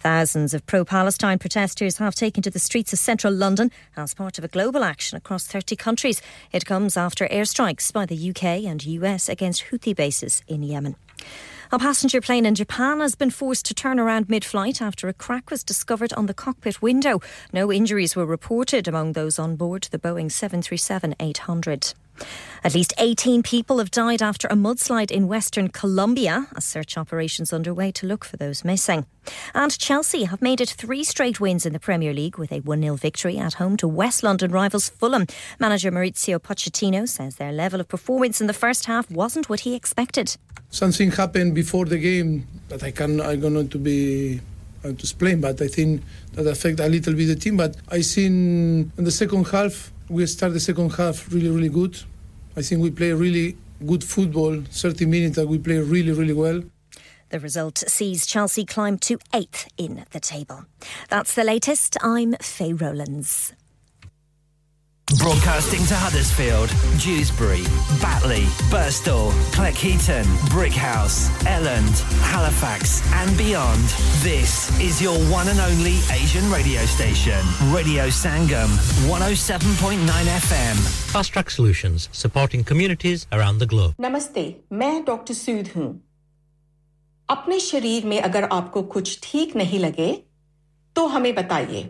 Thousands 0.00 0.52
of 0.52 0.66
pro 0.66 0.84
Palestine 0.84 1.38
protesters 1.38 1.98
have 1.98 2.16
taken 2.16 2.42
to 2.42 2.50
the 2.50 2.58
streets 2.58 2.92
of 2.92 2.98
central 2.98 3.32
London 3.32 3.70
as 3.96 4.14
part 4.14 4.36
of 4.36 4.42
a 4.42 4.48
global 4.48 4.82
action 4.82 5.16
across 5.16 5.46
30 5.46 5.76
countries. 5.76 6.20
It 6.50 6.66
comes 6.66 6.96
after 6.96 7.28
airstrikes 7.28 7.92
by 7.92 8.04
the 8.04 8.30
UK 8.30 8.64
and 8.64 8.84
US 8.84 9.28
against 9.28 9.66
Houthi 9.70 9.94
bases 9.94 10.42
in 10.48 10.64
Yemen. 10.64 10.96
A 11.72 11.80
passenger 11.80 12.20
plane 12.20 12.46
in 12.46 12.54
Japan 12.54 13.00
has 13.00 13.16
been 13.16 13.30
forced 13.30 13.66
to 13.66 13.74
turn 13.74 13.98
around 13.98 14.28
mid 14.28 14.44
flight 14.44 14.80
after 14.80 15.08
a 15.08 15.12
crack 15.12 15.50
was 15.50 15.64
discovered 15.64 16.12
on 16.12 16.26
the 16.26 16.34
cockpit 16.34 16.80
window. 16.80 17.20
No 17.52 17.72
injuries 17.72 18.14
were 18.14 18.24
reported 18.24 18.86
among 18.86 19.14
those 19.14 19.36
on 19.36 19.56
board 19.56 19.88
the 19.90 19.98
Boeing 19.98 20.30
737 20.30 21.16
800. 21.18 21.94
At 22.64 22.74
least 22.74 22.94
18 22.98 23.42
people 23.42 23.78
have 23.78 23.90
died 23.90 24.22
after 24.22 24.48
a 24.48 24.54
mudslide 24.54 25.10
in 25.10 25.28
western 25.28 25.68
Colombia. 25.68 26.48
A 26.56 26.60
search 26.60 26.98
operation's 26.98 27.52
underway 27.52 27.92
to 27.92 28.06
look 28.06 28.24
for 28.24 28.36
those 28.36 28.64
missing. 28.64 29.06
And 29.54 29.76
Chelsea 29.78 30.24
have 30.24 30.42
made 30.42 30.60
it 30.60 30.70
three 30.70 31.04
straight 31.04 31.40
wins 31.40 31.66
in 31.66 31.72
the 31.72 31.78
Premier 31.78 32.12
League 32.12 32.38
with 32.38 32.50
a 32.52 32.60
1 32.60 32.82
0 32.82 32.96
victory 32.96 33.38
at 33.38 33.54
home 33.54 33.76
to 33.76 33.88
West 33.88 34.22
London 34.22 34.50
rivals 34.50 34.88
Fulham. 34.88 35.26
Manager 35.58 35.90
Maurizio 35.92 36.38
Pochettino 36.38 37.08
says 37.08 37.36
their 37.36 37.52
level 37.52 37.80
of 37.80 37.88
performance 37.88 38.40
in 38.40 38.46
the 38.46 38.52
first 38.52 38.86
half 38.86 39.10
wasn't 39.10 39.48
what 39.48 39.60
he 39.60 39.74
expected. 39.74 40.36
something 40.70 41.10
happened 41.10 41.54
before 41.54 41.84
the 41.86 41.98
game 41.98 42.46
that 42.68 42.82
I 42.82 42.90
can 42.90 43.20
I'm 43.20 43.40
going 43.40 43.68
to 43.68 43.78
be 43.78 44.40
uh, 44.84 44.88
to 44.88 44.94
explain, 44.94 45.40
but 45.40 45.60
I 45.62 45.68
think 45.68 46.02
that 46.34 46.46
affect 46.46 46.80
a 46.80 46.88
little 46.88 47.14
bit 47.14 47.26
the 47.26 47.36
team. 47.36 47.56
But 47.56 47.76
I 47.88 48.02
think 48.02 48.92
in 48.98 49.04
the 49.04 49.10
second 49.10 49.46
half 49.48 49.92
we 50.08 50.26
start 50.26 50.52
the 50.52 50.60
second 50.60 50.92
half 50.94 51.32
really 51.32 51.50
really 51.50 51.68
good. 51.68 51.98
I 52.56 52.62
think 52.62 52.82
we 52.82 52.90
play 52.90 53.12
really 53.12 53.56
good 53.84 54.02
football. 54.02 54.62
30 54.70 55.06
minutes 55.06 55.36
that 55.36 55.46
we 55.46 55.58
play 55.58 55.78
really, 55.78 56.12
really 56.12 56.32
well. 56.32 56.62
The 57.28 57.40
result 57.40 57.78
sees 57.88 58.24
Chelsea 58.24 58.64
climb 58.64 58.98
to 58.98 59.18
eighth 59.34 59.68
in 59.76 60.06
the 60.12 60.20
table. 60.20 60.64
That's 61.08 61.34
the 61.34 61.44
latest. 61.44 61.96
I'm 62.02 62.34
Faye 62.40 62.72
Rowlands. 62.72 63.52
Broadcasting 65.19 65.85
to 65.87 65.95
Huddersfield, 65.95 66.69
Dewsbury, 66.97 67.63
Batley, 68.01 68.45
Burstall, 68.71 69.31
Cleckheaton, 69.51 70.23
Brickhouse, 70.49 71.27
Elland, 71.43 71.99
Halifax, 72.21 73.01
and 73.13 73.37
beyond. 73.37 73.83
This 74.23 74.71
is 74.79 75.01
your 75.01 75.17
one 75.29 75.49
and 75.49 75.59
only 75.59 75.97
Asian 76.11 76.49
radio 76.49 76.79
station, 76.85 77.41
Radio 77.73 78.07
Sangam, 78.07 78.69
107.9 79.09 79.99
FM. 79.99 80.77
Fast 81.11 81.33
Track 81.33 81.49
Solutions, 81.49 82.07
supporting 82.13 82.63
communities 82.63 83.27
around 83.33 83.59
the 83.59 83.67
globe. 83.67 83.93
नमस्ते 83.99 84.43
मैं 84.71 85.03
doctor 85.05 85.33
सूद 85.33 85.69
हूं 85.75 85.89
अपने 87.29 87.59
शरीर 87.59 88.05
में 88.05 88.19
अगर 88.21 88.43
आपको 88.51 88.81
कुछ 88.95 89.19
ठीक 89.23 89.55
नहीं 89.55 89.79
लगे 89.79 90.11
तो 90.95 91.05
हमें 91.07 91.33
बताइए 91.35 91.89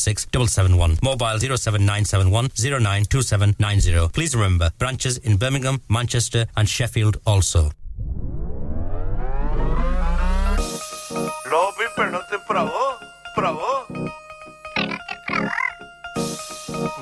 466 0.01 0.27
771, 0.29 0.97
mobile 1.01 1.37
07971 1.39 2.49
092790. 2.55 4.09
Please 4.13 4.35
remember, 4.35 4.71
branches 4.77 5.17
in 5.19 5.37
Birmingham, 5.37 5.81
Manchester 5.89 6.45
and 6.57 6.67
Sheffield 6.67 7.17
also. 7.25 7.63
ਲੋ 11.51 11.61
ਵੀ 11.77 11.85
ਭੈਣੋ 11.97 12.19
ਤੇ 12.31 12.37
ਭਰਾਵੋ 12.47 12.83
ਭਰਾਵੋ 13.35 13.71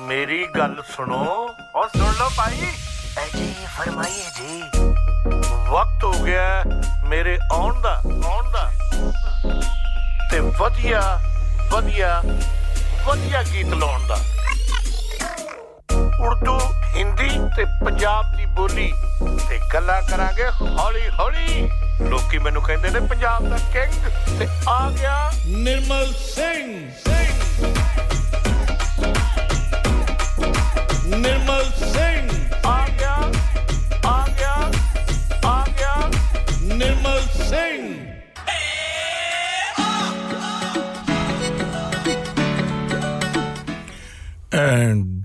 ਮੇਰੀ 0.08 0.44
ਗੱਲ 0.56 0.74
ਸੁਣੋ 0.96 1.18
ਔਰ 1.76 1.88
ਸੁਣ 1.96 2.12
ਲਓ 2.18 2.28
ਭਾਈ 2.36 2.56
ਜੀ 2.56 3.66
ਫਰਮਾਈਏ 3.76 4.30
ਜੀ 4.38 4.62
ਵਕਤ 5.70 6.04
ਹੋ 6.04 6.12
ਗਿਆ 6.24 6.42
ਹੈ 6.42 6.80
ਮੇਰੇ 7.08 7.36
ਆਉਣ 7.52 7.80
ਦਾ 7.82 7.94
ਆਉਣ 8.04 8.50
ਦਾ 8.52 8.70
ਤੇ 10.30 10.40
ਵਧੀਆ 10.60 11.00
ਵਧੀਆ 11.72 12.10
ਵਧੀਆ 13.10 13.42
ਗੀਤ 13.42 13.72
ਲਾਉਣ 13.74 14.06
ਦਾ। 14.06 14.16
ਉਰਦੂ, 16.20 16.58
ਹਿੰਦੀ 16.96 17.30
ਤੇ 17.56 17.64
ਪੰਜਾਬ 17.84 18.36
ਦੀ 18.36 18.44
ਬੋਲੀ 18.46 18.92
ਤੇ 19.48 19.58
ਗੱਲਾਂ 19.74 20.00
ਕਰਾਂਗੇ 20.02 20.46
ਹੌਲੀ 20.60 21.08
ਹੌਲੀ 21.18 21.70
ਲੋਕੀ 22.02 22.38
ਮੈਨੂੰ 22.38 22.62
ਕਹਿੰਦੇ 22.62 22.90
ਨੇ, 22.90 23.00
ਪੰਜਾਬ 23.00 23.48
ਦਾ 23.50 23.58
ਕਿੰਗ 23.72 24.38
ਤੇ 24.38 24.48
ਆ 24.68 24.90
ਗਿਆ 24.90 25.30
ਨਿਰਮਲ 25.46 26.12
ਸਿੰਘ 26.12 26.90
ਸਿੰਘ। 27.06 27.66
ਨਿਰਮਲ 31.16 31.64
ਸਿੰਘ। 31.92 32.09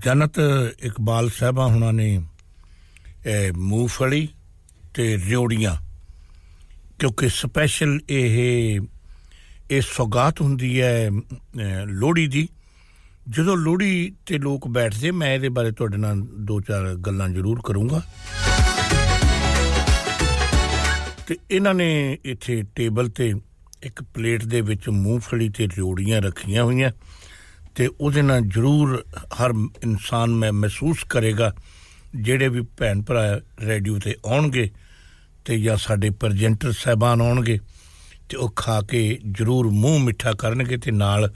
ਜਨਤ 0.04 0.38
ਇਕਬਾਲ 0.84 1.28
ਸਾਹਿਬਾ 1.30 1.66
ਹੁਣਾਂ 1.66 1.92
ਨੇ, 1.92 2.20
ਇਹ 3.26 3.52
ਮੂੰਗਫਲੀ 3.52 4.28
ਤੇ 4.94 5.16
ਰਿਉੜੀਆਂ 5.24 5.74
ਕਿਉਂਕਿ 6.98 7.28
ਸਪੈਸ਼ਲ 7.28 7.98
ਇਹ 8.08 8.80
ਇਹ 9.70 9.80
ਸੌਗਾਤ 9.86 10.40
ਹੁੰਦੀ 10.40 10.80
ਹੈ 10.80 11.10
ਲੋਹੜੀ 11.86 12.26
ਦੀ। 12.26 12.48
ਜਦੋਂ 13.30 13.56
ਲੋਹੜੀ 13.56 14.12
ਤੇ 14.26 14.38
ਲੋਕ 14.38 14.68
ਬੈਠਦੇ, 14.68 15.10
ਮੈਂ 15.10 15.32
ਇਹਦੇ 15.34 15.48
ਬਾਰੇ 15.48 15.70
ਤੁਹਾਡੇ 15.72 15.96
ਨਾਲ 15.96 16.20
ਦੋ 16.40 16.60
ਚਾਰ 16.60 16.94
ਗੱਲਾਂ 16.96 17.28
ਜ਼ਰੂਰ 17.28 17.60
ਕਰੂੰਗਾ। 17.64 18.02
ਤੇ 21.26 21.36
ਇਹਨਾਂ 21.50 21.74
ਨੇ 21.74 22.18
ਇੱਥੇ 22.24 22.62
ਟੇਬਲ 22.74 23.08
ਤੇ 23.08 23.32
ਇੱਕ 23.82 24.02
ਪਲੇਟ 24.14 24.44
ਦੇ 24.44 24.60
ਵਿੱਚ 24.60 24.88
ਮੂੰਗਫਲੀ 24.88 25.48
ਤੇ 25.48 25.66
ਰਿਉੜੀਆਂ 25.66 26.22
ਰੱਖੀਆਂ 26.22 26.64
ਹੋਈਆਂ। 26.64 26.90
ਤੇ 27.76 27.88
ਉਹਦੇ 28.00 28.22
ਨਾਲ 28.22 28.40
ਜ਼ਰੂਰ 28.40 29.04
ਹਰ 29.34 29.50
ਇਨਸਾਨ 29.82 30.30
ਮੈਂ 30.30 30.52
ਮਹਿਸੂਸ 30.52 31.04
ਕਰੇਗਾ, 31.04 31.52
ਜਿਹੜੇ 32.14 32.48
ਵੀ 32.48 32.60
ਭੈਣ 32.78 33.02
ਭਰਾ 33.02 33.40
ਰੇਡੀਓ 33.60 33.98
ਤੇ 33.98 34.14
ਆਉਣਗੇ 34.26 34.70
ਤੇ 35.44 35.58
ਜਾਂ 35.60 35.76
ਸਾਡੇ 35.76 36.10
ਪ੍ਰੈਜੈਂਟਰ 36.10 36.72
ਸਹਿਬਾਨ 36.72 37.20
ਆਉਣਗੇ 37.20 37.58
ਤੇ 38.28 38.36
ਉਹ 38.36 38.52
ਖਾ 38.56 38.80
ਕੇ 38.82 39.18
ਜ਼ਰੂਰ 39.30 39.68
ਮੂੰਹ 39.70 40.00
ਮਿੱਠਾ 40.00 40.32
ਕਰਨਗੇ 40.32 40.76
ਤੇ 40.76 40.90
ਨਾਲ 40.90 41.32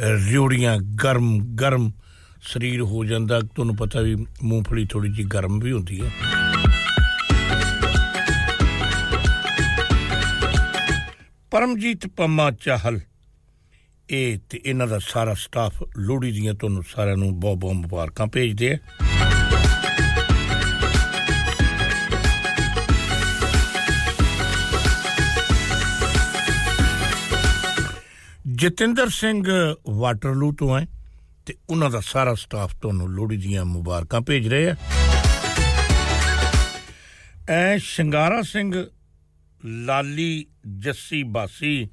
ਰਿਉੜੀਆਂ 0.00 0.76
ਗਰਮ 1.04 1.38
ਗਰਮ 1.54 1.90
ਸਰੀਰ 2.42 2.80
ਹੋ 2.82 3.04
ਜਾਂਦਾ। 3.04 3.40
ਤੁਹਾਨੂੰ 3.40 3.76
ਪਤਾ 3.76 4.00
ਵੀ 4.00 4.14
ਮੂੰਗਫਲੀ 4.42 4.86
ਥੋੜੀ 4.90 5.12
ਜੀ 5.12 5.24
ਗਰਮ 5.24 5.58
ਵੀ 5.60 5.72
ਹੁੰਦੀ 5.72 6.00
ਹੈ। 6.00 6.10
ਪਰਮਜੀਤ 11.50 12.06
ਪੰਮਾ 12.06 12.50
ਚਾਹਲ 12.50 13.00
ਇਹ 14.14 14.38
ਤੇ 14.50 14.60
ਇਹਨਾਂ 14.64 14.86
ਦਾ 14.86 14.98
ਸਾਰਾ 14.98 15.34
ਸਟਾਫ 15.34 15.82
ਲੋਹੜੀ 15.96 16.30
ਦੀਆਂ 16.32 16.54
ਤੁਹਾਨੂੰ 16.54 16.82
ਸਾਰਿਆਂ 16.82 17.16
ਨੂੰ 17.16 17.40
ਬਹੁਤ 17.40 17.58
ਬਹੁਤ 17.58 17.74
ਮੁਬਾਰਕਾਂ 17.74 18.26
ਭੇਜਦੇ 18.26 18.72
ਆ। 18.72 18.78
ਜਤਿੰਦਰ 28.52 29.08
ਸਿੰਘ 29.08 29.44
ਵਾਟਰਲੂ 29.90 30.52
ਤੋਂ 30.52 30.78
ਹੈ 30.78 30.86
ਤੇ 31.46 31.54
ਉਹਨਾਂ 31.70 31.90
ਦਾ 31.90 32.00
ਸਾਰਾ 32.00 32.34
ਸਟਾਫ 32.34 32.74
ਤੁਹਾਨੂੰ 32.82 33.08
ਲੋਹੜੀ 33.08 33.36
ਦੀਆਂ 33.36 33.64
ਮੁਬਾਰਕਾਂ 33.64 34.20
ਭੇਜ 34.20 34.48
ਰਹੇ 34.48 34.70
ਆ। 34.70 34.76
ਐ 37.48 37.78
ਸ਼ਿੰਗਾਰਾ 37.78 38.42
ਸਿੰਘ, 38.42 38.84
ਲਾਲੀ, 39.64 40.46
ਜੱਸੀ, 40.78 41.22
ਬਾਸੀ 41.22 41.88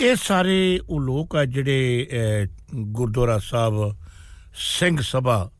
ਇਹ 0.00 0.14
ਸਾਰੇ 0.16 0.80
ਉਹ 0.88 1.00
ਲੋਕ 1.00 1.34
ਆ 1.36 1.44
ਜਿਹੜੇ 1.44 2.06
ਗੁਰਦੁਆਰਾ 2.74 3.38
ਸਾਹਿਬ, 3.38 3.94
ਸਿੰਘ 4.76 5.00
ਸਭਾ 5.02 5.50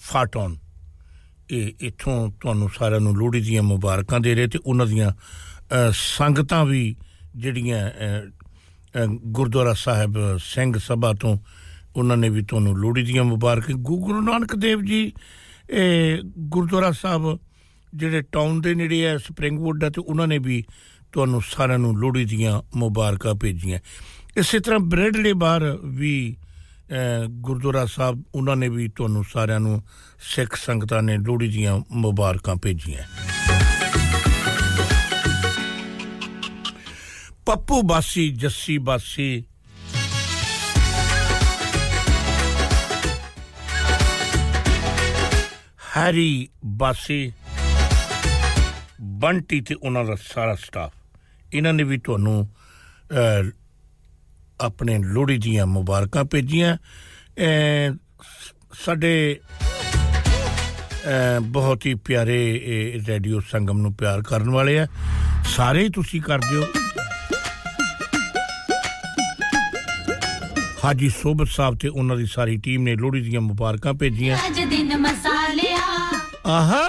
ਫਾਟਨ 0.00 0.56
ਇਹ 1.50 1.86
ਇਥੋਂ 1.86 2.16
ਤੁਹਾਨੂੰ 2.40 2.68
ਸਾਰਿਆਂ 2.74 3.00
ਨੂੰ 3.00 3.16
ਲੋਹੜੀ 3.16 3.40
ਦੀਆਂ 3.40 3.62
ਮੁਬਾਰਕਾਂ 3.62 4.20
ਦੇ 4.20 4.34
ਰਹੇ 4.34 4.46
ਤੇ 4.46 4.58
ਉਹਨਾਂ 4.64 4.86
ਦੀਆਂ 4.86 5.10
ਸੰਗਤਾਂ 5.92 6.64
ਵੀ 6.64 6.94
ਜਿਹੜੀਆਂ 7.36 7.90
ਗੁਰਦੁਆਰਾ 9.06 9.72
ਸਾਹਿਬ, 9.74 10.18
ਸਿੰਘ 10.44 10.78
ਸਭਾ 10.78 11.12
ਤੋਂ 11.20 11.36
ਉਹਨਾਂ 11.96 12.16
ਨੇ 12.16 12.28
ਵੀ 12.28 12.42
ਤੁਹਾਨੂੰ 12.42 12.76
ਲੋਹੜੀ 12.78 13.02
ਦੀਆਂ 13.02 13.24
ਮੁਬਾਰਕਾਂ 13.24 13.74
ਗੁਰੂ 13.76 14.20
ਨਾਨਕ 14.20 14.54
ਦੇਵ 14.56 14.82
ਜੀ, 14.82 15.12
ਇਹ 15.70 16.22
ਗੁਰਦੁਆਰਾ 16.48 16.90
ਸਾਹਿਬ 16.92 17.38
ਜਿਹੜੇ 17.92 18.22
ਟਾਊਨ 18.22 18.60
ਦੇ 18.60 18.74
ਨੇੜੇ 18.74 19.04
ਹੈ 19.04 19.16
ਸਪ੍ਰਿੰਗਵੁੱਡ 19.18 19.84
ਤੇ 19.84 20.00
ਉਹਨਾਂ 20.00 20.26
ਨੇ 20.26 20.38
ਵੀ 20.38 20.62
ਤੁਹਾਨੂੰ 21.12 21.42
ਸਾਰਿਆਂ 21.50 21.78
ਨੂੰ 21.78 21.96
ਲੋਹੜੀ 21.98 22.24
ਦੀਆਂ 22.24 22.60
ਮੁਬਾਰਕਾਂ 22.74 23.34
ਭੇਜੀਆਂ। 23.34 23.80
ਇਸੇ 24.36 24.58
ਤਰ੍ਹਾਂ 24.58 24.80
ਬ੍ਰੈਡਲੇ 24.80 25.32
ਬਾਰ 25.32 25.78
ਵੀ 25.84 26.36
ਗੁਰਦੁਆਰਾ 27.28 27.84
ਸਾਹਿਬ, 27.86 28.22
ਉਹਨਾਂ 28.34 28.56
ਨੇ 28.56 28.68
ਵੀ 28.68 28.88
ਤੁਹਾਨੂੰ 28.88 29.24
ਸਾਰਿਆਂ 29.24 29.60
ਨੂੰ 29.60 29.82
ਸਿੱਖ 30.34 30.56
ਸੰਗਤਾਂ 30.56 31.02
ਨੇ 31.02 31.16
ਲੋਹੜੀ 31.16 31.48
ਦੀਆਂ 31.48 31.80
ਮੁਬਾਰਕਾਂ 31.90 32.56
ਭੇਜੀਆਂ। 32.56 33.04
ਪੱਪੂ 37.46 37.82
ਬਾਸੀ, 37.82 38.28
ਜੱਸੀ 38.30 38.78
ਬਾਸੀ। 38.78 39.44
ਹੈਰੀ 45.96 46.48
ਬਾਸੀ। 46.64 47.32
ਬੰਟੀ 49.00 49.60
ਤੇ 49.60 49.74
ਉਹਨਾਂ 49.74 50.04
ਦਾ 50.04 50.16
ਸਾਰਾ 50.22 50.54
ਸਟਾਫ 50.54 50.92
ਇਹਨਾਂ 51.52 51.72
ਨੇ 51.72 51.82
ਵੀ 51.82 51.98
ਤੁਹਾਨੂੰ 51.98 52.48
ਆਪਣੇ 54.60 54.98
ਲੋਹੜੀ 54.98 55.38
ਦੀਆਂ 55.38 55.66
ਮੁਬਾਰਕਾਂ 55.66 56.24
ਭੇਜੀਆਂ। 56.24 56.76
ਸਾਡੇ 58.84 59.40
ਬਹੁਤ 61.42 61.86
ਹੀ 61.86 61.94
ਪਿਆਰੇ 62.06 62.38
ਰੇਡੀਓ 63.06 63.40
ਸੰਗਮ 63.50 63.78
ਨੂੰ 63.78 63.94
ਪਿਆਰ 63.94 64.22
ਕਰਨ 64.22 64.50
ਵਾਲੇ 64.50 64.78
ਆ। 64.78 64.86
ਸਾਰੇ 65.54 65.88
ਤੁਸੀਂ 65.94 66.20
ਕਰਦੇ 66.20 66.56
ਹੋ 66.56 66.66
ਹਾਜੀ 70.84 71.08
ਸੋਬਤ 71.08 71.48
ਸਾਹਿਬ 71.48 71.76
ਤੇ 71.78 71.88
ਉਹਨਾਂ 71.88 72.16
ਦੀ 72.16 72.26
ਸਾਰੀ 72.26 72.56
ਟੀਮ 72.56 72.82
ਨੇ 72.82 72.94
ਲੋਹੜੀ 72.96 73.20
ਦੀਆਂ 73.20 73.40
ਮੁਬਾਰਕਾਂ 73.40 73.92
ਭੇਜੀਆਂ। 73.94 74.38
ਅੱਜ 74.46 74.60
ਦਿਨ 74.70 74.96
ਮਸਾਲਿਆ 74.98 75.78
ਆਹਾ! 76.46 76.84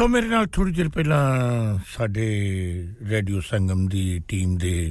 ਸੋ 0.00 0.08
ਮੇਰੇ 0.08 0.26
ਨਾਲ 0.26 0.46
ਥੋੜੀ 0.46 0.72
ਦੇਰ 0.72 0.88
ਪਹਿਲਾਂ 0.88 1.78
ਸਾਡੇ 1.96 2.26
ਰੇਡੀਓ 3.08 3.40
ਸੰਗਮ 3.40 3.88
ਦੀ 3.88 4.22
ਟੀਮ 4.28 4.56
ਦੇ 4.58 4.90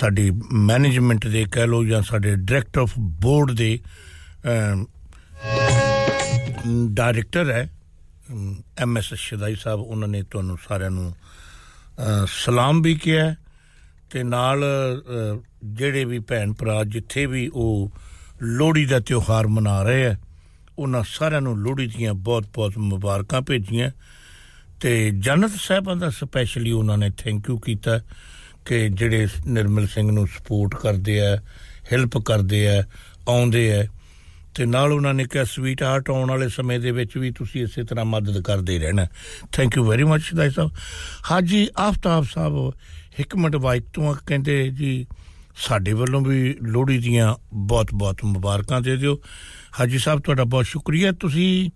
ਸਾਡੀ 0.00 0.30
ਮੈਨੇਜਮੈਂਟ 0.52 1.26
ਦੇ 1.26 1.46
ਕਹਿ 1.52 1.66
ਲੋ 1.66 1.84
ਜਾਂ 1.84 2.02
ਸਾਡੇ 2.02 2.36
ਡਾਇਰੈਕਟਰ 2.36 2.80
ਆਫ 2.80 2.92
ਬੋਰਡ 2.98 3.52
ਦੇ 3.52 3.78
ਡਾਇਰੈਕਟਰ 6.88 7.50
ਹੈ 7.50 7.70
ਐਮ 8.78 8.98
ਐਸ 8.98 9.14
ਸ਼ਦਾਈ 9.14 9.54
ਸਾਹਿਬ, 9.54 9.80
ਉਹਨਾਂ 9.80 10.08
ਨੇ 10.08 10.22
ਤੁਹਾਨੂੰ 10.22 10.58
ਸਾਰਿਆਂ 10.68 10.90
ਨੂੰ 10.90 11.14
ਸਲਾਮ 12.26 12.82
ਵੀ 12.82 12.94
ਕਿਹਾ 12.94 13.34
ਤੇ 14.10 14.22
ਨਾਲ 14.22 14.64
ਜਿਹੜੇ 15.64 16.04
ਵੀ 16.04 16.18
ਭੈਣ 16.18 16.52
ਭਰਾ 16.52 16.84
ਜਿੱਥੇ 16.84 17.26
ਵੀ 17.26 17.50
ਉਹ 17.54 17.90
ਲੋਹੜੀ 18.42 18.84
ਦਾ 18.84 19.00
ਤਿਉਹਾਰ 19.00 19.46
ਮਨਾ 19.46 19.82
ਰਹੇ 19.82 20.06
ਆ 20.06 20.14
ਉਹਨਾਂ 20.78 21.02
ਸਾਰਿਆਂ 21.08 21.40
ਨੂੰ 21.40 21.58
ਲੋਹੜੀ 21.58 21.86
ਦੀਆਂ 21.86 22.14
ਬਹੁਤ-ਬਹੁਤ 22.14 22.78
ਮੁਬਾਰਕਾਂ 22.78 23.40
ਭੇਜੀਆਂ। 23.40 23.90
ਤੇ 24.80 25.10
ਜਨਤ 25.10 25.52
ਸਾਹਿਬਾਂ 25.56 25.96
ਦਾ 25.96 26.10
ਸਪੈਸ਼ਲੀ 26.10 26.70
ਉਹਨਾਂ 26.70 26.98
ਨੇ 26.98 27.10
ਥੈਂਕ 27.10 27.48
ਯੂ 27.48 27.58
ਕੀਤਾ 27.58 28.00
ਕਿ 28.64 28.88
ਜਿਹੜੇ 28.88 29.26
ਨਿਰਮਲ 29.46 29.86
ਸਿੰਘ 29.86 30.12
ਨੂੰ 30.12 30.26
ਸਪੋਰਟ 30.26 30.74
ਕਰਦੇ 30.74 31.20
ਆ 31.20 31.36
ਹੈਲਪ 31.92 32.18
ਕਰਦੇ 32.18 32.68
ਆ, 32.68 32.84
ਆਉਂਦੇ 33.28 33.74
ਆ। 33.74 33.86
ਤੇ 34.54 34.66
ਨਾਲ 34.66 34.92
ਉਹਨਾਂ 34.92 35.14
ਨੇ 35.14 35.24
ਕਿਹਾ 35.24 35.44
ਸਵੀਟ 35.44 35.82
ਹਾਰਟ 35.82 36.10
ਆਉਣ 36.10 36.28
ਵਾਲੇ 36.28 36.48
ਸਮੇਂ 36.48 36.80
ਦੇ 36.80 36.90
ਵਿੱਚ 36.90 37.16
ਵੀ 37.16 37.30
ਤੁਸੀਂ 37.30 37.62
ਇਸੇ 37.62 37.84
ਤਰ੍ਹਾਂ 37.84 38.04
ਮਦਦ 38.04 38.40
ਕਰਦੇ 38.40 38.78
ਰਹਿਣਾ। 38.78 39.06
ਥੈਂਕ 39.52 39.76
ਯੂ 39.76 39.84
ਵੈਰੀ 39.84 40.04
ਮੱਚ 40.04 40.22
ਦਾਈ 40.36 40.50
ਸਾਹਿਬ। 40.50 40.70
ਹਾਜੀ, 41.30 41.68
ਆਫਤਾਬ 41.78 42.24
ਸਾਹਿਬ 42.24 42.72
ਹਕਮਤ 43.20 43.56
ਵਾਈਕ 43.56 43.82
ਤੋਂ 43.94 44.14
ਕਹਿੰਦੇ, 44.26 44.68
ਜੀ, 44.68 45.06
ਸਾਡੇ 45.56 45.92
ਵੱਲੋਂ 45.92 46.20
ਵੀ 46.20 46.56
ਲੋਹੜੀ 46.62 46.98
ਦੀਆਂ 46.98 47.34
ਬਹੁਤ-ਬਹੁਤ 47.54 48.18
ਮੁਬਾਰਕਾਂ 48.24 48.80
ਦੇ 48.80 48.96
ਦਿਓ। 48.96 49.20
ਹਾਜੀ 49.78 49.98
ਸਾਹਿਬ, 49.98 50.20
ਤੁਹਾਡਾ 50.20 50.44
ਬਹੁਤ 50.44 50.66
ਸ਼ੁਕਰੀਆ। 50.66 51.10
ਤੁਸੀਂ 51.12 51.70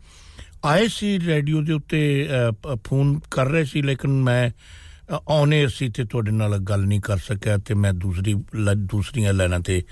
ਆਏ 0.64 0.86
ਸੀ 0.88 1.18
ਰੇਡੀਓ 1.18 1.60
ਦੇ 1.62 1.72
ਉੱਤੇ 1.72 2.28
ਫੋਨ 2.84 3.18
ਕਰ 3.30 3.48
ਰਹੇ 3.48 3.64
ਸੀ, 3.64 3.82
ਲੇਕਿਨ 3.82 4.22
ਮੈਂ 4.22 4.50
ਆਉਨੇ 5.28 5.66
ਸੀ 5.68 5.88
ਤੇ 5.88 6.04
ਤੁਹਾਡੇ 6.04 6.30
ਨਾਲ 6.30 6.56
ਗੱਲ 6.68 6.84
ਨਹੀਂ 6.86 7.00
ਕਰ 7.00 7.18
ਸਕਿਆ 7.18 7.56
ਤੇ 7.58 7.74
ਮੈਂ 7.74 7.92
ਦੂਸਰੀ 7.92 8.34
ਦੂਸਰੀਆਂ 8.76 9.32
ਲਾਈਨਾਂ 9.32 9.60
ਤੇ 9.60 9.82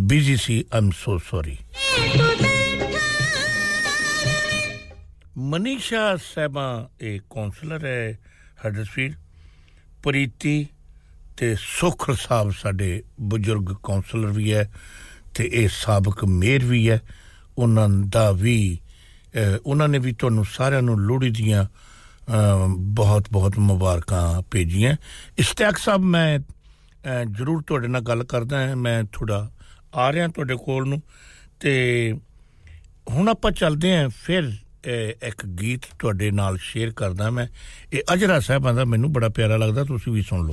ਬਿਜ਼ੀ 0.00 0.36
ਸੀ। 0.36 0.64
ਆਮ 0.74 0.90
ਸੋ 0.96 1.18
ਸੌਰੀ 1.18 1.56
ਮਨੀਸ਼ਾ 5.38 6.16
ਸਹਿਬਾ 6.24 6.88
ਇਹ 7.00 7.20
ਕਾਉਂਸਲਰ 7.30 7.84
ਹੈ 7.86 8.18
ਹਡਸਫੀਲਡ 8.66 9.14
ਪ੍ਰੀਤੀ 10.02 10.66
ਤੇ 11.36 11.54
ਸੁਖਰ 11.60 12.14
ਸਾਹਿਬ 12.20 12.50
ਸਾਡੇ 12.60 13.02
ਬਜ਼ੁਰਗ 13.20 13.74
ਕਾਉਂਸਲਰ 13.82 14.30
ਵੀ 14.32 14.52
ਹੈ। 14.52 14.70
ਤੇ 15.38 15.50
ਇਹ 15.52 15.68
ਸਾਬਕ 15.72 16.24
ਮੇਅਰ 16.24 16.64
ਵੀ 16.64 16.90
ਹੈ। 16.90 17.00
ਉਹਨਾਂ 17.58 17.88
ਦਾ 17.88 18.30
ਵੀ 18.32 18.78
ਉਹਨਾਂ 19.66 19.88
ਨੇ 19.88 19.98
ਵੀ 19.98 20.12
ਤੁਹਾਨੂੰ 20.12 20.44
ਸਾਰਿਆਂ 20.44 20.82
ਨੂੰ 20.82 20.98
ਲੋਹੜੀ 21.00 21.30
ਦੀਆਂ 21.30 21.64
ਬਹੁਤ 22.68 23.26
ਬਹੁਤ 23.32 23.58
ਮੁਬਾਰਕਾਂ 23.58 24.42
ਭੇਜੀਆਂ। 24.50 24.96
ਇਸਤਿਆਕ 25.38 25.76
ਸਾਹਿਬ, 25.78 26.02
ਮੈਂ 26.02 26.38
ਜਰੂਰ 27.30 27.62
ਤੁਹਾਡੇ 27.66 27.88
ਨਾਲ 27.88 28.00
ਗੱਲ 28.00 28.24
ਕਰਦਾ 28.24 28.66
ਹਾਂ। 28.66 28.76
ਮੈਂ 28.76 29.04
ਥੋੜਾ 29.12 29.50
ਆ 29.94 30.12
ਰਿਹਾ 30.12 30.28
ਤੁਹਾਡੇ 30.28 30.56
ਕੋਲ 30.64 30.88
ਨੂੰ। 30.88 31.02
ਤੇ 31.60 31.72
ਹੁਣ 33.10 33.28
ਆਪਾਂ 33.28 33.52
ਚੱਲਦੇ 33.52 33.96
ਹਾਂ। 33.96 34.08
ਫਿਰ 34.08 34.52
ਇੱਕ 35.22 35.46
ਗੀਤ 35.46 35.80
ਤੁਹਾਡੇ 35.98 36.30
ਨਾਲ 36.30 36.56
ਸ਼ੇਅਰ 36.56 36.90
ਕਰਦਾ 36.90 37.30
ਮੈਂ। 37.30 37.46
ਇਹ 37.92 38.02
ਅਜਰਾ 38.14 38.40
ਸਾਹਿਬਾਂ 38.40 38.74
ਦਾ 38.74 38.84
ਮੈਨੂੰ 38.84 39.12
ਬੜਾ 39.12 39.28
ਪਿਆਰਾ 39.28 39.56
ਲੱਗਦਾ। 39.56 39.84
ਤੁਸੀਂ 39.84 40.12
ਵੀ 40.12 40.22
ਸੁਣ 40.22 40.46
ਲਓ। 40.46 40.52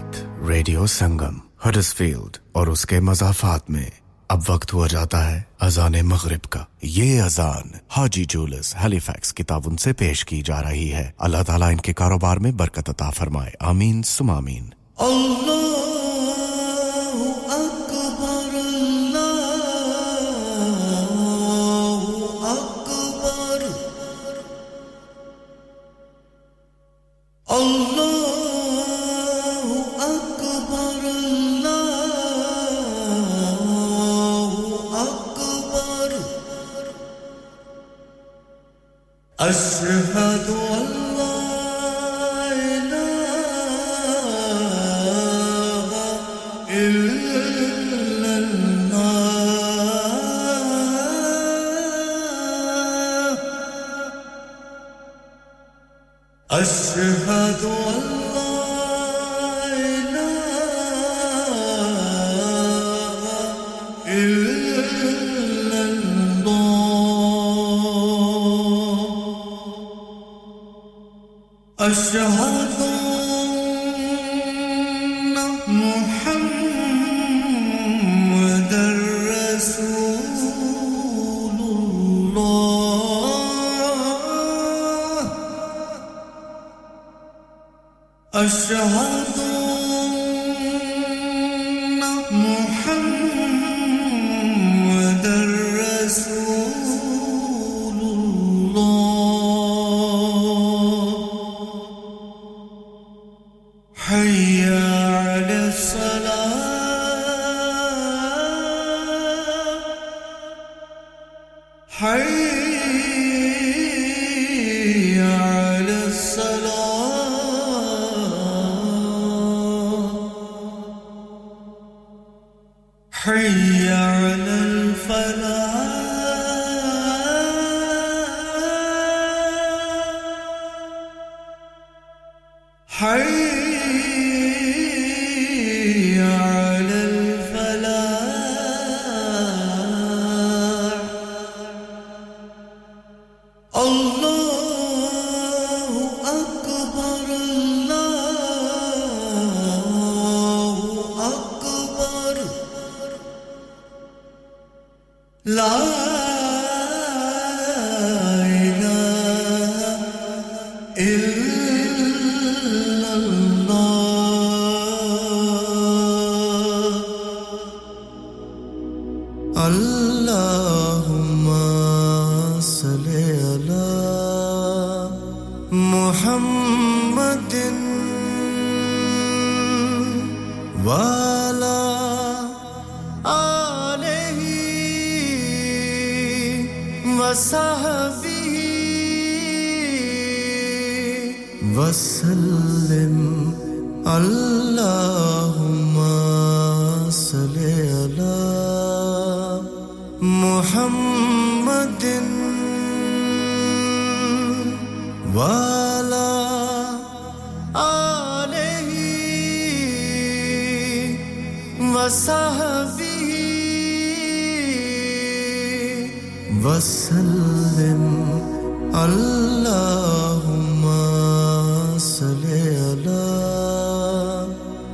साथ 0.00 0.48
रेडियो 0.48 0.86
संगम 0.86 1.40
हडसफील्ड 1.64 2.36
और 2.54 2.68
उसके 2.68 3.00
मजाफात 3.00 3.70
में। 3.70 3.92
अब 4.30 4.44
वक्त 4.50 4.72
हुआ 4.72 4.86
जाता 4.86 5.18
है 5.18 5.46
अजान 5.60 6.02
मगरब 6.02 6.40
का। 6.40 6.66
ये 6.84 7.18
अजान 7.18 7.80
हाजी 7.90 8.24
जूलस 8.24 8.74
हेलीफैक्स 8.76 9.32
की 9.32 9.42
ताउन 9.42 9.76
से 9.76 9.92
पेश 9.92 10.22
की 10.22 10.42
जा 10.42 10.60
रही 10.60 10.88
है। 10.88 11.14
अल्लाह 11.20 11.42
ताला 11.42 11.70
इनके 11.70 11.92
कारोबार 11.92 12.38
में 12.38 12.56
बरकत 12.56 12.88
अता 12.88 13.10
फरमाए। 13.10 13.52
आमीन, 13.62 14.02
सुमामीन। 14.02 14.72
अल्लाह! 15.00 15.89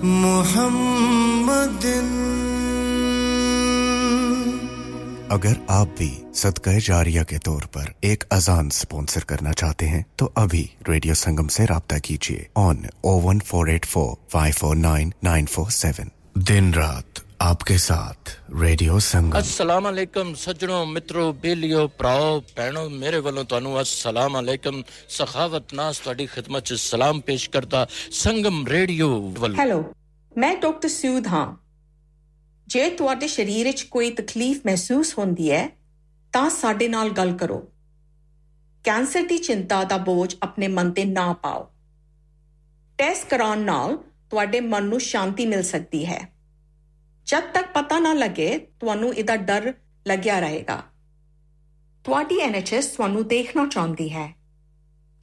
मोहम्मद 0.08 1.84
अगर 5.32 5.56
आप 5.70 5.94
भी 5.98 6.10
सदका 6.34 6.72
जारिया 6.80 7.22
के 7.30 7.38
तौर 7.46 7.64
पर 7.76 7.92
एक 8.04 8.24
अजान 8.32 8.68
स्पॉन्सर 8.76 9.24
करना 9.30 9.52
चाहते 9.54 9.86
हैं 9.86 10.04
तो 10.18 10.26
अभी 10.38 10.64
रेडियो 10.88 11.14
संगम 11.16 11.48
से 11.48 11.64
रबता 11.66 11.98
कीजिए। 12.00 12.46
On 12.58 12.86
o 13.04 13.18
four 13.44 13.70
eight 13.70 13.84
four 13.86 14.16
five 14.32 14.52
four 14.54 14.76
nine 14.78 15.12
nine 15.24 15.46
four 15.54 15.70
seven. 15.72 16.10
दिन 16.44 16.72
रात 16.74 17.22
आपके 17.42 17.78
साथ 17.78 18.30
रेडियो 18.60 18.98
संगम। 19.00 19.38
अस्सलाम 19.38 19.84
वालेकुम 19.84 20.32
सज्जनों 20.36 20.84
मित्रों 20.86 21.26
बेलियो 21.42 21.86
प्राओ 21.98 22.38
पैनो 22.56 22.88
मेरे 22.94 23.18
ਵੱਲੋਂ 23.26 23.44
ਤੁਹਾਨੂੰ 23.44 23.76
अस्सलाम 23.80 24.32
वालेकुम 24.36 24.82
सखावत 25.18 25.74
नास 25.74 26.00
ਤੁਹਾਡੀ 26.04 26.26
खिदमत 26.28 26.64
ਚ 26.64 26.80
ਸਲਾਮ 26.80 27.20
ਪੇਸ਼ 27.26 27.50
ਕਰਦਾ 27.50 27.86
ਸੰਗਮ 28.22 28.66
ਰੇਡੀਓ 28.68 29.08
हेलो। 29.60 29.80
ਮੈਂ 30.36 30.56
ਡਾਕਟਰ 30.56 30.88
ਸੂਦ 30.88 31.26
ਹਾਂ। 31.26 31.56
ਜੇ 32.66 32.90
ਤੁਹਾਡੇ 32.90 33.28
ਸਰੀਰ 33.28 33.66
ਵਿੱਚ 33.66 33.82
ਕੋਈ 33.82 34.10
ਤਕਲੀਫ 34.10 34.60
ਮਹਿਸੂਸ 34.66 35.18
ਹੁੰਦੀ 35.18 35.52
ਹੈ, 35.52 35.68
ਤਾਂ 36.32 36.50
ਸਾਡੇ 36.50 36.88
ਨਾਲ 36.88 37.10
ਗੱਲ 37.10 37.36
ਕਰੋ। 37.36 37.72
ਕੈਂਸਰ 38.84 39.22
ਦੀ 39.22 39.38
ਚਿੰਤਾ 39.38 39.84
ਦਾ 39.84 39.96
ਬੋਝ 39.96 40.36
ਆਪਣੇ 40.42 40.68
ਮਨ 40.68 40.90
ਤੇ 40.90 41.04
ਨਾ 41.04 41.32
ਪਾਓ। 41.32 41.70
ਟੈਸਟ 42.98 43.28
ਕਰਾਉਣ 43.28 43.58
ਨਾਲ 43.58 43.96
ਤੁਹਾਡੇ 44.30 44.60
ਮਨ 44.60 44.84
ਨੂੰ 44.84 45.00
ਸ਼ਾਂਤੀ 45.00 45.46
ਮਿਲ 45.46 45.62
ਸਕਦੀ 45.62 46.06
ਹੈ। 46.06 46.32
ਜਦ 47.26 47.40
ਤੱਕ 47.40 47.72
ਪਤਾ 47.72 47.98
ਨਾ 47.98 48.12
ਲੱਗੇ, 48.12 48.58
ਤੁਹਾਨੂੰ 48.58 49.14
ਇਹਦਾ 49.14 49.36
ਡਰ 49.36 49.74
ਲੱਗਿਆ 50.08 50.38
ਰਹੇਗਾ। 50.38 50.82
ਤੁਹਾਡੀ 52.04 52.40
ਐਨਐਚਐਸ 52.40 52.86
ਤੁਹਾਨੂੰ 52.86 53.28
ਦੇਖਣਾ 53.28 53.66
ਚਾਹੁੰਦੀ 53.66 54.12
ਹੈ। 54.12 54.34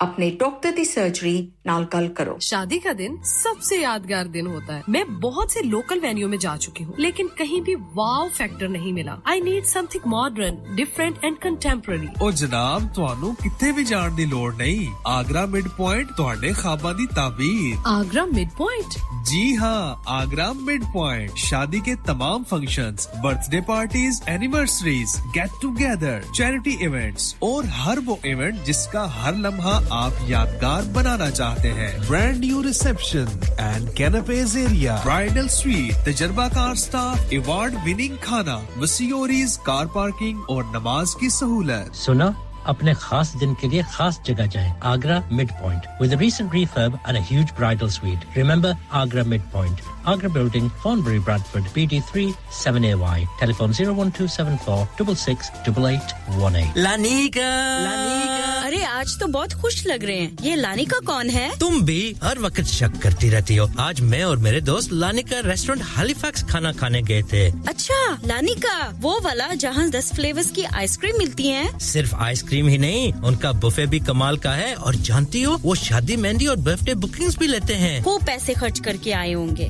अपने 0.02 0.30
डॉक्टर 0.40 0.72
की 0.72 0.84
सर्जरी 0.84 1.36
नाल 1.66 1.84
गल 1.92 2.06
करो 2.18 2.36
शादी 2.48 2.78
का 2.82 2.92
दिन 2.98 3.16
सबसे 3.28 3.76
यादगार 3.80 4.26
दिन 4.34 4.46
होता 4.46 4.74
है 4.74 4.82
मैं 4.94 5.04
बहुत 5.20 5.52
से 5.52 5.62
लोकल 5.62 6.00
वेन्यू 6.00 6.28
में 6.28 6.38
जा 6.44 6.56
चुकी 6.64 6.84
हूँ 6.84 6.94
लेकिन 7.00 7.28
कहीं 7.38 7.60
भी 7.68 7.74
वाव 7.96 8.28
फैक्टर 8.36 8.68
नहीं 8.74 8.92
मिला 8.98 9.16
I 9.30 9.40
need 9.48 9.64
something 9.72 10.06
modern 10.12 10.60
different 10.76 11.24
and 11.24 11.38
contemporary 11.46 12.08
ਉਹ 12.22 12.30
ਜਨਾਬ 12.42 12.86
ਤੁਹਾਨੂੰ 12.94 13.34
ਕਿੱਥੇ 13.42 13.72
ਵੀ 13.72 13.84
ਜਾਣ 13.84 14.14
ਦੀ 14.14 14.24
ਲੋੜ 14.26 14.54
ਨਹੀਂ 14.56 14.86
ਆਗਰਾ 15.16 15.44
ਮਿਡ 15.56 15.68
ਪੁਆਇੰਟ 15.76 16.12
ਤੁਹਾਡੇ 16.16 16.52
ਖਾਬਾਂ 16.62 16.94
ਦੀ 16.94 17.06
ਤਾਬੀਰ 17.16 17.76
आगरा 17.96 18.26
मिड 18.36 18.54
पॉइंट 18.62 18.98
जी 19.28 19.40
हाँ 19.60 19.80
आगरा 20.12 20.44
मिड 20.66 20.84
पॉइंट 20.92 21.40
शादी 21.46 21.80
के 21.86 21.94
तमाम 22.06 22.44
functions, 22.52 23.08
birthday 23.24 23.60
parties 23.66 24.20
anniversaries 24.34 25.16
get 25.34 25.58
together 25.64 26.24
charity 26.38 26.76
events 26.86 27.26
और 27.48 27.68
हर 27.80 28.00
वो 28.06 28.16
इवेंट 28.30 28.62
जिसका 28.70 29.04
हर 29.18 29.36
लम्हा 29.42 29.74
आप 29.93 30.17
यादगार 30.29 30.83
बनाना 30.93 31.29
चाहते 31.29 31.67
हैं। 31.71 32.07
Brand 32.07 32.37
new 32.39 32.61
reception 32.61 33.27
and 33.59 33.89
canopy 33.93 34.55
area 34.57 34.95
bridal 35.03 35.47
suite 35.47 36.05
तजर्बाकार 36.07 36.75
staff 36.75 37.33
award 37.33 37.75
winning 37.85 38.17
खाना 38.23 38.55
वसीओरीज 38.77 39.57
कार 39.65 39.85
पार्किंग 39.95 40.49
और 40.49 40.65
नमाज़ 40.75 41.15
की 41.19 41.29
सहूलत। 41.29 41.95
सुना, 41.95 42.33
अपने 42.67 42.93
खास 42.93 43.35
दिन 43.35 43.53
के 43.53 43.67
लिए 43.69 43.83
खास 43.93 44.21
जगह 44.25 44.45
जाए, 44.47 44.73
Agra 44.83 45.21
Mid 45.31 45.51
Point 45.51 45.81
with 46.01 46.19
refurb 46.53 46.97
and 47.07 47.17
a 47.17 47.21
huge 47.21 47.51
bridal 47.57 47.89
suite, 47.89 48.25
remember 48.37 48.77
agra 48.93 49.23
mid 49.25 49.51
point 49.53 49.81
agra 50.07 50.29
building 50.35 50.69
thornbury 50.83 51.21
bradford 51.27 51.65
bd3 51.75 52.33
7ay 52.61 53.19
telephone 53.41 53.71
01274 53.73 54.87
668818 54.99 56.77
लानिका 56.77 57.49
अरे 58.63 58.83
आज 58.83 59.19
तो 59.19 59.27
बहुत 59.27 59.53
खुश 59.53 59.85
लग 59.87 60.03
रहे 60.03 60.19
हैं। 60.19 60.37
ये 60.41 60.55
लानिका 60.55 60.99
कौन 61.05 61.29
है? 61.29 61.57
तुम 61.59 61.81
भी 61.81 62.15
हर 62.23 62.39
वक्त 62.39 62.61
शक 62.63 62.91
करती 63.03 63.29
रहती 63.29 63.55
हो। 63.55 63.67
आज 63.79 64.01
मैं 64.01 64.23
और 64.23 64.37
मेरे 64.37 64.61
दोस्त 64.61 64.89
लानिका 64.91 65.39
रेस्टोरेंट 65.45 65.85
हैलिफैक्स 65.97 66.43
खाना 66.43 66.71
खाने 66.71 67.01
गए 67.01 67.21
थे। 67.23 67.41
अच्छा 67.49 67.97
लानिका 68.25 68.77
वो 68.99 69.19
वाला 69.23 69.47
जहाँ 69.55 69.89
दस 69.89 70.11
फ्लेवर्स 70.15 70.51
की 70.51 70.63
आइसक्रीम 70.63 71.17
मिलती 71.17 71.47
है। 71.47 71.79
सिर्फ़ 71.79 72.15
आइसक्रीम 72.15 72.67
ही 72.67 72.77
नहीं 72.77 73.13
उनका 73.13 73.51
बुफे 73.51 73.85
भी 73.85 73.99
कमाल 73.99 74.37
का 74.37 74.51
है। 74.51 74.73
और 74.75 74.95
जानती 74.95 75.41
हो 75.41 75.55
वो 75.63 75.75
शादी 75.75 76.15
मेहंदी 76.15 76.47
और 76.47 76.55
बर्थडे 76.67 76.93
बुकिंग्स 76.95 77.37
भी 77.37 77.47
लेते 77.47 77.73
हैं। 77.73 78.03
खूब 78.03 78.25
पैसे 78.25 78.53
खर्च 78.53 78.79
करके 78.79 79.11
आए 79.11 79.33
होंगे। 79.33 79.69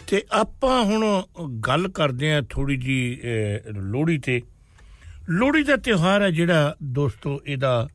ਤੇ 0.08 0.22
ਆਪਾਂ 0.32 0.82
ਹੁਣ 0.84 1.04
ਗੱਲ 1.60 1.88
ਕਰਦੇ 1.88 2.32
ਆ 2.32 2.40
ਥੋੜੀ 2.50 2.76
ਜੀ 2.76 3.20
ਲੋਹੜੀ 3.72 4.18
ਤੇ। 4.18 4.40
ਲੋਹੜੀ 5.30 5.62
ਦਾ 5.62 5.76
ਤਿਉਹਾਰ 5.76 6.22
ਹੈ 6.22 6.30
ਜਿਹੜਾ 6.30 6.76
ਦੋਸਤੋ, 6.82 7.40
ਇਹਦਾ 7.46 7.88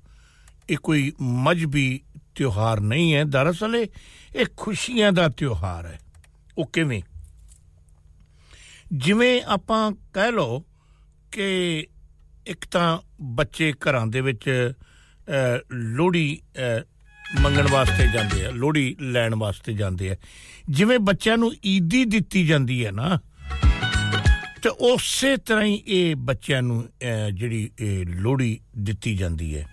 ਇਹ 0.70 0.78
ਕੋਈ 0.78 1.12
ਮਜਬੀ 1.22 2.00
ਤਿਉਹਾਰ 2.36 2.80
ਨਹੀਂ 2.80 3.14
ਹੈ। 3.16 3.24
ਦਰਅਸਲ 3.24 3.76
ਇਹ 3.76 4.46
ਖੁਸ਼ੀਆਂ 4.58 5.12
ਦਾ 5.12 5.28
ਤਿਉਹਾਰ 5.30 5.86
ਹੈ। 5.86 6.00
ਉਹ 6.58 6.70
ਕਿਵੇਂ? 6.74 7.02
ਜਿਵੇਂ 8.94 9.42
ਆਪਾਂ 9.48 9.92
ਕਹਿ 10.14 10.32
ਲਓ 10.32 10.60
ਕਿ 11.32 11.88
ਇੱਕ 12.48 12.66
ਤਾਂ 12.72 12.98
ਬੱਚੇ 13.36 13.74
ਘਰਾਂ 13.74 14.08
ਦੇ 14.08 14.22
ਵਿੱਚ 14.22 14.74
ਲੋਹੜੀ 15.72 16.42
ਮੰਗਣ 17.42 17.68
ਵਾਸਤੇ 17.72 18.08
ਜਾਂਦੇ 18.14 18.46
ਆ, 18.46 18.50
ਲੋਹੜੀ 18.52 18.96
ਲੈਣ 19.02 19.36
ਵਾਸਤੇ 19.36 19.74
ਜਾਂਦੇ 19.74 20.10
ਆ। 20.12 20.16
ਜਿਵੇਂ 20.70 21.00
ਬੱਚਿਆਂ 21.00 21.38
ਨੂੰ 21.38 21.52
ਈਦੀ 21.66 22.04
ਦਿੱਤੀ 22.06 22.46
ਜਾਂਦੀ 22.48 22.86
ਹੈ 22.86 22.92
ਨਾ, 22.92 23.20
ਤੇ 24.62 24.70
ਉਸੇ 24.90 25.36
ਤਰ੍ਹਾਂ 25.38 25.66
ਹੀ 25.66 25.82
ਇਹ 25.88 26.16
ਬੱਚਿਆਂ 26.16 26.62
ਨੂੰ 26.62 26.84
ਜਿਹੜੀ 27.34 27.70
ਇਹ 27.80 28.06
ਲੋਹੜੀ 28.08 28.60
ਦਿੱਤੀ 28.80 29.16
ਜਾਂਦੀ 29.18 29.56
ਹੈ। 29.56 29.66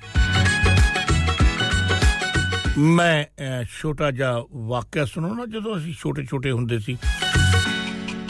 ਮੈਂ 2.78 3.64
ਛੋਟਾ 3.72 4.10
ਜਿਹਾ 4.10 4.42
ਵਾਕਿਆ 4.68 5.04
ਸੁਣਾਉਣਾ, 5.04 5.46
ਜਦੋਂ 5.46 5.76
ਅਸੀਂ 5.78 5.94
ਛੋਟੇ 6.00 6.24
ਛੋਟੇ 6.24 6.50
ਹੁੰਦੇ 6.50 6.78
ਸੀ, 6.78 6.96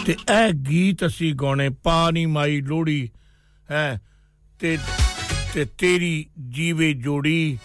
ਤੇ 0.07 0.13
ਇਹ 0.13 0.53
ਗੀਤ 0.69 1.07
ਅਸੀਂ 1.07 1.35
ਗਾਉਣੇ 1.35 1.69
ਪਾਣੀ 1.85 2.27
ਮਾਈ 2.27 2.61
ਲੋਹੜੀ, 2.61 3.09
ਹੈ, 3.71 4.01
ਤੇ 4.61 4.79
ਤੇ 5.55 5.65
ਤੇਰੀ 5.79 6.27
ਜੀਵੇ 6.51 6.93
ਜੋੜੀ 6.95 7.59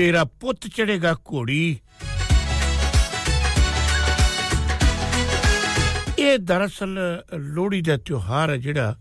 ਤੇਰਾ 0.00 0.22
ਪੁੱਤ 0.40 0.66
ਚੜੇਗਾ 0.66 1.12
ਘੋੜੀ। 1.30 1.78
ਇਹ 6.18 6.38
ਦਰਅਸਲ 6.38 6.98
ਲੋਹੜੀ 7.38 7.80
ਦਾ 7.80 7.96
ਤਿਉਹਾਰ 7.96 8.50
ਹੈ 8.50 8.56
ਜਿਹੜਾ 8.56 8.94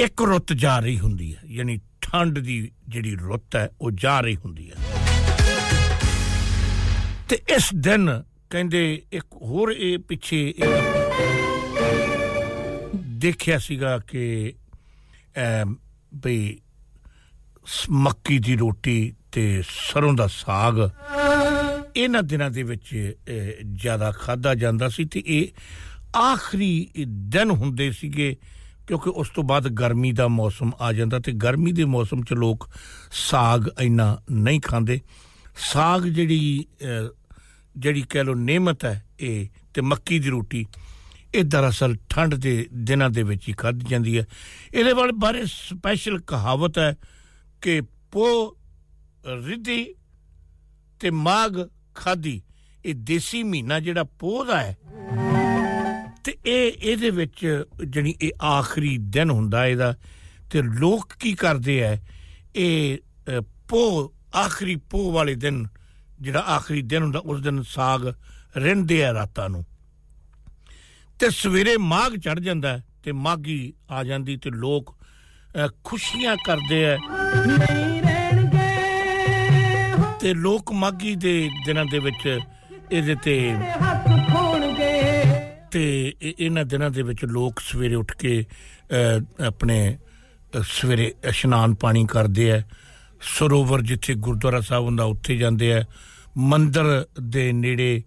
ਇੱਕ 0.00 0.22
ਰੁੱਤ 0.22 0.52
ਜਾ 0.52 0.78
ਰਹੀ 0.78 0.98
ਹੁੰਦੀ 0.98 1.34
ਹੈ, 1.34 1.42
ਯਾਨੀ 1.46 1.78
ਠੰਡ 2.00 2.38
ਦੀ 2.38 2.56
ਜਿਹੜੀ 2.88 3.14
ਰੁੱਤ 3.16 3.56
ਹੈ, 3.56 3.68
ਉਹ 3.80 3.90
ਜਾ 3.94 4.18
ਰਹੀ 4.20 4.36
ਹੁੰਦੀ 4.36 4.70
ਹੈ। 4.70 4.76
ਤੇ 7.28 7.40
ਇਸ 7.56 7.70
ਦਿਨ 7.74 8.22
ਕਹਿੰਦੇ 8.50 8.84
ਇੱਕ 9.12 9.26
ਹੋਰ 9.42 9.72
ਇਹ 9.72 9.98
ਪਿੱਛੇ 10.08 10.54
ਦੇਖਿਆ 13.22 13.58
ਸੀਗਾ 13.58 13.98
ਕਿ 13.98 14.52
ਬਈ 16.14 16.56
ਮੱਕੀ 18.04 18.38
ਦੀ 18.38 18.56
ਰੋਟੀ 18.56 19.14
ਤੇ 19.34 19.62
ਸਰੋਂ 19.68 20.12
ਦਾ 20.14 20.26
ਸਾਗ। 20.26 20.74
ਇਹਨਾਂ 21.96 22.22
ਦਿਨਾਂ 22.22 22.50
ਦੇ 22.50 22.62
ਵਿੱਚ 22.62 22.90
ਜ਼ਿਆਦਾ 23.72 24.10
ਖਾਦਾ 24.12 24.54
ਜਾਂਦਾ 24.54 24.88
ਸੀ 24.88 25.04
ਤੇ 25.04 25.22
ਇਹ 25.26 25.48
ਆਖਰੀ 26.18 26.88
ਦਿਨ 27.06 27.50
ਹੁੰਦੇ 27.50 27.90
ਸੀਗੇ 27.92 28.36
ਕਿਉਂਕਿ 28.86 29.10
ਉਸ 29.10 29.28
ਤੋਂ 29.28 29.44
ਬਾਅਦ 29.44 29.68
ਗਰਮੀ 29.70 30.12
ਦਾ 30.12 30.28
ਮੌਸਮ 30.28 30.70
ਆ 30.80 30.92
ਜਾਂਦਾ 30.92 31.18
ਤੇ 31.18 31.32
ਗਰਮੀ 31.32 31.72
ਦੇ 31.72 31.84
ਮੌਸਮ 31.84 32.22
'ਚ 32.22 32.32
ਲੋਕ 32.34 32.68
ਸਾਗ 33.12 33.68
ਇੰਨਾ 33.80 34.06
ਨਹੀਂ 34.30 34.60
ਖਾਂਦੇ। 34.60 35.00
ਸਾਗ 35.70 36.02
ਜਿਹੜੀ 36.06 36.64
ਜਿਹੜੀ 37.76 38.02
ਕਹਿ 38.10 38.24
ਲੋ 38.24 38.34
ਨੇਮਤ 38.34 38.84
ਹੈ 38.84 39.02
ਇਹ 39.20 39.46
ਤੇ 39.74 39.80
ਮੱਕੀ 39.82 40.18
ਦੀ 40.18 40.28
ਰੋਟੀ, 40.28 40.66
ਇਹ 41.34 41.44
ਦਰਅਸਲ 41.44 41.96
ਠੰਡ 42.10 42.34
ਦੇ 42.34 42.66
ਦਿਨਾਂ 42.72 43.10
ਦੇ 43.10 43.22
ਵਿੱਚ 43.22 43.48
ਹੀ 43.48 43.54
ਖਾਧੀ 43.54 43.86
ਜਾਂਦੀ 43.88 44.18
ਹੈ। 44.18 44.24
ਇਹਦੇ 44.74 44.92
ਬਾਰੇ 45.18 45.44
ਸਪੈਸ਼ਲ 45.46 46.18
ਕਹਾਵਤ 46.26 46.78
ਹੈ 46.78 46.94
ਕਿ 47.62 47.80
ਪੋ 48.12 48.56
ਰਿੱਧੀ 49.24 49.84
ਤੇ 51.00 51.10
ਮਾਗ 51.10 51.58
ਖਾਦੀ। 51.94 52.40
ਇਹ 52.84 52.94
ਦੇਸੀ 52.94 53.42
ਮਹੀਨਾ 53.42 53.78
ਜਿਹੜਾ 53.80 54.04
ਪੋਹ 54.18 54.44
ਦਾ 54.44 54.60
ਹੈ, 54.60 54.76
ਤੇ 56.24 56.36
ਇਹ 56.46 56.72
ਇਹਦੇ 56.82 57.10
ਵਿੱਚ 57.10 57.64
ਜਿਹੜੀ 57.84 58.14
ਇਹ 58.22 58.44
ਆਖਰੀ 58.44 58.96
ਦਿਨ 58.98 59.30
ਹੁੰਦਾ 59.30 59.66
ਇਹਦਾ, 59.66 59.94
ਤੇ 60.50 60.62
ਲੋਕ 60.62 61.14
ਕੀ 61.20 61.32
ਕਰਦੇ 61.34 61.78
ਐ 61.82 61.96
ਇਹ 62.56 62.98
ਪੋ 63.68 64.12
ਆਖਰੀ 64.36 64.76
ਪੋ 64.90 65.10
ਵਾਲੇ 65.12 65.34
ਦਿਨ, 65.34 65.66
ਜਿਹੜਾ 66.20 66.40
ਆਖਰੀ 66.56 66.82
ਦਿਨ 66.82 67.02
ਹੁੰਦਾ, 67.02 67.18
ਉਸ 67.18 67.40
ਦਿਨ 67.40 67.62
ਸਾਗ 67.68 68.06
ਰਹਿੰਦੇ 68.56 69.04
ਆ 69.04 69.12
ਰਾਤਾਂ 69.14 69.48
ਨੂੰ। 69.48 69.64
ਤੇ 71.20 71.30
ਸਵੇਰੇ 71.30 71.76
ਮਾਗ 71.78 72.16
ਚੜ 72.16 72.38
ਜਾਂਦਾ, 72.40 72.80
ਤੇ 73.02 73.12
ਮਾਗੀ 73.12 73.72
ਆ 73.90 74.02
ਜਾਂਦੀ, 74.04 74.36
ਤੇ 74.36 74.50
ਲੋਕ 74.50 74.94
ਖੁਸ਼ੀਆਂ 75.84 76.36
ਕਰਦੇ 76.46 76.84
ਐ 76.84 76.96
ਤੇ 80.24 80.32
ਲੋਕ 80.34 80.70
ਮਾਗੀ 80.72 81.14
ਦੇ 81.14 81.50
ਦਿਨਾਂ 81.66 81.84
ਦੇ 81.84 81.98
ਵਿੱਚ 81.98 82.38
ਇਹਦੇ 82.92 83.14
ਤੇ 83.14 83.34
ਤੇ 85.70 86.14
ਇਹਨਾਂ 86.38 86.64
ਦਿਨਾਂ 86.64 86.88
ਦੇ 86.90 87.02
ਵਿੱਚ 87.02 87.24
ਲੋਕ 87.24 87.60
ਸਵੇਰੇ 87.60 87.94
ਉੱਠ 87.94 88.12
ਕੇ 88.16 88.44
ਆਪਣੇ 89.46 89.76
ਸਵੇਰੇ 90.62 91.12
ਇਸ਼ਨਾਨ 91.28 91.74
ਪਾਣੀ 91.74 92.06
ਕਰਦੇ 92.06 92.50
ਆ 92.52 92.62
ਸਰੋਵਰ 93.36 93.82
ਜਿੱਥੇ 93.82 94.14
ਗੁਰਦੁਆਰਾ 94.14 94.60
ਸਾਹਿਬ 94.60 94.84
ਹੁੰਦਾ, 94.84 95.04
ਉੱਥੇ 95.04 95.36
ਜਾਂਦੇ 95.36 95.72
ਆ 95.74 95.84
ਮੰਦਰ 96.36 97.06
ਦੇ 97.20 97.52
ਨੇੜੇ 97.52 98.02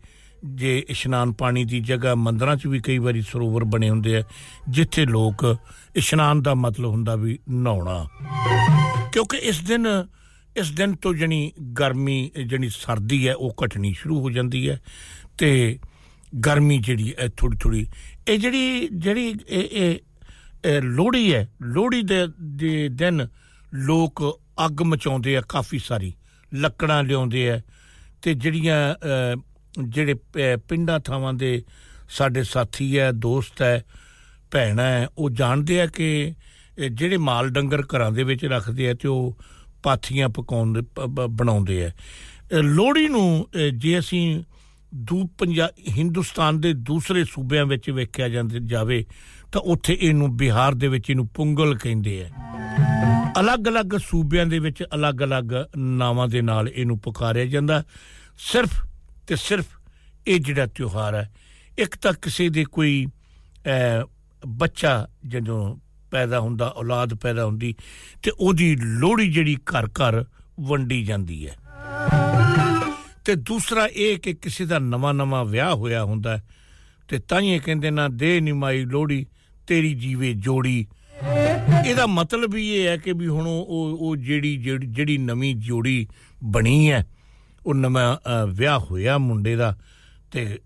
ਜੇ 0.46 0.78
ਇਸ਼ਨਾਨ 0.90 1.34
ਪਾਣੀ 1.34 1.66
ਦੀ 1.66 1.80
ਜਗ੍ਹਾ 1.80 2.16
ਮੰਦਰਾਂ 2.16 2.56
'ਚ 2.56 2.68
ਵੀ 2.68 2.80
ਕਈ 2.80 2.98
ਵਾਰੀ 2.98 3.22
ਸਰੋਵਰ 3.22 3.64
ਬਣੇ 3.64 3.90
ਹੁੰਦੇ 3.90 4.18
ਆ 4.18 4.24
ਜਿੱਥੇ 4.70 5.06
ਲੋਕ 5.06 5.58
ਇਸ਼ਨਾਨ 5.96 6.42
ਦਾ 6.42 6.54
ਮਤਲਬ 6.54 6.90
ਹੁੰਦਾ 6.90 7.16
ਵੀ 7.16 7.40
ਨਹਾਉਣਾ। 7.50 8.06
ਕਿਉਂਕਿ 9.14 9.38
ਇਸ 9.38 9.62
ਦਿਨ 9.62 9.88
ਇਸ 10.58 10.72
ਦਿਨ 10.72 10.96
ਤੋਂ 10.96 11.14
ਜਣੀ 11.14 11.52
ਗਰਮੀ, 11.80 12.32
ਜਣੀ 12.48 12.70
ਸਰਦੀ 12.70 13.28
ਹੈ, 13.28 13.34
ਉਹ 13.36 13.56
ਘਟਣੀ 13.64 13.94
ਸ਼ੁਰੂ 13.94 14.20
ਹੋ 14.22 14.30
ਜਾਂਦੀ 14.32 14.70
ਹੈ 14.70 14.80
ਤੇ 15.38 15.78
ਗਰਮੀ 16.46 16.78
ਜਿਹੜੀ 16.78 17.14
ਹੈ 17.20 17.28
ਥੋੜੀ 17.38 17.58
ਥੋੜੀ 17.62 17.86
ਇਹ 18.28 18.38
ਜਿਹੜੀ 18.40 18.88
ਜਿਹੜੀ 18.94 19.34
ਇਹ 19.50 19.98
ਇਹ 20.66 20.82
ਲੋਹੜੀ 20.82 21.34
ਹੈ, 21.34 21.48
ਲੋਹੜੀ 21.64 22.02
ਦੇ 22.02 22.88
ਦਿਨ 22.90 23.28
ਲੋਕ 23.76 24.22
ਅੱਗ 24.66 24.82
ਮਚਾਉਂਦੇ 24.82 25.36
ਆ 25.38 25.42
ਕਾਫੀ 25.50 25.80
ਸਾਰੀ, 25.80 26.14
ਲੱਕੜਾਂ 26.52 27.04
ਲਿਆਉਂਦੇ 27.04 27.50
ਆ 27.52 27.60
ਤੇ 28.22 28.34
ਜਿਹੜੀਆਂ 28.34 28.96
ਜਿਹੜੇ 29.80 30.14
ਪਿੰਡਾਂ 30.68 31.00
ਥਾਵਾਂ 31.00 31.34
ਦੇ 31.34 31.62
ਸਾਡੇ 32.10 32.44
ਸਾਥੀ 32.44 32.98
ਹੈ, 33.00 33.12
ਦੋਸਤ 33.12 33.62
ਹੈ, 33.62 33.84
ਭੈਣਾ 34.52 34.84
ਹੈ, 34.84 35.08
ਉਹ 35.18 35.30
ਜਾਣਦੇ 35.30 35.80
ਆ 35.82 35.86
ਕਿ 35.88 36.34
ਜਿਹੜੇ 36.92 37.18
ਮਾਲ 37.18 37.50
ਡੰਗਰ 37.50 37.84
ਘਰਾਂ 37.94 38.12
ਦੇ 38.12 38.24
ਵਿੱਚ 38.24 38.46
ਰੱਖਦੇ 38.46 38.90
ਆ 38.90 38.94
ਤੇ 38.94 39.08
ਉਹ 39.08 39.38
ਪਾਥੀਆਂ 39.88 40.30
ਪਕਾਉਂਦੇ 40.30 40.82
ਬਣਾਉਂਦੇ 41.10 41.84
ਆ 41.86 41.92
ਲੋਹੜੀ 42.54 43.08
ਨੂੰ 43.08 43.48
ਜੇ 43.76 43.98
ਅਸੀਂ 44.00 44.24
ਦੂ 44.92 45.26
ਪੰਜਾਬ 45.40 45.90
ਹਿੰਦੁਸਤਾਨ 45.98 46.60
ਦੇ 46.62 46.74
ਦੂਸਰੇ 46.90 47.24
ਸੂਬਿਆਂ 47.24 47.66
ਵਿੱਚ 47.66 47.90
ਵੇਖਿਆ 47.90 48.28
ਜਾਂਦੇ, 48.30 48.60
ਜਾਵੇ, 48.64 49.06
ਤਾਂ 49.52 49.62
ਉੱਥੇ 49.62 49.98
ਇਹਨੂੰ 50.00 50.36
ਬਿਹਾਰ 50.38 50.76
ਦੇ 50.76 50.88
ਵਿੱਚ 50.88 51.10
ਇਹਨੂੰ 51.10 51.28
ਪੁੰਗਲ 51.36 51.76
ਕਹਿੰਦੇ 51.78 52.22
ਆ 52.24 52.30
ਅਲੱਗ-ਅਲੱਗ 53.40 53.98
ਸੂਬਿਆਂ 54.04 54.46
ਦੇ 54.46 54.60
ਵਿੱਚ 54.60 54.84
ਅਲੱਗ-ਅਲੱਗ 54.96 55.52
ਨਾਵਾਂ 55.78 56.28
ਦੇ 56.28 56.42
ਨਾਲ 56.42 56.68
ਇਹਨੂੰ 56.70 56.98
ਪੁਕਾਰਿਆ 57.00 57.46
ਜਾਂਦਾ। 57.46 57.84
ਸਿਰਫ 58.52 58.86
ਤੇ 59.28 59.36
ਸਿਰਫ 59.36 59.66
ਇਹ 60.28 60.40
ਜਿਹੜਾ 60.40 60.66
ਤਿਉਹਾਰ 60.76 61.16
ਹੈ 61.16 61.30
ਇੱਕ 61.78 61.96
ਤਾਂ 62.02 62.14
ਕਿਸੇ 62.22 62.50
ਦੇ 62.50 62.64
ਕੋਈ 62.72 63.06
ਬੱਚਾ 64.44 64.94
ਜਦੋਂ 65.28 65.60
ਪੈਦਾ 66.12 66.40
ਹੁੰਦਾ, 66.40 66.68
ਔਲਾਦ 66.68 67.14
ਪੈਦਾ 67.14 67.46
ਹੁੰਦੀ 67.46 67.74
ਤੇ 68.24 68.32
ਉਹਦੀ 68.32 68.76
ਲੋਹੜੀ 68.76 69.32
ਜਿਹੜੀ 69.32 69.56
ਘਰ 69.72 69.88
ਘਰ 69.88 70.24
ਵੰਡੀ 70.60 71.04
ਜਾਂਦੀ 71.04 71.48
ਹੈ। 71.48 71.56
ਤੇ 73.26 73.36
ਦੂਸਰਾ 73.36 73.88
ਇਹ 73.88 74.18
ਕਿ 74.18 74.34
ਕਿਸੇ 74.34 74.66
ਦਾ 74.66 74.80
ਨਵਾਂ 74.80 75.14
ਨਵਾਂ 75.14 75.44
ਵਿਆਹ 75.46 75.74
ਹੋਇਆ 75.76 76.04
ਹੁੰਦਾ 76.04 76.38
ਤੇ 77.08 77.20
ਤਾਂ 77.20 77.42
ਹੀ 77.42 77.60
ਕਹਿੰਦੇ 77.60 77.92
ਨਾ 77.92 78.08
ਦੇ 78.08 78.40
ਨਿਮਾਈ 78.40 78.86
ਲੋਹੜੀ, 78.86 79.26
ਤੇਰੀ 79.68 79.94
ਜੀਵੇ 79.94 80.34
ਜੋੜੀ। 80.34 80.86
ਇਹਦਾ 81.88 82.06
ਮਤਲਬ 82.06 82.54
ਵੀ 82.54 82.68
ਇਹ 82.70 82.88
ਹੈ 82.88 82.98
ਕਿ 82.98 83.14
ਵੀ 83.14 83.28
ਹੁਣ 83.28 83.48
ਉਹ 83.48 83.98
ਉਹ 84.00 84.16
ਜਿਹੜੀ 84.18 84.56
ਜਿਹੜੀ 84.58 85.18
ਨਵੀਂ 85.18 85.56
ਜੋੜੀ 85.56 86.08
ਬਣੀ 86.44 86.92
ਹੈ, 86.92 87.06
ਉਹ 87.66 87.76
ਨਵਾਂ 87.76 88.18
ਵਿਆਹ 88.48 88.80
ਹੋਇਆ 88.80 89.18
ਮੁੰਡੇ 89.18 89.56
ਦਾ 89.56 89.76
ਤੇ 90.32 90.60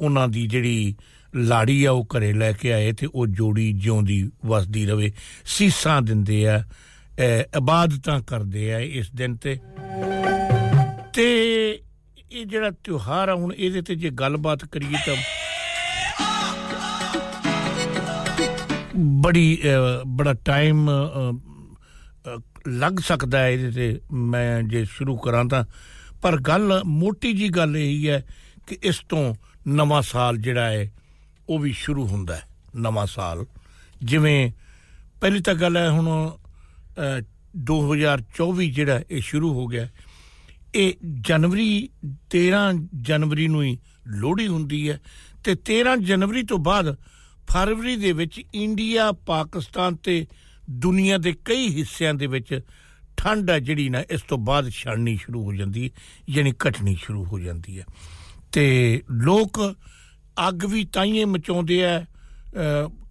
ਉਹਨਾਂ 0.00 0.28
ਦੀ 0.28 0.46
ਜਿਹੜੀ 0.46 0.94
ਲਾੜੀ 1.34 1.84
ਆ, 1.84 1.90
ਉਹ 1.92 2.06
ਘਰੇ 2.06 2.32
ਲੈ 2.32 2.50
ਕੇ 2.52 2.72
ਆਏ 2.72 2.92
ਤੇ 2.92 3.06
ਉਹ 3.14 3.26
ਜੋੜੀ 3.26 3.72
ਜਿਉਂਦੀ, 3.72 4.30
ਵਸਦੀ 4.46 4.84
ਰਵੇ। 4.86 5.12
ਸੀਸਾਂ 5.46 6.00
ਦਿੰਦੇ 6.02 6.46
ਆ 6.48 6.62
ਇਬਾਦਤਾਂ 7.56 8.20
ਕਰਦੇ 8.20 8.72
ਆ 8.74 8.78
ਇਸ 8.78 9.10
ਦਿਨ 9.12 9.36
ਤੇ। 9.36 9.58
ਤੇ 11.14 11.26
ਇਹ 12.32 12.44
ਜਿਹੜਾ 12.44 12.70
ਤਿਉਹਾਰ 12.84 13.28
ਆ, 13.28 13.34
ਹੁਣ 13.34 13.52
ਇਹਦੇ 13.52 13.82
ਤੇ 13.82 13.94
ਜੇ 13.94 14.10
ਗੱਲਬਾਤ 14.10 14.64
ਕਰੀਏ 14.64 14.98
ਤਾਂ 15.06 15.16
ਬੜੀ 19.22 19.58
ਬੜਾ 20.06 20.32
ਟਾਈਮ 20.44 20.88
ਲੱਗ 22.68 22.98
ਸਕਦਾ 23.04 23.38
ਹੈ 23.38 23.50
ਇਹਦੇ 23.50 23.70
ਤੇ 23.70 24.00
ਮੈਂ 24.12 24.62
ਜੇ 24.62 24.84
ਸ਼ੁਰੂ 24.84 25.16
ਕਰਾਂ 25.16 25.44
ਤਾਂ। 25.44 25.64
ਪਰ 26.22 26.36
ਗੱਲ 26.40 26.80
ਮੋਟੀ 26.86 27.32
ਜੀ 27.32 27.48
ਗੱਲ 27.48 27.76
ਇਹ 27.76 28.08
ਹੈ 28.08 28.22
ਕਿ 28.66 28.78
ਇਸ 28.82 28.98
ਤੋਂ 29.08 29.34
ਨਵਾਂ 29.68 30.02
ਸਾਲ 30.02 30.36
ਜਿਹੜਾ 30.36 30.70
ਹੈ 30.70 30.90
ਉਹ 31.48 31.58
ਵੀ 31.58 31.72
ਸ਼ੁਰੂ 31.72 32.06
ਹੁੰਦਾ 32.06 32.36
ਹੈ, 32.36 32.42
ਨਵਾਂ 32.76 33.06
ਸਾਲ। 33.06 33.44
ਜਿਵੇਂ 34.02 34.50
ਪਹਿਲੀ 35.20 35.40
ਤਾਂ 35.40 35.54
ਗੱਲ 35.54 35.76
ਹੈ 35.76 35.90
ਹੁਣ 35.90 36.08
2024 37.64 38.70
ਜਿਹੜਾ 38.70 39.00
ਇਹ 39.10 39.20
ਸ਼ੁਰੂ 39.20 39.52
ਹੋ 39.54 39.66
ਗਿਆ, 39.66 39.88
ਇਹ 40.74 40.92
ਜਨਵਰੀ 41.20 41.88
13 42.30 42.72
ਜਨਵਰੀ 43.02 43.48
ਨੂੰ 43.48 43.62
ਹੀ 43.62 43.76
ਲੋਹੜੀ 44.06 44.46
ਹੁੰਦੀ 44.46 44.88
ਹੈ 44.90 45.00
ਤੇ 45.44 45.54
13 45.64 45.96
ਜਨਵਰੀ 45.96 46.42
ਤੋਂ 46.42 46.58
ਬਾਅਦ 46.58 46.96
ਫਰਵਰੀ 47.48 47.96
ਦੇ 47.96 48.12
ਵਿੱਚ 48.12 48.40
ਇੰਡੀਆ, 48.54 49.12
ਪਾਕਿਸਤਾਨ 49.12 49.96
ਤੇ 49.96 50.26
ਦੁਨੀਆ 50.70 51.18
ਦੇ 51.18 51.32
ਕਈ 51.44 51.68
ਹਿੱਸਿਆਂ 51.68 52.14
ਦੇ 52.14 52.26
ਵਿੱਚ 52.26 52.60
ਠੰਡ 53.16 53.50
ਹੈ 53.50 53.58
ਜਿਹੜੀ 53.58 53.88
ਨਾ, 53.88 54.02
ਇਸ 54.10 54.22
ਤੋਂ 54.22 54.38
ਬਾਅਦ 54.38 54.68
ਛੜਨੀ 54.68 55.16
ਸ਼ੁਰੂ 55.16 55.44
ਹੋ 55.44 55.52
ਜਾਂਦੀ 55.52 55.84
ਹੈ, 55.84 55.90
ਯਾਨੀ 56.30 56.52
ਘਟਣੀ 56.52 56.96
ਸ਼ੁਰੂ 57.00 57.24
ਹੋ 57.24 57.38
ਜਾਂਦੀ 57.38 57.78
ਹੈ। 57.78 57.84
ਤੇ 58.52 59.02
ਲੋਕ 59.10 59.60
ਅੱਗ 60.48 60.64
ਵੀ 60.64 60.84
ਤਾਈਏ 60.84 61.24
ਮਚਾਉਂਦੇ 61.24 61.84
ਆ 61.84 62.06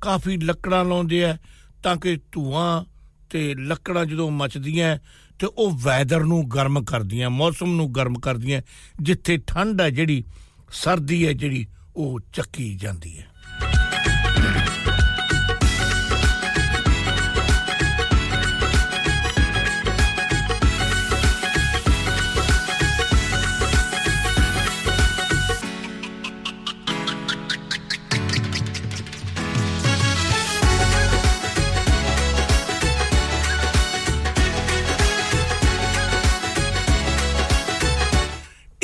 ਕਾਫੀ 0.01 0.37
ਲੱਕੜਾਂ 0.37 0.85
ਲਾਉਂਦੇ 0.85 1.25
ਆ, 1.25 1.37
ਤਾਂ 1.83 1.97
ਕਿ 1.97 2.19
ਧੂਆਂ 2.31 2.85
ਤੇ 3.29 3.55
ਲੱਕੜਾਂ 3.55 4.05
ਜਦੋਂ 4.05 4.31
ਮਚਦੀਆਂ, 4.31 4.97
ਤੇ 5.39 5.47
ਉਹ 5.47 5.71
ਵੈਦਰ 5.71 6.23
ਨੂੰ 6.23 6.49
ਗਰਮ 6.49 6.83
ਕਰਦੀਆਂ, 6.83 7.29
ਮੌਸਮ 7.29 7.75
ਨੂੰ 7.75 7.93
ਗਰਮ 7.93 8.19
ਕਰਦੀਆਂ, 8.19 8.61
ਜਿੱਥੇ 9.01 9.37
ਠੰਡ 9.37 9.81
ਹੈ 9.81 9.89
ਜਿਹੜੀ, 9.89 10.23
ਸਰਦੀ 10.71 11.27
ਹੈ 11.27 11.33
ਜਿਹੜੀ, 11.33 11.67
ਉਹ 11.95 12.19
ਚੱਕੀ 12.33 12.75
ਜਾਂਦੀ 12.75 13.19
ਹੈ 13.19 13.27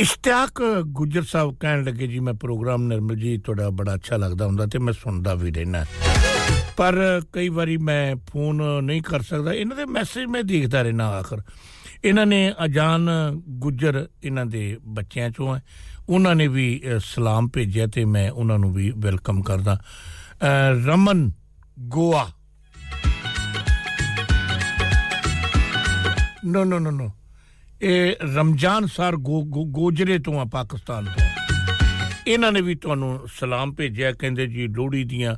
ਇਸ਼ਤਿਆਕ 0.10 0.62
ਗੁਜਰ 0.88 1.24
ਸਾਹਿਬ 1.24 1.58
ਕਹਿਣ 1.60 1.84
ਲੱਗੇ, 1.84 2.08
ਜੀ, 2.08 2.20
ਮੈਂ 2.20 2.34
ਪ੍ਰੋਗਰਾਮ 2.34 2.84
ਨਿਰਮਲ 2.84 3.16
ਜੀ, 3.16 3.38
ਤੁਹਾਡਾ 3.38 3.70
ਬੜਾ 3.70 3.94
ਅੱਛਾ 3.96 4.18
ਲੱਗਦਾ 4.18 4.46
ਹੁੰਦਾ 4.46 4.66
ਤੇ 4.66 4.80
ਮੈਂ 4.80 4.94
ਸੁਣਦਾ 4.94 5.34
ਵੀ 5.34 5.52
ਰਹਿਣਾ 5.52 5.84
ਪਰ 6.78 6.96
ਕਈ 7.34 7.50
ਵਾਰੀ 7.50 7.76
ਮੈਂ 7.78 8.16
ਫੋਨ 8.30 8.62
ਨਹੀਂ 8.84 9.02
ਕਰ 9.02 9.22
ਸਕਦਾ। 9.22 9.54
ਇਹਨਾਂ 9.54 9.76
ਦੇ 9.76 9.86
ਮੈਸੇਜ 9.86 10.26
ਮੈਂ 10.26 10.44
ਦੇਖਦਾ 10.44 10.82
ਰਹਿਣਾ 10.82 11.08
ਆਖਰ। 11.10 11.42
ਇਹਨਾਂ 12.04 12.26
ਨੇ 12.26 12.40
ਅਜਾਨ 12.66 13.10
ਗੁਜਰ 13.66 14.08
ਇਹਨਾਂ 14.24 14.46
ਦੇ 14.46 14.78
ਬੱਚਿਆਂ 14.98 15.30
ਚੋਂ 15.30 15.56
ਹੈ। 15.56 15.62
ਉਹਨਾਂ 16.10 16.36
ਨੇ 16.36 16.48
ਵੀ 16.48 16.82
ਸਲਾਮ 17.06 17.50
ਭੇਜਿਆ 17.54 17.88
ਤੇ 17.88 18.06
ਮੈਂ 18.06 18.30
ਉਹਨਾਂ 18.32 18.60
ਨੂੰ 18.60 18.74
ਵੀ 18.74 18.92
ਵੈਲਕਮ 18.98 19.42
ਕਰਦਾ। 19.42 19.78
ਰਮਨ 20.88 21.32
ਗੋਆ। 21.80 22.28
ਨੋ 26.46 26.64
ਨੋ 26.64 26.80
ਨੋ 26.80 26.92
ਨੋ। 26.92 27.12
ਇਹ 27.82 28.14
ਰਮਜ਼ਾਨ 28.36 28.86
ਸਰ 28.86 29.16
ਗੋਜਰੇ 29.16 30.18
ਤੋਂ 30.20 30.40
ਆ 30.40 30.46
ਪਾਕਿਸਤਾਨ 30.46 31.06
ਤੋਂ। 31.06 31.26
ਇਹਨਾਂ 32.28 32.52
ਨੇ 32.52 32.62
ਵੀ 32.62 32.76
ਤੁਹਾਨੂੰ 32.76 33.28
ਸਲਾਮ 33.34 33.74
ਭੇਜਿਆ, 33.76 34.12
ਕਹਿੰਦੇ 34.12 34.48
ਜੀ 34.48 34.68
ਲੋਹੜੀ 34.68 35.04
ਦੀਆਂ 35.04 35.36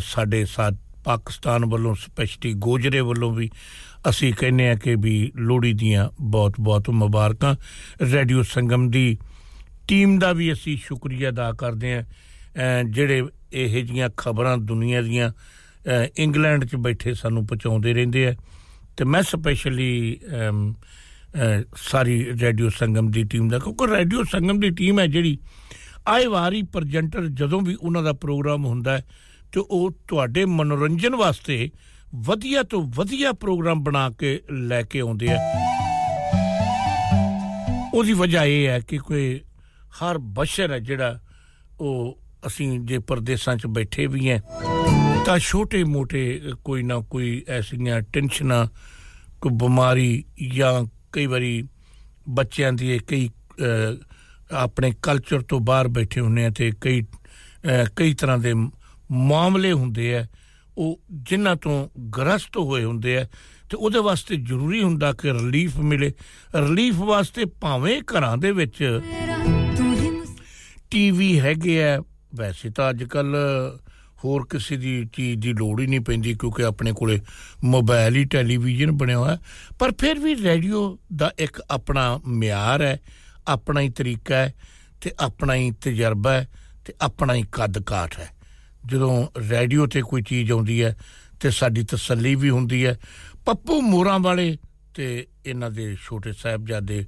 ਸਾਡੇ 0.00 0.44
ਸਾਥ 0.44 0.74
ਪਾਕਿਸਤਾਨ 1.04 1.64
ਵੱਲੋਂ 1.64 1.94
ਸਪੈਸ਼ਲੀ 1.94 2.52
ਗੋਜਰੇ 2.52 3.00
ਵੱਲੋਂ 3.00 3.30
ਵੀ 3.34 3.50
ਅਸੀਂ 4.08 4.32
ਕਹਿੰਨੇ 4.34 4.68
ਆ 4.70 4.74
ਕਿ 4.74 4.94
ਵੀ 4.98 5.32
ਲੋਹੜੀ 5.36 5.72
ਦੀਆਂ 5.72 6.08
ਬਹੁਤ 6.20 6.54
ਬਹੁਤ 6.60 6.90
ਮੁਬਾਰਕਾਂ। 6.90 7.54
ਰੇਡੀਓ 8.02 8.42
ਸੰਗਮ 8.42 8.88
ਦੀ 8.90 9.18
ਟੀਮ 9.88 10.18
ਦਾ 10.18 10.32
ਵੀ 10.32 10.52
ਅਸੀਂ 10.52 10.76
ਸ਼ੁਕਰੀਆ 10.76 11.28
ਅਦਾ 11.28 11.52
ਕਰਦੇ 11.52 11.94
ਆ 11.94 12.04
ਜਿਹੜੇ 12.90 13.22
ਇਹ 13.52 13.84
ਜੀਆਂ 13.84 14.08
ਖਬਰਾਂ 14.16 14.56
ਦੁਨੀਆ 14.58 15.02
ਦੀਆਂ 15.02 15.30
ਇੰਗਲੈਂਡ 16.16 16.64
'ਚ 16.64 16.76
ਬੈਠੇ 16.76 17.14
ਸਾਨੂੰ 17.14 17.46
ਪਹੁੰਚਾਉਂਦੇ 17.46 17.94
ਰਹਿੰਦੇ 17.94 18.26
ਆ। 18.26 18.34
ਤੇ 18.96 19.04
ਮੈਂ 19.04 19.22
ਸਪੈਸ਼ਲੀ 19.22 20.20
ਸਾਰੀ 21.76 22.24
ਰੇਡੀਓ 22.40 22.68
ਸੰਗਮ 22.68 23.10
ਦੀ 23.10 23.24
ਟੀਮ 23.24 23.48
ਦਾ, 23.48 23.58
ਕਿਉਂਕਿ 23.58 23.86
ਰੇਡੀਓ 23.86 24.22
ਸੰਗਮ 24.22 24.60
ਦੀ 24.60 24.70
ਟੀਮ 24.70 25.00
ਹੈ 25.00 25.06
ਜਿਹੜੀ, 25.06 25.38
ਆਏ 26.08 26.26
ਵਾਰੀ 26.26 26.62
ਪ੍ਰੈਜੈਂਟਰ 26.62 27.26
ਜਦੋਂ 27.26 27.60
ਵੀ 27.60 27.74
ਉਹਨਾਂ 27.74 28.02
ਦਾ 28.02 28.12
ਪ੍ਰੋਗਰਾਮ 28.12 28.64
ਹੁੰਦਾ 28.64 28.98
ਹੈ, 28.98 29.04
ਤੇ 29.52 29.60
ਉਹ 29.60 29.90
ਤੁਹਾਡੇ 30.08 30.44
ਮਨੋਰੰਜਨ 30.44 31.14
ਵਾਸਤੇ 31.14 31.70
ਵਧੀਆ 32.14 32.62
ਤੋਂ 32.62 32.82
ਵਧੀਆ 32.96 33.32
ਪ੍ਰੋਗਰਾਮ 33.32 33.82
ਬਣਾ 33.84 34.10
ਕੇ 34.10 34.40
ਲੈ 34.52 34.82
ਕੇ 34.82 35.00
ਆਉਂਦੇ 35.00 35.28
ਆ। 35.28 35.38
ਉਹਦੀ 37.94 38.12
ਵਜ੍ਹਾ 38.12 38.44
ਇਹ 38.44 38.66
ਹੈ 38.68 38.80
ਕਿ 38.80 38.98
ਕੋਈ 38.98 39.40
ਹਰ 40.02 40.18
ਬਸ਼ਰ 40.18 40.72
ਹੈ 40.72 40.78
ਜਿਹੜਾ, 40.78 41.18
ਉਹ 41.80 42.18
ਅਸੀਂ 42.46 42.80
ਜੇ 42.80 42.98
ਪਰਦੇਸਾਂ 42.98 43.56
'ਚ 43.56 43.66
ਬੈਠੇ 43.66 44.06
ਵੀ 44.06 44.30
ਹੈ 44.30 44.42
ਤਾਂ 45.26 45.38
ਛੋਟੇ 45.38 45.84
ਮੋਟੇ 45.84 46.40
ਕੋਈ 46.64 46.82
ਨਾ 46.82 46.98
ਕੋਈ 47.00 47.44
ਐਸੀਆਂ 47.48 48.00
ਟੈਨਸ਼ਨਾਂ, 48.00 48.66
ਕੋਈ 49.40 49.52
ਬਿਮਾਰੀ 49.52 50.24
ਜਾਂ 50.48 50.82
ਕਈ 51.12 51.26
ਵਾਰੀ 51.26 51.68
ਬੱਚਿਆਂ 52.28 52.72
ਦੀ 52.72 52.98
ਕਈ 52.98 53.30
ਆਪਣੇ 54.52 54.92
ਕਲਚਰ 55.02 55.40
ਤੋਂ 55.40 55.60
ਬਾਹਰ 55.60 55.88
ਬੈਠੇ 55.88 56.20
ਹੁੰਨੇ 56.20 56.44
ਆ 56.44 56.50
ਤੇ 56.50 56.72
ਕਈ 56.80 57.02
ਕਈ 57.96 58.14
ਤਰ੍ਹਾਂ 58.14 58.38
ਦੇ 58.38 58.54
ਮਾਮਲੇ 59.10 59.72
ਹੁੰਦੇ 59.72 60.14
ਆ 60.16 60.26
ਉਹ 60.78 61.00
ਜਿਨ੍ਹਾਂ 61.12 61.56
ਤੋਂ 61.56 61.88
ਗ੍ਰਸਤ 62.18 62.56
ਹੋਏ 62.56 62.84
ਹੁੰਦੇ 62.84 63.16
ਆ 63.16 63.24
ਤੇ 63.70 63.76
ਉਹਦੇ 63.76 63.98
ਵਾਸਤੇ 63.98 64.36
ਜ਼ਰੂਰੀ 64.36 64.82
ਹੁੰਦਾ 64.82 65.12
ਕਿ 65.12 65.32
ਰਿਲੀਫ 65.32 65.76
ਮਿਲੇ। 65.76 66.12
ਰਿਲੀਫ 66.54 66.94
ਵਾਸਤੇ 66.94 67.44
ਭਾਵੇਂ 67.44 68.00
ਘਰਾਂ 68.02 68.36
ਦੇ 68.38 68.52
ਵਿੱਚ 68.52 69.00
ਟੀਵੀ 70.90 71.40
ਹੈਗੇ 71.40 71.84
ਆ 71.84 72.02
ਵੈਸੇ 72.34 72.70
ਤਾਂ 72.70 72.90
ਅੱਜ 72.90 73.04
ਕੱਲ 73.04 73.36
ਹੋਰ 74.24 74.46
ਕਿਸੇ 74.46 74.76
ਦੀ 74.76 75.08
ਚੀਜ਼ 75.12 75.40
ਦੀ 75.40 75.52
ਲੋੜ 75.52 75.80
ਹੀ 75.80 75.86
ਨਹੀਂ 75.86 76.00
ਪੈਂਦੀ 76.00 76.34
ਕਿਉਂਕਿ 76.34 76.64
ਆਪਣੇ 76.64 76.92
ਕੋਲੇ 76.92 77.20
ਮੋਬਾਈਲ 77.64 78.16
ਹੀ 78.16 78.24
ਟੈਲੀਵਿਜ਼ਨ 78.24 78.90
ਬਣਿਆ 78.90 79.18
ਹੋਇਆ। 79.18 79.38
ਪਰ 79.78 79.92
ਫਿਰ 79.98 80.18
ਵੀ 80.18 80.34
ਰੇਡੀਓ 80.34 80.98
ਦਾ 81.16 81.32
ਇੱਕ 81.38 81.62
ਆਪਣਾ 81.70 82.20
ਮਿਆਰ 82.26 82.82
ਹੈ, 82.82 83.00
ਆਪਣਾ 83.48 83.80
ਹੀ 83.80 83.88
ਤਰੀਕਾ 83.88 84.36
ਹੈ 84.36 84.54
ਤੇ 85.00 85.12
ਆਪਣਾ 85.20 85.54
ਹੀ 85.54 85.70
ਤਜਰਬਾ 85.70 86.32
ਹੈ 86.32 86.48
ਤੇ 86.84 86.94
ਆਪਣਾ 87.00 87.34
ਹੀ 87.34 87.44
ਕੱਦ 87.52 87.82
ਕਾਠ 87.82 88.18
ਹੈ। 88.18 88.28
ਜਦੋਂ 88.86 89.26
ਰੇਡੀਓ 89.38 89.86
ਤੇ 89.86 90.02
ਕੋਈ 90.02 90.22
ਚੀਜ਼ 90.22 90.52
ਆਉਂਦੀ 90.52 90.82
ਹੈ 90.82 90.96
ਤੇ 91.40 91.50
ਸਾਡੀ 91.50 91.84
ਤਸੱਲੀ 91.84 92.34
ਵੀ 92.34 92.50
ਹੁੰਦੀ 92.50 92.86
ਹੈ। 92.86 92.98
ਪੱਪੂ 93.44 93.80
ਮੋਰਾਂ 93.80 94.18
ਵਾਲੇ 94.18 94.56
ਤੇ 94.94 95.26
ਇਹਨਾਂ 95.46 95.70
ਦੇ 95.70 95.96
ਛੋਟੇ 96.02 96.32
ਸਾਹਿਬਜ਼ਾਦੇ 96.32 97.04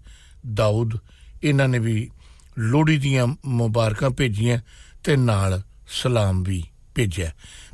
ਦਾਊਦ, 0.55 0.98
ਇਹਨਾਂ 1.43 1.68
ਨੇ 1.68 1.78
ਵੀ 1.78 2.10
ਲੋਹੜੀ 2.59 2.98
ਦੀਆਂ 2.98 3.26
ਮੁਬਾਰਕਾਂ 3.47 4.10
ਭੇਜੀਆਂ 4.10 4.59
ਤੇ 5.05 5.16
ਨਾਲ 5.16 5.62
ਸਲਾਮ 5.89 6.43
ਵੀ। 6.43 6.62
ਭੇਜਿਆ। 6.94 7.31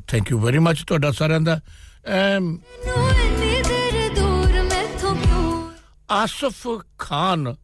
ਥੈਂਕ 0.09 0.31
ਯੂ 0.31 0.39
ਵੈਰੀ 0.39 0.59
ਮੱਚ 0.59 0.83
ਤੁਹਾਡਾ 0.87 1.11
ਸਾਰਿਆਂ 1.13 1.41
ਦਾ। 1.41 1.61
ਆਸਫ 6.11 6.67
ਖਾਨ 6.99 7.55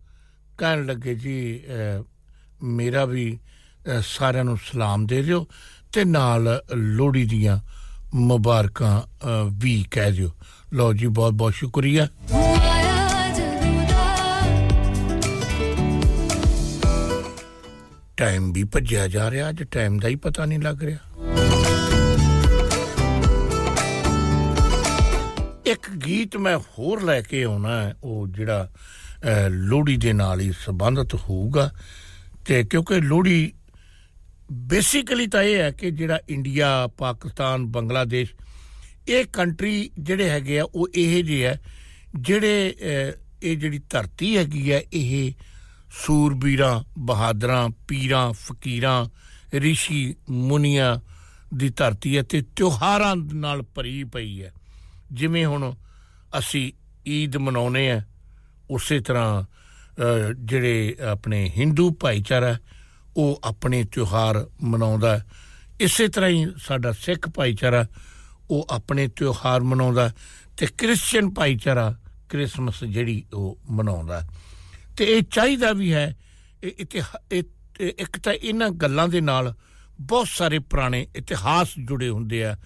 ਕਹਿਣ 0.59 0.85
ਲੱਗੇ 0.86 1.14
ਜੀ 1.14 1.60
ਮੇਰਾ 2.62 3.05
ਵੀ 3.05 3.39
ਸਾਰਿਆਂ 4.06 4.44
ਨੂੰ 4.44 4.56
ਸਲਾਮ 4.64 5.06
ਦੇ 5.06 5.22
ਦਿਓ 5.22 5.47
ਤੇ 5.93 6.05
ਨਾਲ 6.05 6.62
ਲੋਹੜੀ 6.74 7.24
ਦੀਆਂ 7.24 7.59
ਮੁਬਾਰਕਾਂ 8.14 9.01
ਵੀ 9.60 9.85
ਕਹਿ 9.90 10.12
ਦਿਓ। 10.12 10.31
ਲਓ 10.72 10.93
ਜੀ 10.93 11.06
ਬਹੁਤ 11.06 11.32
ਬਹੁਤ 11.32 11.55
ਸ਼ੁਕਰੀਆ। 11.55 12.09
ਟਾਈਮ 18.16 18.52
ਵੀ 18.52 18.62
ਭੱਜਿਆ 18.64 19.06
ਜਾ 19.09 19.31
ਰਿਹਾ, 19.31 19.48
ਅੱਜ 19.48 19.62
ਟਾਈਮ 19.62 19.98
ਦਾ 19.98 20.09
ਹੀ 20.09 20.16
ਪਤਾ 20.16 20.44
ਨਹੀਂ 20.44 20.59
ਲੱਗ 20.59 20.82
ਰਿਹਾ। 20.82 21.34
ਇੱਕ 25.66 25.91
ਗੀਤ 26.07 26.36
ਮੈਂ 26.36 26.57
ਹੋਰ 26.59 27.03
ਲੈ 27.03 27.20
ਕੇ 27.20 27.43
ਆਉਣਾ 27.43 27.81
ਹੈ, 27.82 27.95
ਉਹ 28.05 28.27
ਜਿਹੜਾ 28.28 28.69
ਲੋਹੜੀ 29.51 29.97
ਦੇ 29.97 30.12
ਨਾਲ 30.12 30.41
ਹੀ 30.41 30.51
ਸੰਬੰਧਿਤ 30.59 31.15
ਹੋਊਗਾ। 31.15 31.70
ਤੇ 32.45 32.62
ਕਿਉਂਕਿ 32.65 33.01
ਲੋਹੜੀ 33.01 33.53
ਬੇਸਿਕਲੀ 34.53 35.27
ਤਾਂ 35.27 35.43
ਇਹ 35.43 35.57
ਹੈ 35.57 35.70
ਕਿ 35.70 35.91
ਜਿਹੜਾ 35.91 36.19
ਇੰਡੀਆ, 36.28 36.86
ਪਾਕਿਸਤਾਨ, 36.99 37.66
ਬੰਗਲਾਦੇਸ਼, 37.66 38.35
ਇਹ 39.09 39.24
ਕੰਟਰੀ 39.32 39.91
ਜਿਹੜੇ 39.99 40.28
ਹੈਗੇ 40.31 40.59
ਆ, 40.61 40.65
ਉਹ 40.65 40.89
ਇਹ 40.95 41.23
ਜਿਹੇ 41.24 41.47
ਆ, 41.47 41.57
ਜਿਹੜੇ 42.16 42.74
ਇਹ 43.43 43.57
ਜਿਹੜੀ 43.57 43.81
ਧਰਤੀ 43.91 44.36
ਹੈਗੀ 44.36 44.70
ਆ, 44.70 44.81
ਇਹ 44.93 45.32
ਸੂਰਬੀਰਾਂ, 46.05 46.82
ਬਹਾਦਰਾਂ, 46.99 47.69
ਪੀਰਾਂ, 47.89 48.32
ਫਕੀਰਾਂ, 48.32 49.05
ਰਿਸ਼ੀ, 49.55 50.15
ਮੁਨੀਆਂ 50.31 50.97
ਦੀ 51.55 51.69
ਧਰਤੀ 51.69 52.16
ਹੈ 52.16 52.23
ਤੇ 52.23 52.43
ਤਿਉਹਾਰਾਂ 52.57 53.15
ਨਾਲ 53.16 53.62
ਭਰੀ 53.74 54.05
ਪਈ 54.05 54.43
ਹੈ। 54.43 54.53
ਜਿਵੇਂ 55.12 55.47
ਹੁਣ 55.47 55.74
ਅਸੀਂ 56.39 56.72
ਈਦ 57.09 57.36
ਮਨਾਉਨੇ 57.36 57.90
ਆ 57.90 58.02
ਉਸੇ 58.70 59.01
ਤਰ੍ਹਾਂ 59.01 59.44
ਜਿਹੜੇ 60.44 60.97
ਆਪਣੇ 61.12 61.52
ਹਿੰਦੂ 61.56 61.90
ਭਾਈਚਾਰਾ 61.90 62.59
ਉਹ 63.16 63.40
ਆਪਣੇ 63.44 63.85
ਤਿਉਹਾਰ 63.85 64.47
ਮਨਾਉਂਦਾ 64.62 65.20
ਇਸੇ 65.81 66.09
ਤਰ੍ਹਾਂ 66.09 66.31
ਹੀ 66.31 66.47
ਸਾਡਾ 66.59 66.93
ਸਿੱਖ 66.93 67.28
ਭਾਈਚਾਰਾ, 67.28 67.86
ਉਹ 68.51 68.66
ਆਪਣੇ 68.70 69.09
ਤਿਉਹਾਰ 69.09 69.60
ਮਨਾਉਂਦਾ 69.60 70.12
ਤੇ 70.56 70.66
ਕ੍ਰਿਸਚੀਅਨ 70.66 71.31
ਭਾਈਚਾਰਾ 71.31 71.98
ਕ੍ਰਿਸਮਸ 72.28 72.85
ਜਿਹੜੀ 72.85 73.24
ਉਹ 73.35 73.59
ਮਨਾਉਂਦਾ 73.70 74.22
ਤੇ 74.97 75.05
ਇਹ 75.05 75.22
ਚਾਹੀਦਾ 75.22 75.72
ਵੀ 75.72 75.93
ਹੈ 75.93 76.16
ਇੱਕ 77.81 78.18
ਤਾਂ 78.18 78.32
ਇਹਨਾਂ 78.32 78.70
ਗੱਲਾਂ 78.70 79.09
ਦੇ 79.09 79.20
ਨਾਲ 79.20 79.55
ਬਹੁਤ 80.01 80.28
ਸਾਰੇ 80.28 80.59
ਪੁਰਾਣੇ 80.59 81.06
ਇਤਿਹਾਸ 81.16 81.68
ਜੁੜੇ 81.85 82.09
ਹੁੰਦੇ 82.09 82.44
ਆ। 82.44 82.56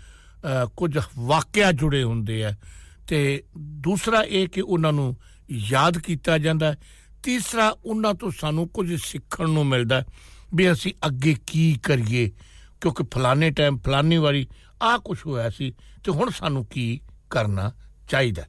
ਕੁਝ 0.77 0.99
ਵਾਕਿਆ 1.19 1.73
ਜੁੜੇ 1.73 2.03
ਹੁੰਦੇ 2.03 2.45
ਆ। 2.45 2.53
ਤੇ 3.09 3.43
ਦੂਸਰਾ 3.59 4.23
ਇਹ 4.23 4.49
ਕਿ 4.49 4.61
ਉਹਨਾਂ 4.61 4.93
ਨੂੰ 4.93 5.17
ਯਾਦ 5.51 5.99
ਕੀਤਾ 5.99 6.39
ਜਾਂਦਾ। 6.39 6.75
ਤੀਸਰਾ, 7.23 7.69
ਉਹਨਾਂ 7.85 8.15
ਤੋਂ 8.15 8.31
ਸਾਨੂੰ 8.31 8.69
ਕੁਝ 8.69 8.95
ਸਿੱਖਣ 9.03 9.49
ਨੂੰ 9.49 9.67
ਮਿਲਦਾ 9.67 10.05
ਵੀ 10.55 10.71
ਅਸੀਂ 10.73 10.93
ਅੱਗੇ 11.07 11.35
ਕੀ 11.47 11.73
ਕਰੀਏ। 11.83 12.31
ਕਿਉਂਕਿ 12.81 13.05
ਫਲਾਣੇ 13.15 13.51
ਟਾਈਮ 13.51 13.79
ਫਲਾਣੀ 13.79 14.17
ਵਾਰੀ 14.17 14.47
ਆ 14.83 14.97
ਕੁਝ 14.99 15.19
ਹੋਇਆ 15.27 15.51
ਸੀ 15.51 15.71
ਤੇ 16.05 16.13
ਹੁਣ 16.13 16.31
ਸਾਨੂੰ 16.31 16.65
ਕੀ 16.67 17.01
ਕਰਨਾ 17.31 17.73
ਚਾਹੀਦਾ 18.11 18.43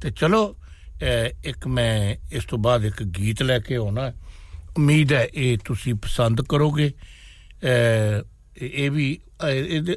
ਤੇ 0.00 0.10
ਚਲੋ 0.10 0.56
ਇੱਕ 1.44 1.66
ਮੈਂ 1.66 2.16
ਇਸ 2.32 2.44
ਤੋਂ 2.44 2.58
ਬਾਅਦ 2.58 2.84
ਇੱਕ 2.84 3.02
ਗੀਤ 3.02 3.42
ਲੈ 3.42 3.58
ਕੇ 3.58 3.76
ਆਉਣਾ 3.76 4.12
ਉਮੀਦ 4.76 5.12
ਹੈ 5.12 5.26
ਇਹ 5.34 5.58
ਤੁਸੀਂ 5.64 5.94
ਪਸੰਦ 5.94 6.42
ਕਰੋਗੇ। 6.42 6.92
ਇਹ 8.56 8.90
ਵੀ 8.90 9.06
ਇਹਦੇ 9.50 9.96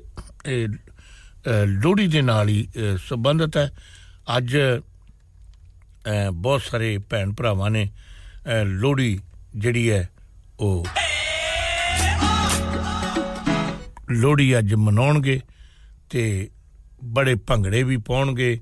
ਲੋਹੜੀ 1.48 2.08
ਦੇ 2.08 2.22
ਨਾਲ 2.22 2.50
ਹੀ 2.50 2.68
ਸੰਬੰਧਿਤ 3.00 3.58
ਹੈ। 3.58 3.70
ਅੱਜ 4.38 4.58
ਬਹੁਤ 6.34 6.62
ਸਾਰੇ 6.62 6.98
ਭੈਣ 7.10 7.34
ਭਰਾਵਾਂ 7.34 7.70
ਨੇ 7.72 7.88
ਲੋਹੜੀ 8.66 9.20
ਜਿਹੜੀ 9.56 9.90
ਹੈ, 9.92 10.10
ਉਹ 10.60 10.86
ਲੋਹੜੀ 14.12 14.58
ਅੱਜ 14.60 14.74
ਮਨਾਉਣਗੇ 14.74 15.40
ਤੇ 16.10 16.50
ਬੜੇ 17.04 17.36
ਭੰਗੜੇ 17.48 17.84
ਵੀ 17.84 17.98
ਪਾਉਣਗੇ। 17.98 18.60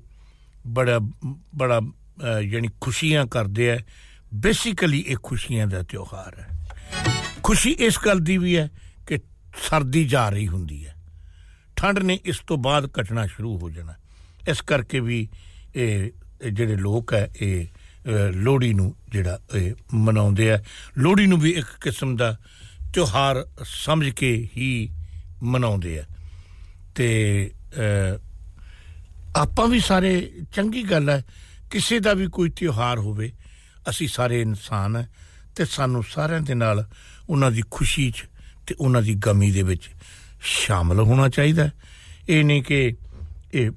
ਬੜਾ 0.66 0.98
ਬੜਾ 1.54 1.80
ਯਾਨੀ 2.42 2.68
ਖੁਸ਼ੀਆਂ 2.80 3.26
ਕਰਦੇ 3.26 3.70
ਆ 3.72 3.78
ਬੇਸਿਕਲੀ 4.34 5.00
ਇਹ 5.00 5.16
ਖੁਸ਼ੀਆਂ 5.22 5.66
ਦਾ 5.66 5.82
ਤਿਉਹਾਰ 5.82 6.38
ਹੈ। 6.38 6.48
ਖੁਸ਼ੀ 7.42 7.70
ਇਸ 7.80 7.98
ਗੱਲ 8.06 8.20
ਦੀ 8.20 8.38
ਵੀ 8.38 8.56
ਹੈ 8.56 8.68
ਕਿ 9.06 9.18
ਸਰਦੀ 9.62 10.04
ਜਾ 10.08 10.28
ਰਹੀ 10.28 10.48
ਹੁੰਦੀ 10.48 10.86
ਹੈ। 10.86 10.93
ਠੰਡ 11.76 11.98
ਨੇ 11.98 12.18
ਇਸ 12.24 12.38
ਤੋਂ 12.38 12.58
ਬਾਅਦ 12.58 12.90
ਘਟਣਾ 13.00 13.26
ਸ਼ੁਰੂ 13.26 13.58
ਹੋ 13.58 13.70
ਜਾਣਾ। 13.70 13.94
ਇਸ 14.48 14.60
ਕਰਕੇ 14.60 15.00
ਵੀ 15.00 15.28
ਇਹ 15.74 16.10
ਜਿਹੜੇ 16.52 16.76
ਲੋਕ 16.76 17.14
ਹੈ, 17.14 17.30
ਇਹ 17.40 17.66
ਲੋਹੜੀ 18.32 18.74
ਨੂੰ 18.74 18.96
ਜਿਹੜਾ 19.08 19.38
ਇਹ 19.54 19.74
ਮਨਾਉਂਦੇ 19.94 20.50
ਆ। 20.52 20.62
ਲੋਹੜੀ 20.98 21.26
ਨੂੰ 21.26 21.40
ਵੀ 21.40 21.50
ਇੱਕ 21.50 21.66
ਕਿਸਮ 21.80 22.16
ਦਾ 22.16 22.36
ਤਿਉਹਾਰ 22.94 23.46
ਸਮਝ 23.64 24.10
ਕੇ 24.10 24.48
ਹੀ 24.56 24.90
ਮਨਾਉਂਦੇ 25.42 25.98
ਆ। 25.98 26.04
ਤੇ 26.94 27.50
ਆਪਾਂ 29.36 29.68
ਵੀ 29.68 29.80
ਸਾਰੇ, 29.80 30.32
ਚੰਗੀ 30.52 30.82
ਗੱਲ 30.82 31.10
ਹੈ, 31.10 31.24
ਕਿਸੇ 31.70 31.98
ਦਾ 32.00 32.12
ਵੀ 32.12 32.26
ਕੋਈ 32.26 32.50
ਤਿਉਹਾਰ 32.50 32.98
ਹੋਵੇ, 32.98 33.32
ਅਸੀਂ 33.88 34.08
ਸਾਰੇ 34.08 34.40
ਇਨਸਾਨ 34.40 34.96
ਹੈ 34.96 35.08
ਤੇ 35.56 35.64
ਸਾਨੂੰ 35.64 36.04
ਸਾਰਿਆਂ 36.10 36.40
ਦੇ 36.40 36.54
ਨਾਲ 36.54 36.88
ਉਹਨਾਂ 37.28 37.50
ਦੀ 37.50 37.62
ਖੁਸ਼ੀ 37.70 38.10
'ਚ 38.10 38.24
ਤੇ 38.66 38.74
ਉਹਨਾਂ 38.80 39.02
ਦੀ 39.02 39.14
ਗਮੀ 39.14 39.50
ਦੇ 39.50 39.62
ਵਿੱਚ 39.62 39.90
ਸ਼ਾਮਲ 40.44 41.00
ਹੋਣਾ 41.00 41.28
ਚਾਹੀਦਾ। 41.28 41.68
ਇਹ 42.28 42.44
ਨਹੀਂ 42.44 42.62
ਕਿ 42.62 42.94
ਇਹ 43.54 43.70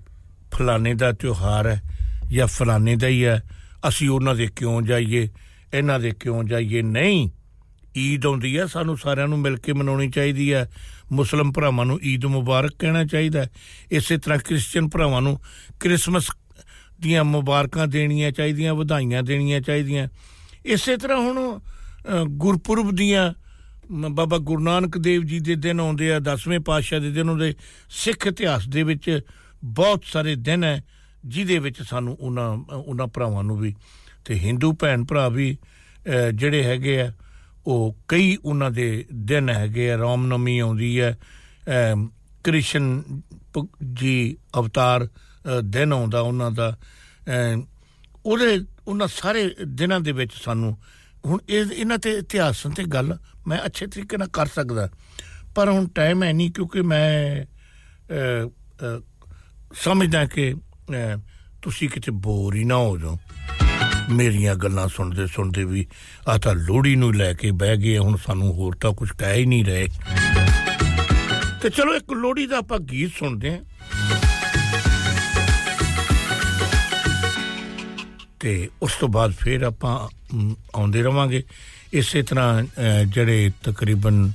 ਫਲਾਣੇ 0.53 0.93
ਦਾ 0.93 1.11
ਤਿਉਹਾਰ 1.11 1.67
ਹੈ 1.67 1.81
ਜਾਂ 2.27 2.47
ਫਲਾਣੇ 2.47 2.95
ਦਾ 2.95 3.07
ਹੀ 3.07 3.23
ਹੈ, 3.25 3.41
ਅਸੀਂ 3.87 4.09
ਉਹਨਾਂ 4.09 4.35
ਦੇ 4.35 4.47
ਕਿਉਂ 4.55 4.81
ਜਾਈਏ, 4.81 5.27
ਇਹਨਾਂ 5.73 5.99
ਦੇ 5.99 6.11
ਕਿਉਂ 6.11 6.43
ਜਾਈਏ? 6.43 6.81
ਨਹੀਂ। 6.81 7.29
ਈਦ 7.97 8.25
ਆਉਂਦੀ 8.25 8.57
ਹੈ, 8.57 8.65
ਸਾਨੂੰ 8.65 8.97
ਸਾਰਿਆਂ 8.97 9.27
ਨੂੰ 9.27 9.39
ਮਿਲ 9.39 9.57
ਕੇ 9.57 9.73
ਮਨਾਉਣੀ 9.73 10.09
ਚਾਹੀਦੀ 10.09 10.53
ਹੈ। 10.53 10.69
ਮੁਸਲਮ 11.11 11.51
ਭਰਾਵਾਂ 11.51 11.85
ਨੂੰ 11.85 11.99
ਈਦ 12.03 12.25
ਮੁਬਾਰਕ 12.25 12.73
ਕਹਿਣਾ 12.79 13.03
ਚਾਹੀਦਾ 13.05 13.45
ਇਸੇ 13.91 14.17
ਤਰ੍ਹਾਂ 14.17 14.39
ਕ੍ਰਿਸਚੀਅਨ 14.39 14.89
ਭਰਾਵਾਂ 14.89 15.21
ਨੂੰ 15.21 15.39
ਕ੍ਰਿਸਮਸ 15.79 16.29
ਦੀਆਂ 17.01 17.23
ਮੁਬਾਰਕਾਂ 17.23 17.87
ਦੇਣੀਆਂ 17.87 18.31
ਚਾਹੀਦੀਆਂ, 18.31 18.73
ਵਧਾਈਆਂ 18.73 19.23
ਦੇਣੀਆਂ 19.23 19.61
ਚਾਹੀਦੀਆਂ। 19.61 20.07
ਇਸੇ 20.65 20.97
ਤਰ੍ਹਾਂ 20.97 21.17
ਹੁਣ 21.17 21.59
ਗੁਰਪੁਰਬ 22.27 22.91
ਦੀਆਂ 22.95 23.33
ਬਾਬਾ 23.91 24.37
ਗੁਰੂ 24.37 24.63
ਨਾਨਕ 24.63 24.97
ਦੇਵ 24.97 25.23
ਜੀ 25.23 25.39
ਦੇ 25.39 25.55
ਦਿਨ 25.55 25.79
ਆਉਂਦੇ 25.79 26.11
ਆ 26.13 26.19
10ਵੇਂ 26.25 26.59
ਪਾਤਸ਼ਾਹ 26.59 26.99
ਦੇ 26.99 27.11
ਦਿਨ 27.11 27.29
ਉਹਦੇ 27.29 27.53
ਸਿੱਖ 27.89 28.27
ਇਤਿਹਾਸ 28.27 28.67
ਦੇ 28.67 28.83
ਵਿੱਚ 28.83 29.19
ਬਹੁਤ 29.63 30.03
ਸਾਰੇ 30.05 30.35
ਦਿਨ 30.35 30.63
ਹੈ 30.63 30.81
ਜਿਹਦੇ 31.25 31.59
ਵਿੱਚ 31.59 31.81
ਸਾਨੂੰ 31.81 32.17
ਉਹਨਾਂ 32.19 32.49
ਉਹਨਾਂ 32.71 33.07
ਭਰਾਵਾਂ 33.07 33.43
ਨੂੰ 33.43 33.57
ਵੀ 33.57 33.73
ਤੇ 34.25 34.39
ਹਿੰਦੂ 34.39 34.71
ਭੈਣ 34.73 35.03
ਭਰਾ 35.05 35.27
ਵੀ 35.29 35.55
ਜਿਹੜੇ 36.33 36.63
ਹੈਗੇ 36.63 36.99
ਆ, 37.01 37.11
ਉਹ 37.67 37.95
ਕਈ 38.07 38.35
ਉਹਨਾਂ 38.45 38.69
ਦੇ 38.71 39.05
ਦਿਨ 39.13 39.49
ਹੈਗੇ 39.49 39.91
ਆ, 39.91 39.97
ਰਾਮਨਵਮੀ 39.97 40.57
ਆਉਂਦੀ 40.59 40.99
ਹੈ 40.99 41.17
ਕ੍ਰਿਸ਼ਨ 42.43 43.03
ਜੀ 43.93 44.37
ਅਵਤਾਰ 44.59 45.07
ਦਿਨ 45.63 45.93
ਆਉਂਦਾ 45.93 46.19
ਉਹਨਾਂ 46.21 46.51
ਦਾ 46.51 46.75
ਉਹਦੇ, 48.25 48.59
ਉਹਨਾਂ 48.87 49.07
ਸਾਰੇ 49.07 49.49
ਦਿਨਾਂ 49.67 49.99
ਦੇ 49.99 50.11
ਵਿੱਚ 50.11 50.33
ਸਾਨੂੰ 50.33 50.77
ਹੁਣ 51.25 51.39
ਇਹ, 51.49 51.65
ਇਹਨਾਂ 51.73 51.97
ਤੇ 51.97 52.11
ਇਤਿਹਾਸਾਂ 52.17 52.71
ਤੇ 52.71 52.83
ਗੱਲ 52.83 53.17
ਮੈਂ 53.47 53.59
ਅੱਛੇ 53.65 53.87
ਤਰੀਕੇ 53.87 54.17
ਨਾਲ 54.17 54.27
ਕਰ 54.33 54.47
ਸਕਦਾ। 54.55 54.89
ਪਰ 55.55 55.69
ਹੁਣ 55.69 55.87
ਟਾਈਮ 55.95 56.23
ਹੈ 56.23 56.31
ਨਹੀਂ 56.33 56.51
ਕਿਉਂਕਿ 56.51 56.81
ਮੈਂ 56.81 57.45
ਸਮਝਦਾ 59.75 60.25
ਕਿ 60.25 60.53
ਤੁਸੀਂ 61.61 61.89
ਕਿਤੇ 61.89 62.11
ਬੋਰ 62.25 62.55
ਹੀ 62.55 62.63
ਨਾ 62.63 62.75
ਹੋ 62.75 62.97
ਜਾਓ। 62.97 63.17
ਮੇਰੀਆਂ 64.11 64.55
ਗੱਲਾਂ 64.55 64.87
ਸੁਣਦੇ 64.87 65.25
ਸੁਣਦੇ 65.27 65.63
ਵੀ 65.63 65.85
ਆ 66.27 66.37
ਤਾਂ 66.37 66.53
ਲੋੜੀ 66.55 66.95
ਨੂੰ 66.95 67.13
ਲੈ 67.15 67.33
ਕੇ 67.33 67.51
ਬਹਿ 67.51 67.77
ਗਏ 67.77 67.97
ਹੁਣ 67.97 68.17
ਸਾਨੂੰ 68.25 68.53
ਹੋਰ 68.53 68.75
ਤਾਂ 68.81 68.91
ਕੁਝ 68.93 69.09
ਕਹਿ 69.11 69.39
ਹੀ 69.39 69.45
ਨਹੀਂ 69.45 69.65
ਰਹੇ। 69.65 69.87
ਤੇ 71.61 71.69
ਚਲੋ 71.69 71.95
ਇੱਕ 71.95 72.11
ਲੋੜੀ 72.13 72.45
ਦਾ 72.47 72.57
ਆਪਾਂ 72.57 72.79
ਗੀਤ 72.91 73.11
ਸੁਣਦੇ 73.19 73.51
ਹਾਂ। 73.51 73.59
ਤੇ 78.39 78.69
ਉਸ 78.81 78.95
ਤੋਂ 78.95 79.07
ਬਾਅਦ 79.09 79.31
ਫਿਰ 79.31 79.61
ਆਪਾਂ 79.63 79.93
ਆਉਂਦੇ 80.75 81.01
ਰਵਾਂਗੇ। 81.01 81.43
ਇਸੇ 81.93 82.21
ਤਰ੍ਹਾਂ 82.21 82.63
ਜਿਹੜੇ 83.05 83.51
ਤਕਰੀਬਨ 83.63 84.31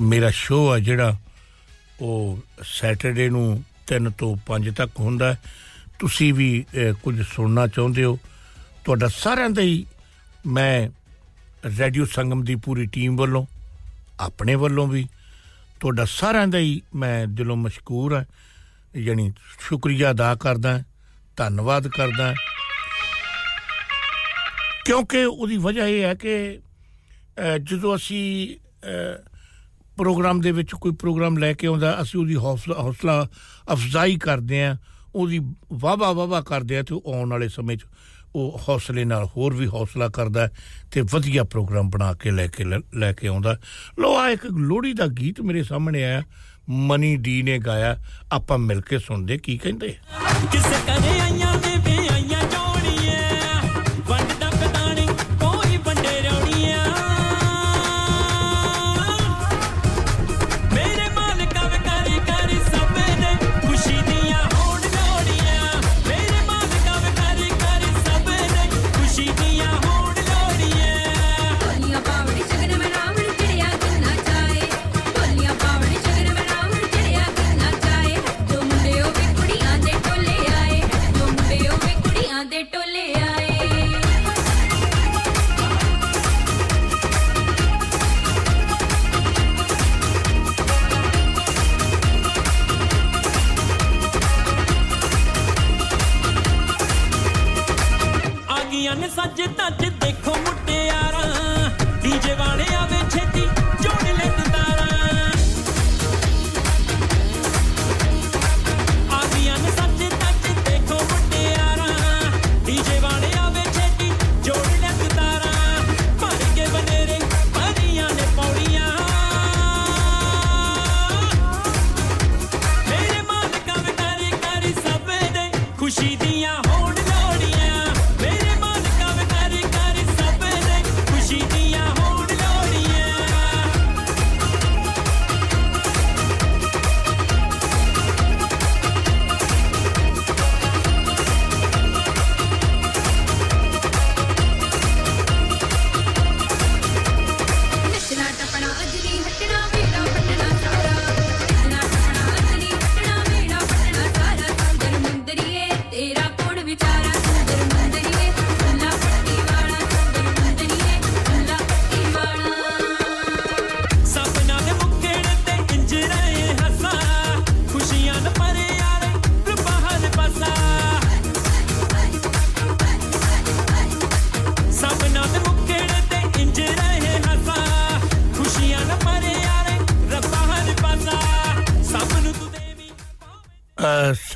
ਮੇਰਾ 0.00 0.30
ਸ਼ੋਅ 0.30 0.72
ਆ 0.72 0.78
ਜਿਹੜਾ, 0.78 1.16
ਉਹ 2.00 2.38
ਸੈਟਰਡੇ 2.64 3.28
ਨੂੰ 3.30 3.64
3 3.86 4.10
ਤੋਂ 4.18 4.36
5 4.46 4.70
ਤੱਕ 4.76 5.00
ਹੁੰਦਾ 5.00 5.34
ਤੁਸੀਂ 5.98 6.32
ਵੀ 6.34 6.64
ਕੁਝ 7.02 7.22
ਸੁਣਨਾ 7.24 7.66
ਚਾਹੁੰਦੇ 7.66 8.04
ਹੋ। 8.04 8.18
ਤੁਹਾਡਾ 8.84 9.08
ਸਾਰਿਆਂ 9.08 9.50
ਦਾ 9.50 9.62
ਹੀ, 9.62 9.84
ਮੈਂ 10.46 10.88
ਰੇਡੀਓ 11.78 12.04
ਸੰਗਮ 12.04 12.44
ਦੀ 12.44 12.54
ਪੂਰੀ 12.54 12.86
ਟੀਮ 12.86 13.16
ਵੱਲੋਂ, 13.16 13.44
ਆਪਣੇ 14.20 14.54
ਵੱਲੋਂ 14.54 14.86
ਵੀ, 14.88 15.06
ਤੁਹਾਡਾ 15.80 16.04
ਸਾਰਿਆਂ 16.04 16.46
ਦਾ 16.46 16.58
ਹੀ 16.58 16.80
ਮੈਂ 16.94 17.26
ਦਿਲੋਂ 17.28 17.56
ਮਸ਼ਕੂਰ 17.56 18.14
ਹਾਂ। 18.14 18.24
ਯਾਨੀ 18.96 19.32
ਸ਼ੁਕਰੀਆ 19.60 20.10
ਅਦਾ 20.10 20.34
ਕਰਦਾ 20.34 20.80
ਧੰਨਵਾਦ 21.36 21.88
ਕਰਦਾ 21.88 22.34
ਕਿਉਂਕਿ 24.86 25.24
ਉਹਦੀ 25.24 25.56
ਵਜ੍ਹਾ 25.56 25.86
ਇਹ 25.86 26.02
ਹੈ 26.02 26.14
ਕਿ 26.14 26.58
ਜਦੋਂ 27.62 27.94
ਅਸੀਂ 27.96 28.56
ਪ੍ਰੋਗਰਾਮ 29.96 30.40
ਦੇ 30.40 30.50
ਵਿੱਚ 30.52 30.70
ਕੋਈ 30.80 30.92
ਪ੍ਰੋਗਰਾਮ 31.00 31.36
ਲੈ 31.38 31.52
ਕੇ 31.52 31.66
ਆਉਂਦਾ, 31.66 31.96
ਅਸੀਂ 32.02 32.20
ਉਹਦੀ 32.20 32.36
ਹੌਸਲਾ 32.36 32.76
ਹੌਸਲਾ 32.82 33.26
ਅਫਜ਼ਾਈ 33.72 34.16
ਕਰਦੇ 34.18 34.62
ਆ 34.64 34.76
ਉਹਦੀ 35.14 35.40
ਵਾਵਾ 35.72 36.12
ਵਾਵਾ 36.12 36.40
ਕਰਦੇ 36.40 36.78
ਆ 36.78 36.82
ਤੇ 36.82 37.00
ਆਉਣ 37.06 37.30
ਵਾਲੇ 37.30 37.48
ਸਮੇਂ 37.48 37.76
'ਚ 37.76 37.84
ਉਹ 38.34 38.60
ਹੌਸਲੇ 38.68 39.04
ਨਾਲ 39.04 39.24
ਹੋਰ 39.36 39.54
ਵੀ 39.54 39.66
ਹੌਸਲਾ 39.66 40.08
ਕਰਦਾ 40.08 40.48
ਤੇ 40.92 41.00
ਵਧੀਆ 41.12 41.44
ਪ੍ਰੋਗਰਾਮ 41.44 41.90
ਬਣਾ 41.90 42.12
ਕੇ 42.14 42.30
ਲੈ 42.30 42.46
ਕੇ 42.46 42.64
ਲੈ 42.94 43.12
ਕੇ 43.12 43.26
ਆਉਂਦਾ। 43.28 43.56
ਲੋ 43.98 44.16
ਆ 44.18 44.28
ਇੱਕ 44.30 44.46
ਲੋਹੜੀ 44.46 44.92
ਦਾ 44.92 45.06
ਗੀਤ 45.18 45.40
ਮੇਰੇ 45.40 45.62
ਸਾਹਮਣੇ 45.62 46.04
ਆਇਆ, 46.04 46.22
ਮਨੀ 46.68 47.16
ਡੀ 47.16 47.42
ਨੇ 47.42 47.58
ਗਾਇਆ, 47.58 47.96
ਆਪਾਂ 48.32 48.58
ਮਿਲ 48.58 48.80
ਕੇ 48.80 48.98
ਸੁਣਦੇ 48.98 49.38
ਕੀ 49.38 49.58
ਕਹਿੰਦੇ 49.58 49.94
ਕਿਸੇ 50.52 50.80
ਕਰੇ 50.86 51.18
ਆਈਆਂ 51.20 51.52
ਦੇ 99.36 99.81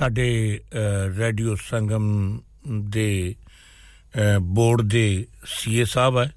ਸਾਡੇ 0.07 0.61
ਰੇਡੀਓ 1.17 1.55
ਸੰਗਮ 1.63 2.05
ਦੇ 2.91 3.35
ਬੋਰਡ 4.41 4.83
ਦੇ 4.83 5.27
ਸੀਏ 5.47 5.85
ਸਾਹਿਬ 5.85 6.19
ਹੈ। 6.19 6.31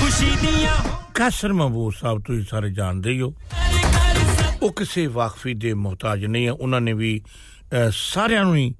ਖੁਸ਼ੀ 0.00 0.30
ਦੀਆਂ 0.42 0.74
ਕਾਸਰ 1.14 1.52
ਮਹਬੂਬ 1.52 1.92
ਸਾਹਿਬ 2.00 2.22
ਤੁਸੀਂ 2.26 2.44
ਸਾਰੇ 2.50 2.70
ਜਾਣਦੇ 2.70 3.20
ਹੋ 3.20 3.32
ਉਹ 4.62 4.72
ਕਿਸੇ 4.72 5.06
ਵਾਕਫੀ 5.06 5.54
ਦੇ 5.54 5.74
ਮੁਹਤਾਜ 5.74 6.24
ਨਹੀਂ 6.24 6.46
ਹੈ 6.46 6.52
ਉਹਨਾਂ 6.52 6.80
ਨੇ 6.80 6.92
ਵੀ 6.92 7.20
ਸਾਰਿਆਂ 7.90 8.44
ਨੂੰ 8.44 8.56
ਹੀ 8.56 8.74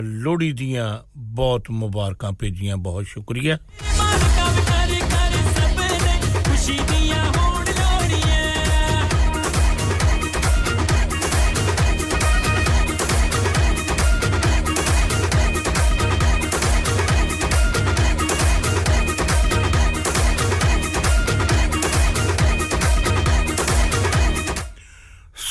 ਲੋਹੜੀ 0.00 0.52
ਦੀਆਂ 0.52 0.88
ਬਹੁਤ 1.16 1.70
ਮੁਬਾਰਕਾਂ 1.70 2.32
ਭੇਜੀਆਂ। 2.32 2.76
ਬਹੁਤ 2.76 3.06
ਸ਼ੁਕਰੀਆ। 3.06 3.58
ਖੁਸ਼ੀ 6.44 6.78
ਦੀਆਂ 6.90 7.25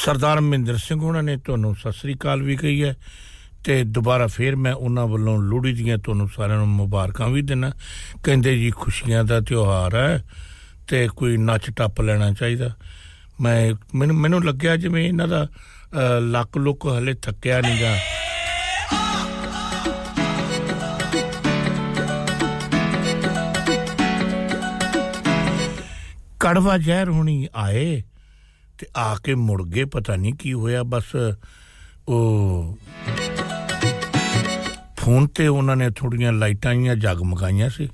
ਸਰਦਾਰ 0.06 0.42
ਮਹਿੰਦਰ 0.42 0.78
ਸਿੰਘ 0.78 1.02
ਉਹਨਾਂ 1.02 1.24
ਨੇ 1.24 1.38
ਤੁਹਾਨੂੰ 1.38 1.76
ਸਤਿ 1.76 1.92
ਸ੍ਰੀ 1.92 2.14
ਅਕਾਲ 2.14 2.42
ਵੀ 2.42 2.56
ਕਹੀ 2.56 2.84
ਹੈ 2.84 2.96
ਤੇ 3.64 3.84
ਦੁਬਾਰਾ 3.84 4.28
ਫੇਰ 4.28 4.56
ਮੈਂ 4.56 4.74
ਉਹਨਾਂ 4.74 5.08
ਵੱਲੋਂ 5.08 5.38
ਲੋਹੜੀ 5.38 5.74
ਦੀਆਂ 5.74 5.98
ਤੁਹਾਨੂੰ 5.98 6.30
ਸਾਰਿਆਂ 6.36 6.58
ਨੂੰ 6.58 6.68
ਮੁਬਾਰਕਾਂ 6.68 7.30
ਵੀ 7.30 7.42
ਦਿਨਾ 7.42 7.72
ਕਹਿੰਦੇ 8.24 8.58
ਜੀ 8.58 8.70
ਖੁਸ਼ੀਆਂ 8.70 9.24
ਦਾ 9.24 9.40
ਤਿਉਹਾਰ 9.40 9.96
ਹੈ 9.96 10.24
ਤੇ 10.88 11.08
ਕੋਈ 11.08 11.38
ਨੱਚ 11.38 11.72
ਟੱਪ 11.72 12.02
ਲੈਣਾ 12.02 12.32
ਚਾਹੀਦਾ। 12.32 12.70
ਮੈਂ 13.42 13.74
ਮੈਨੂੰ 13.96 14.16
ਮੈਨੂੰ 14.16 14.44
ਲੱਗਿਆ 14.44 14.76
ਜਿਵੇਂ 14.76 15.08
ਇਹਨਾਂ 15.08 15.28
ਦਾ 15.28 15.48
ਲੱਕ 16.20 16.58
ਲੁੱਕ 16.58 16.86
ਹਲੇ 16.86 17.14
ਥੱਕਿਆ 17.14 17.62
ਨਹੀਂਗਾ 17.62 17.98
ਕੜਵਾ 26.40 26.78
ਜ਼ਹਿਰ 26.78 27.10
ਹੋਣੀ 27.10 27.48
ਆਏ। 27.56 28.04
ਤੇ 28.78 28.88
ਆ 28.98 29.16
ਕੇ 29.16 29.36
ਮੁੜ 29.36 29.64
ਗਏ, 29.64 29.84
ਪਤਾ 29.84 30.16
ਨਹੀਂ 30.16 30.34
ਕੀ 30.34 30.54
ਹੋਇਆ, 30.54 30.84
ਬਸ 30.84 31.16
ਉਹ 32.08 32.78
ਫੋਨ 34.98 35.28
ਤੇ 35.28 35.48
ਉਹਨਾਂ 35.48 35.76
ਨੇ 35.76 35.90
ਥੋੜੀਆਂ 35.90 36.32
ਲਾਈਟਾਂ 36.32 36.76
ਜੀਆਂ 36.76 36.96
ਜਗਮਗਾਈਆਂ 36.96 37.70
ਸੀ। 37.70 37.90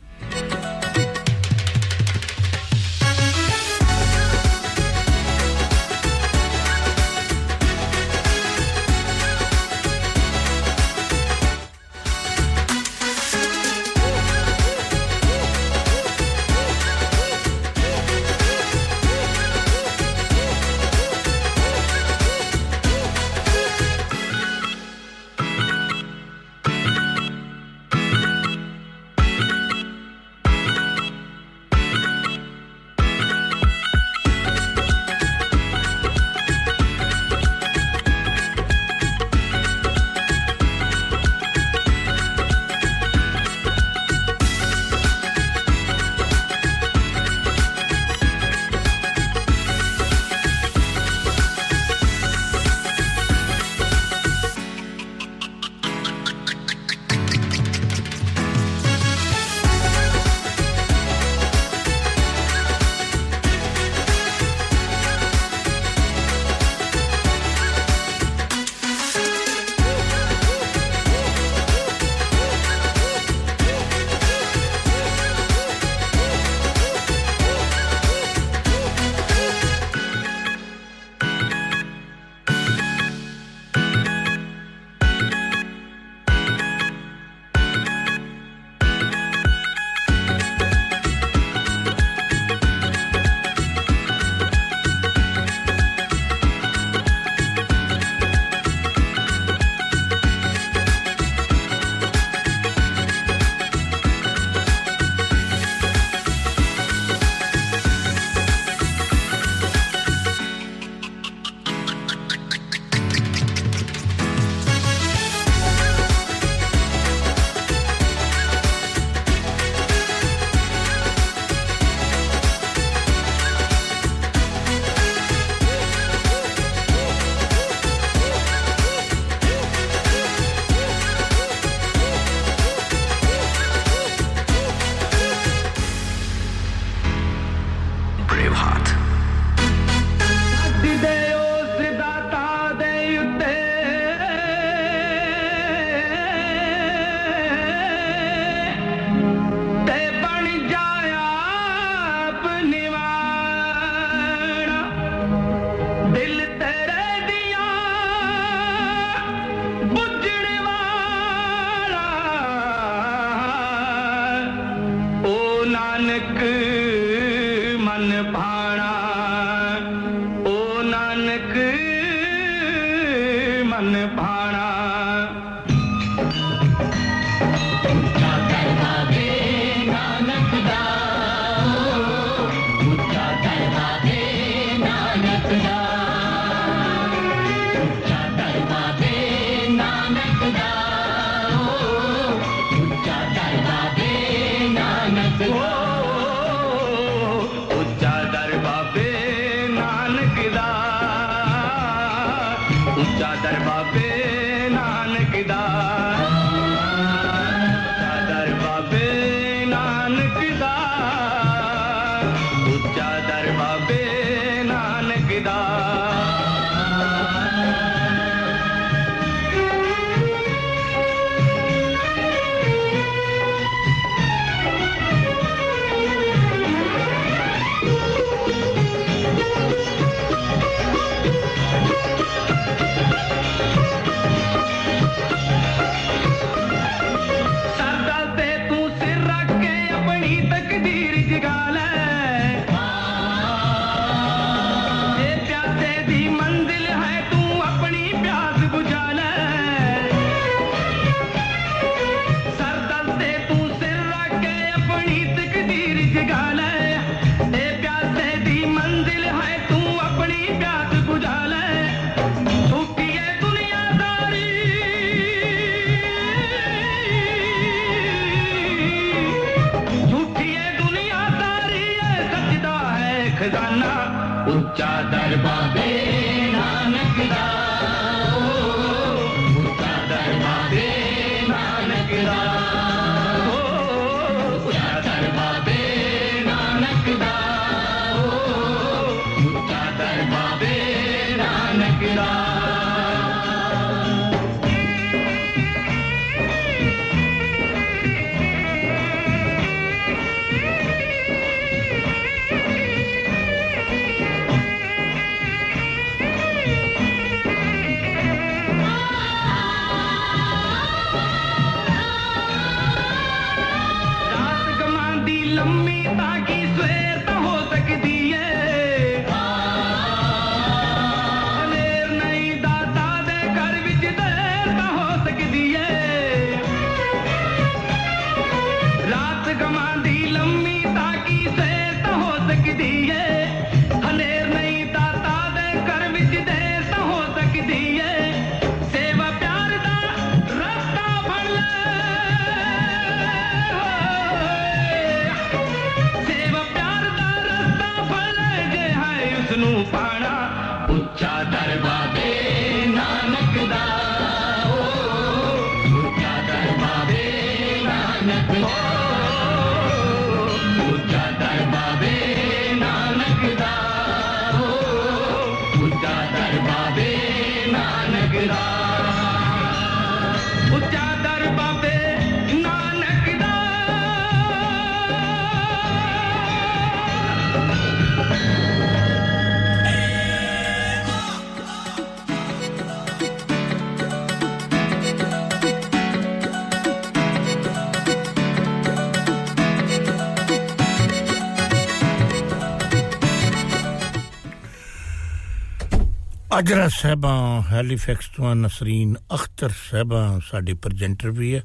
ਹਾਜਰਾ 396.62 396.88
ਸਹਿਬਾ 396.88 397.30
ਹੈਲੀਫੈਕਸ 397.70 398.28
ਤੋਂ 398.36 398.54
ਨਸਰੀਨ 398.56 399.16
ਅਖਤਰ 399.36 399.70
ਸਹਿਬਾ 399.70 400.20
ਸਾਡੇ 400.50 400.74
ਪ੍ਰੈਜ਼ੈਂਟਰ 400.74 401.30
ਵੀ 401.30 401.54
ਹੈ 401.56 401.62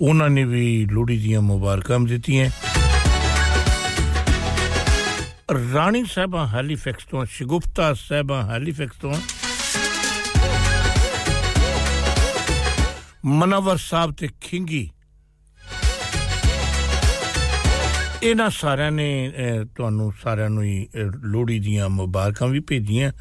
ਉਹਨਾਂ 0.00 0.28
ਨੇ 0.30 0.44
ਵੀ 0.44 0.64
ਲੋੜੀ 0.86 1.16
ਦੀਆਂ 1.18 1.40
ਮੁਬਾਰਕਾਂ 1.42 1.98
ਦਿੱਤੀਆਂ 2.00 2.48
ਰਾਣੀ 5.74 6.04
ਸਹਿਬਾ 6.04 6.46
ਹੈਲੀਫੈਕਸ 6.46 7.04
ਤੋਂ 7.04 7.24
ਸ਼ਗੁਫਤਾ 7.26 7.92
ਸਹਿਬਾ 7.94 8.42
ਹੈਲੀਫੈਕਸ 8.42 8.96
ਤੋਂ 8.96 9.14
ਮਨਵਰ 13.24 13.76
ਸਾਹਿਬ 13.78 14.14
ਤੇ 14.14 14.28
ਖਿੰਗੀ 14.40 14.88
ਇਹਨਾਂ 18.22 18.50
ਸਾਰਿਆਂ 18.50 18.92
ਨੇ 18.92 19.10
ਤੁਹਾਨੂੰ 19.76 20.12
ਸਾਰਿਆਂ 20.22 20.50
ਨੂੰ 20.50 20.64
ਹੀ 20.64 20.86
ਲੋੜੀ 21.24 21.58
ਦੀਆਂ 21.60 21.88
ਮੁਬਾਰਕਾਂ 21.88 22.48
ਵੀ 22.48 22.60
ਭੇਜੀਆਂ 22.60 23.12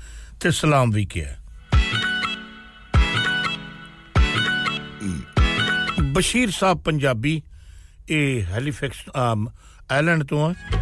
ਤੇ 0.41 0.51
ਸਲਾਮ 0.51 0.91
ਵੀ 0.91 1.05
ਕਿਹਾ 1.05 1.35
ਬਸ਼ੀਰ 6.13 6.51
ਸਾਹਿਬ 6.51 6.81
ਪੰਜਾਬੀ 6.81 7.41
ਇਹ 8.09 8.43
ਹੈਲੀਫੈਕਸ 8.43 9.03
ਆਇਲੈਂਡ 9.91 10.23
ਤੋਂ 10.23 10.49
ਹੈ 10.49 10.81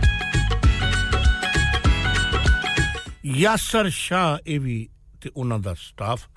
ਯਾਸਰ 3.35 3.89
ਸ਼ਾ 3.89 4.23
ਇਹ 4.47 4.59
ਵੀ 4.59 4.77
ਤੇ 5.21 5.31
ਉਹਨਾਂ 5.35 5.59
ਦਾ 5.59 5.73
ਸਟਾਫ 5.73 6.27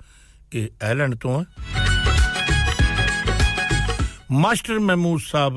ਇਹ 0.53 0.67
ਆਇਲੈਂਡ 0.83 1.15
ਤੋਂ 1.15 1.39
ਹੈ 1.39 1.45
ਮਾਸਟਰ 4.31 4.79
ਮਹਿਮੂਦ 4.79 5.21
ਸਾਹਿਬ 5.21 5.53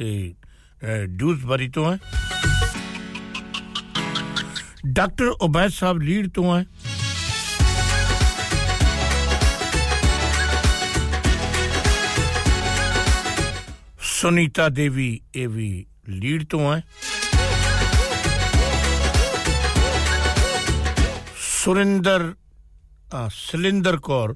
ਇਹ 0.00 1.06
ਡਿਊਜ਼ਬਰੀ 1.08 1.68
ਤੋਂ 1.68 1.92
ਹੈ 1.92 1.98
ਡਾਕਟਰ 4.88 5.28
ਉਬੈਦ 5.40 5.70
ਸਾਹਿਬ 5.70 6.02
ਲੀਡ 6.02 6.28
ਤੋਂ 6.30 6.56
ਹੈ 6.56 6.64
ਸੁਨੀਤਾ 14.16 14.68
ਦੇਵੀ, 14.68 15.08
ਇਹ 15.34 15.48
ਵੀ 15.48 15.86
ਲੀਡ 16.08 16.44
ਤੋਂ 16.50 16.60
ਹੈ। 16.74 16.82
ਸੁਰਿੰਦਰ 21.40 22.34
ਸਲਿੰਦਰ 23.30 23.96
ਕੌਰ, 23.96 24.34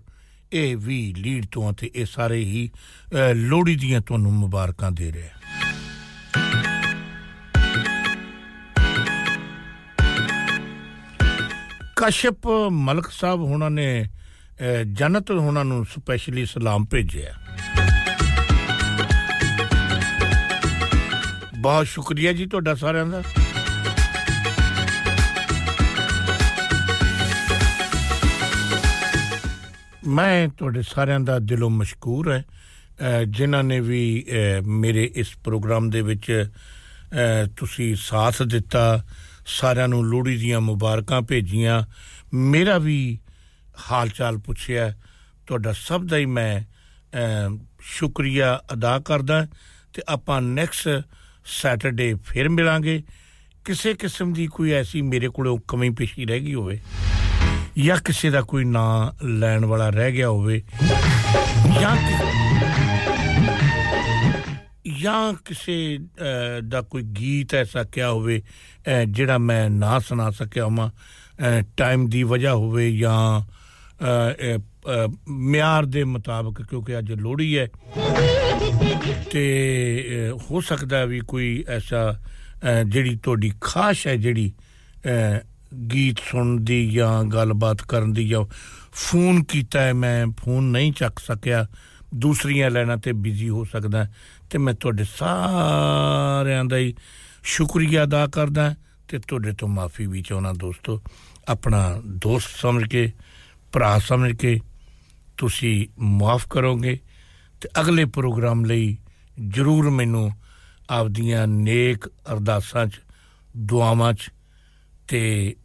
ਇਹ 0.52 0.76
ਵੀ 0.76 0.98
ਲੀਡ 1.16 1.46
ਤੋਂ 1.52 1.72
ਤੇ 1.72 1.90
ਇਹ 1.94 2.06
ਸਾਰੇ 2.06 2.38
ਹੀ 2.44 2.70
ਲੋਹੜੀ 3.34 3.76
ਦੀਆਂ 3.76 4.00
ਤੁਹਾਨੂੰ 4.00 4.32
ਮੁਬਾਰਕਾਂ 4.32 4.90
ਦੇ 4.92 5.12
ਰਿਹਾ 5.12 5.38
ਕਸ਼ਪ 11.96 12.46
ਮਲਕ 12.70 13.10
ਸਾਹਿਬ 13.10 13.40
ਉਹਨਾਂ 13.40 13.70
ਨੇ 13.70 13.88
ਜਨਤ 14.92 15.30
ਉਹਨਾਂ 15.30 15.64
ਨੂੰ 15.64 15.84
ਸਪੈਸ਼ਲੀ 15.84 16.46
ਸਲਾਮ 16.46 16.84
ਭੇਜਿਆ। 16.84 17.39
ਬਹੁਤ 21.60 21.86
ਸ਼ੁਕਰੀਆ 21.86 22.32
ਜੀ 22.32 22.46
ਤੁਹਾਡਾ 22.46 22.74
ਸਾਰਿਆਂ 22.74 23.06
ਦਾ। 23.06 23.22
ਮੈਂ 30.06 30.48
ਤੁਹਾਡੇ 30.48 30.82
ਸਾਰਿਆਂ 30.82 31.20
ਦਾ 31.20 31.38
ਦਿਲੋਂ 31.38 31.70
ਮਸ਼ਕੂਰ 31.70 32.32
ਹੈ। 32.32 32.44
ਜਿਨ੍ਹਾਂ 33.28 33.62
ਨੇ 33.64 33.80
ਵੀ 33.80 34.26
ਮੇਰੇ 34.66 35.04
ਇਸ 35.14 35.34
ਪ੍ਰੋਗਰਾਮ 35.44 35.90
ਦੇ 35.90 36.02
ਵਿੱਚ 36.02 36.50
ਤੁਸੀਂ 37.56 37.94
ਸਾਥ 37.96 38.42
ਦਿੱਤਾ, 38.42 39.04
ਸਾਰਿਆਂ 39.46 39.88
ਨੂੰ 39.88 40.04
ਲੋਹੜੀ 40.04 40.36
ਦੀਆਂ 40.36 40.60
ਮੁਬਾਰਕਾਂ 40.60 41.22
ਭੇਜੀਆਂ। 41.22 41.82
ਮੇਰਾ 42.34 42.78
ਵੀ 42.78 43.18
ਹਾਲ 43.90 44.08
ਚਾਲ 44.08 44.38
ਪੁੱਛਿਆ, 44.38 44.92
ਤੁਹਾਡਾ 45.46 45.72
ਸਭ 45.72 46.04
ਦਾ 46.06 46.16
ਹੀ 46.16 46.26
ਮੈਂ 46.26 46.60
ਸ਼ੁਕਰੀਆ 47.80 48.60
ਅਦਾ 48.72 48.98
ਕਰਦਾ। 49.04 49.46
ਤੇ 49.92 50.02
ਆਪਾਂ 50.08 50.42
ਨੈਕਸਟ 50.42 50.88
ਸੈਟਰਡੇ 51.50 52.14
ਫਿਰ 52.14 52.48
ਮਿਲਾਂਗੇ 52.48 53.02
ਕਿਸੇ 53.64 53.94
ਕਿਸਮ 53.94 54.32
ਦੀ 54.32 54.46
ਕੋਈ 54.46 54.72
ਐਸੀ 54.72 55.02
ਮੇਰੇ 55.02 55.28
ਕੋਲੋਂ 55.28 55.58
ਕਮੀ 55.68 55.90
ਪੇਸ਼ੀ 55.90 56.24
ਰਹਿ 56.24 56.40
ਗਈ 56.40 56.54
ਹੋਵੇ 56.54 56.80
ਜਾਂ 57.78 57.96
ਕਿਸੇ 58.04 58.30
ਦਾ 58.30 58.40
ਕੋਈ 58.40 58.64
ਨਾਂ 58.64 59.26
ਲੈਣ 59.26 59.64
ਵਾਲਾ 59.64 59.88
ਰਹਿ 59.90 60.12
ਗਿਆ 60.12 60.28
ਹੋਵੇ 60.28 60.62
ਜਾਂ 61.80 61.96
ਜਾਂ 65.00 65.32
ਕਿਸੇ 65.44 65.98
ਦਾ 66.62 66.82
ਕੋਈ 66.82 67.02
ਗੀਤ 67.02 67.54
ਐਸਾ 67.54 67.84
ਕਿਹਾ 67.84 68.10
ਹੋਵੇ 68.10 68.42
ਜਿਹੜਾ 69.08 69.38
ਮੈਂ 69.38 69.70
ਨਾ 69.70 69.98
ਸੁਣਾ 69.98 70.30
ਸਕਿਆ 70.30 70.66
ਹਾਂ 70.78 70.90
ਟਾਈਮ 71.76 72.08
ਦੀ 72.08 72.22
ਵਜ੍ਹਾ 72.22 72.54
ਹੋਵੇ 72.54 72.96
ਜਾਂ 72.96 73.40
ਮਿਆਰ 75.28 75.84
ਦੇ 75.86 76.04
ਮੁਤਾਬਕ 76.04 76.62
ਕਿਉਂਕਿ 76.62 76.98
ਅੱਜ 76.98 77.12
ਲੋਹੜੀ 77.12 77.58
ਹੈ 77.58 77.68
ਤੇ 79.30 80.32
ਹੋ 80.50 80.60
ਸਕਦਾ 80.60 81.04
ਵੀ 81.04 81.20
ਕੋਈ 81.20 81.64
ਐਸਾ 81.68 82.20
ਜਿਹੜੀ 82.86 83.16
ਤੁਹਾਡੀ 83.16 83.52
ਖਾਸ਼ 83.60 84.06
ਹੈ 84.06 84.16
ਜਿਹੜੀ 84.16 84.52
ਗੀਤ 85.92 86.16
ਸੁਣਨ 86.30 86.64
ਦੀ 86.64 86.90
ਜਾਂ 86.90 87.24
ਗੱਲਬਾਤ 87.24 87.82
ਕਰਨ 87.82 88.12
ਦੀ 88.12 88.28
ਜਾਂ 88.28 88.44
ਫੋਨ 88.92 89.42
ਕੀਤਾ 89.44 89.80
ਹੈ, 89.80 89.92
ਮੈਂ 89.92 90.26
ਫੋਨ 90.38 90.70
ਨਹੀਂ 90.72 90.92
ਚੱਕ 90.92 91.18
ਸਕਿਆ। 91.18 91.66
ਦੂਸਰੀਆਂ 92.14 92.70
ਲੈਣਾ 92.70 92.96
ਤੇ 92.96 93.12
ਬਿਜ਼ੀ 93.12 93.48
ਹੋ 93.48 93.64
ਸਕਦਾ 93.64 94.06
ਤੇ 94.50 94.58
ਮੈਂ 94.58 94.74
ਤੁਹਾਡੇ 94.74 95.04
ਸਾਰਿਆਂ 95.04 96.64
ਦਾ 96.64 96.76
ਹੀ 96.76 96.94
ਸ਼ੁਕਰੀਆ 97.42 98.04
ਅਦਾ 98.04 98.26
ਕਰਦਾ 98.26 98.74
ਤੇ 99.08 99.18
ਤੁਹਾਡੇ 99.18 99.52
ਤੋਂ 99.52 99.68
ਮਾਫੀ 99.68 100.06
ਵੀ 100.06 100.22
ਚਾਹਣਾ 100.22 100.52
ਦੋਸਤੋ। 100.52 101.00
ਆਪਣਾ 101.48 102.02
ਦੋਸਤ 102.24 102.48
ਸਮਝ 102.56 102.84
ਕੇ, 102.88 103.10
ਭਰਾ 103.72 103.98
ਸਮਝ 103.98 104.34
ਕੇ 104.36 104.58
ਤੁਸੀਂ 105.36 105.86
ਮਾਫ 105.98 106.46
ਕਰੋਗੇ। 106.50 106.98
ਤੇ 107.60 107.68
ਅਗਲੇ 107.80 108.04
ਪ੍ਰੋਗਰਾਮ 108.04 108.64
ਲਈ 108.64 108.96
ਜਰੂਰ 109.48 109.90
ਮੈਨੂੰ 109.90 110.30
ਆਪਦੀਆਂ 110.90 111.46
ਨੇਕ 111.46 112.06
ਅਰਦਾਸਾਂ 112.32 112.86
'ਚ, 112.86 113.00
ਦੁਆਵਾਂ 113.56 114.12
'ਚ 114.12 114.30
ਤੇ 115.08 115.56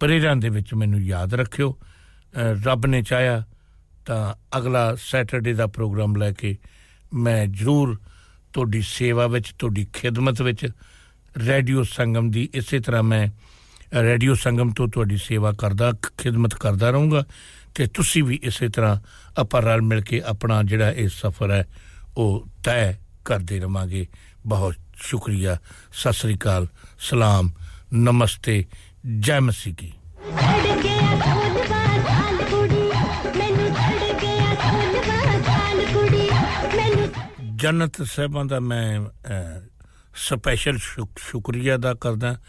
ਪ੍ਰੇਰਾਂ 0.00 0.36
ਦੇ 0.36 0.48
ਵਿੱਚ 0.48 0.74
ਮੈਨੂੰ 0.74 1.00
ਯਾਦ 1.00 1.34
ਰੱਖਿਓ। 1.34 1.78
ਰੱਬ 2.64 2.86
ਨੇ 2.86 3.02
ਚਾਹਿਆ 3.02 3.42
ਤਾਂ 4.06 4.34
ਅਗਲਾ 4.58 4.94
ਸੈਟਰਡੇ 4.94 5.52
ਦਾ 5.52 5.66
ਪ੍ਰੋਗਰਾਮ 5.66 6.16
ਲੈ 6.16 6.32
ਕੇ 6.32 6.56
ਮੈਂ 7.14 7.46
ਜ਼ਰੂਰ 7.46 7.98
ਤੁਹਾਡੀ 8.52 8.80
ਸੇਵਾ 8.80 9.26
ਵਿੱਚ, 9.26 9.52
ਤੁਹਾਡੀ 9.58 9.86
ਖਿਦਮਤ 9.92 10.42
ਵਿੱਚ 10.42 10.66
ਰੇਡੀਓ 11.36 11.82
ਸੰਗਮ 11.82 12.30
ਦੀ 12.30 12.48
ਇਸੇ 12.54 12.80
ਤਰ੍ਹਾਂ 12.80 13.02
ਮੈਂ 13.02 13.28
ਰੇਡੀਓ 14.02 14.34
ਸੰਗਮ 14.34 14.70
ਤੋਂ 14.70 14.88
ਤੁਹਾਡੀ 14.88 15.16
ਸੇਵਾ 15.16 15.52
ਕਰਦਾ, 15.52 15.92
ਖਿਦਮਤ 16.18 16.54
ਕਰਦਾ 16.54 16.90
ਰਹੂੰਗਾ। 16.90 17.24
ਤੇ 17.78 17.86
ਤੁਸੀਂ 17.86 18.24
ਵੀ 18.24 18.40
ਇਸੇ 18.42 18.68
ਤਰ੍ਹਾਂ 18.68 18.96
ਆਪਾਂ 19.38 19.62
ਰਲ 19.62 19.82
ਮਿਲ 19.82 20.00
ਕੇ 20.00 20.22
ਆਪਣਾ 20.26 20.62
ਜਿਹੜਾ 20.62 20.90
ਇਹ 20.90 21.08
ਸਫ਼ਰ 21.08 21.50
ਹੈ 21.50 21.64
ਉਹ 22.16 22.48
ਤੈਅ 22.64 22.94
ਕਰਦੇ 23.24 23.60
ਰਵਾਂਗੇ। 23.60 24.06
ਬਹੁਤ 24.46 24.74
ਸ਼ੁਕਰੀਆ। 24.96 25.58
ਸਤਿ 25.92 26.12
ਸ੍ਰੀ 26.12 26.36
ਅਕਾਲ। 26.36 26.66
ਸਲਾਮ। 26.98 27.50
ਨਮਸਤੇ। 27.94 28.64
ਜੈ 29.18 29.40
ਮਸੀਹ। 29.40 29.74
ਕੀ 29.74 29.92
ਜਨਤ 37.56 38.02
ਸਾਹਿਬਾਂ 38.02 38.44
ਦਾ 38.44 38.60
ਮੈਂ 38.60 39.00
ਸਪੈਸ਼ਲ 40.16 40.78
ਸ਼ੁਕਰੀਆ 41.18 41.74
ਅਦਾ 41.74 41.94
ਕਰਦਾ 41.94 42.40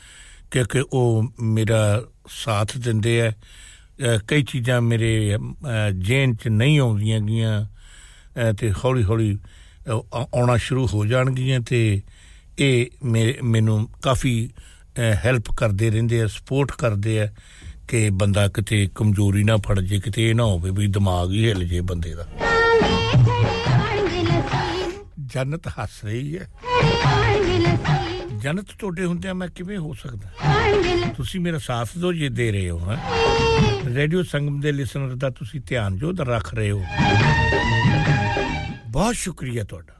ਕਿਉਂਕਿ 0.52 0.84
ਉਹ 0.94 1.34
ਮੇਰਾ 1.42 2.04
ਸਾਥ 2.30 2.78
ਦਿੰਦੇ 2.78 3.22
ਆ 3.22 3.32
ਕਈ 4.28 4.44
ਚੀਜ਼ਾਂ 4.44 4.82
ਮੇਰੇ 4.82 5.38
ਜੇਨ 5.96 6.36
ਚ 6.36 6.48
ਨਹੀਂ 6.48 6.80
ਆਉਂਦੀਆਂ 6.80 7.20
ਗਈਆਂ 7.20 7.66
ਤੇ 8.54 8.72
ਹੌਲੀ 8.72 9.04
ਹੌਲੀ 9.04 9.40
ਆਉਣਾ 10.14 10.58
ਸ਼ੁਰੂ 10.58 10.88
ਹੋ 10.88 11.06
ਜਾਣਗੀਆਂ 11.06 11.60
ਤੇ 11.60 12.02
ਇਹ 12.60 12.86
ਮੈਨੂੰ 13.44 13.90
ਕਾਫੀ 14.02 14.50
ਹੈਲਪ 15.00 15.44
ਕਰਦੇ 15.58 15.90
ਰਹਿੰਦੇ 15.90 16.22
ਆ 16.22 16.28
ਸਪੋਰਟ 16.28 16.72
ਕਰਦੇ 16.72 17.22
ਆ 17.22 17.34
ਕਿ 17.88 18.10
ਬੰਦਾ 18.10 18.48
ਕਿਤੇ 18.48 18.90
ਕਮਜ਼ੋਰੀ 18.96 19.44
ਨਾ 19.44 19.58
ਫੜ 19.58 19.80
ਜੇ 19.80 20.00
ਕਿਤੇ 20.00 20.30
ਇਹ 20.30 20.36
ਨਾ 20.36 20.44
ਹੋਵੇ 20.44 20.72
ਵੀ 20.74 20.88
ਦਿਮਾਗ 20.88 21.32
ਹੀ 21.32 21.48
ਹਿੱਲ 21.50 21.64
ਜੇ 21.64 21.82
ਬੰਦੇ 21.82 22.16
ਦਾ। 22.16 22.28
ਜਨਤ 25.26 25.68
ਹੱਸ 25.68 26.06
ਰਹੀ 26.06 26.38
ਹੈ। 26.38 26.48
ਜਨਤ 28.42 28.66
ਤੁਹਾਡੇ 28.80 29.06
ਹੁੰਦਿਆਂ 29.06 29.36
ਮੈਂ 29.36 29.48
ਕਿਵੇਂ 29.48 29.78
ਹੋ 29.78 29.94
ਸਕਦਾ? 29.94 30.30
ਤੁਸੀਂ 31.18 31.40
ਮੇਰਾ 31.40 31.58
ਸਾਥ 31.58 31.90
ਦੋ 31.98 32.14
ਜੇ 32.14 32.30
ਦੇ 32.30 32.52
ਰਹੇ 32.52 32.70
ਹੋ 32.70 32.92
ਹੈ? 32.92 32.98
ਰੇਡੀਓ 33.86 34.24
ਸੰਗਮ 34.24 34.60
ਦੇ 34.60 34.72
ਲਿਸਨਰ 34.72 35.16
ਦਾ 35.16 35.30
ਤੁਸੀਂ 35.30 35.62
ਧਿਆਨ 35.68 35.98
ਜੋ 35.98 36.12
ਰੱਖ 36.22 36.54
ਰਹੇ 36.54 36.72
ਹੋ। 36.72 36.86
ਬਹੁਤ 38.88 39.16
ਸ਼ੁਕਰੀਆ 39.16 39.64
ਤੁਹਾਡਾ। 39.64 39.94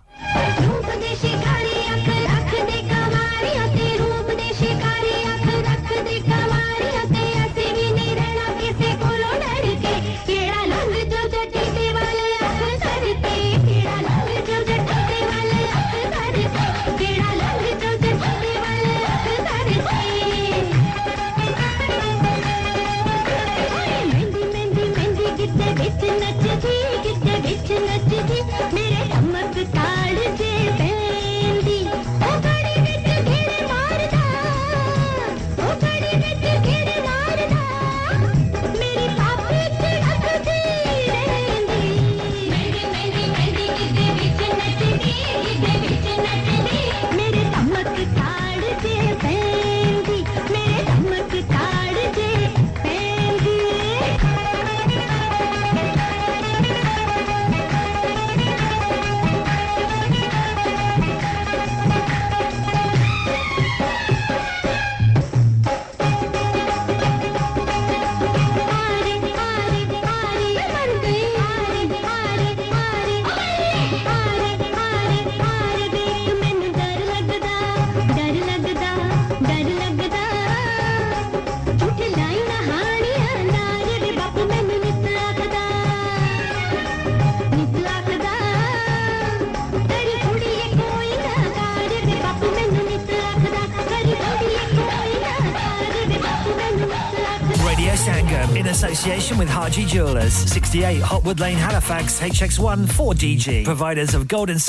Association 98.82 99.38
with 99.38 99.50
Harji 99.50 99.86
Jewelers, 99.86 100.32
68 100.32 101.02
Hotwood 101.02 101.42
Lane, 101.42 101.58
Halifax, 101.58 102.22
HX1 102.22 102.86
4DG. 102.86 103.66
Providers 103.66 104.14
of 104.14 104.30
gold 104.30 104.50
and 104.50 104.58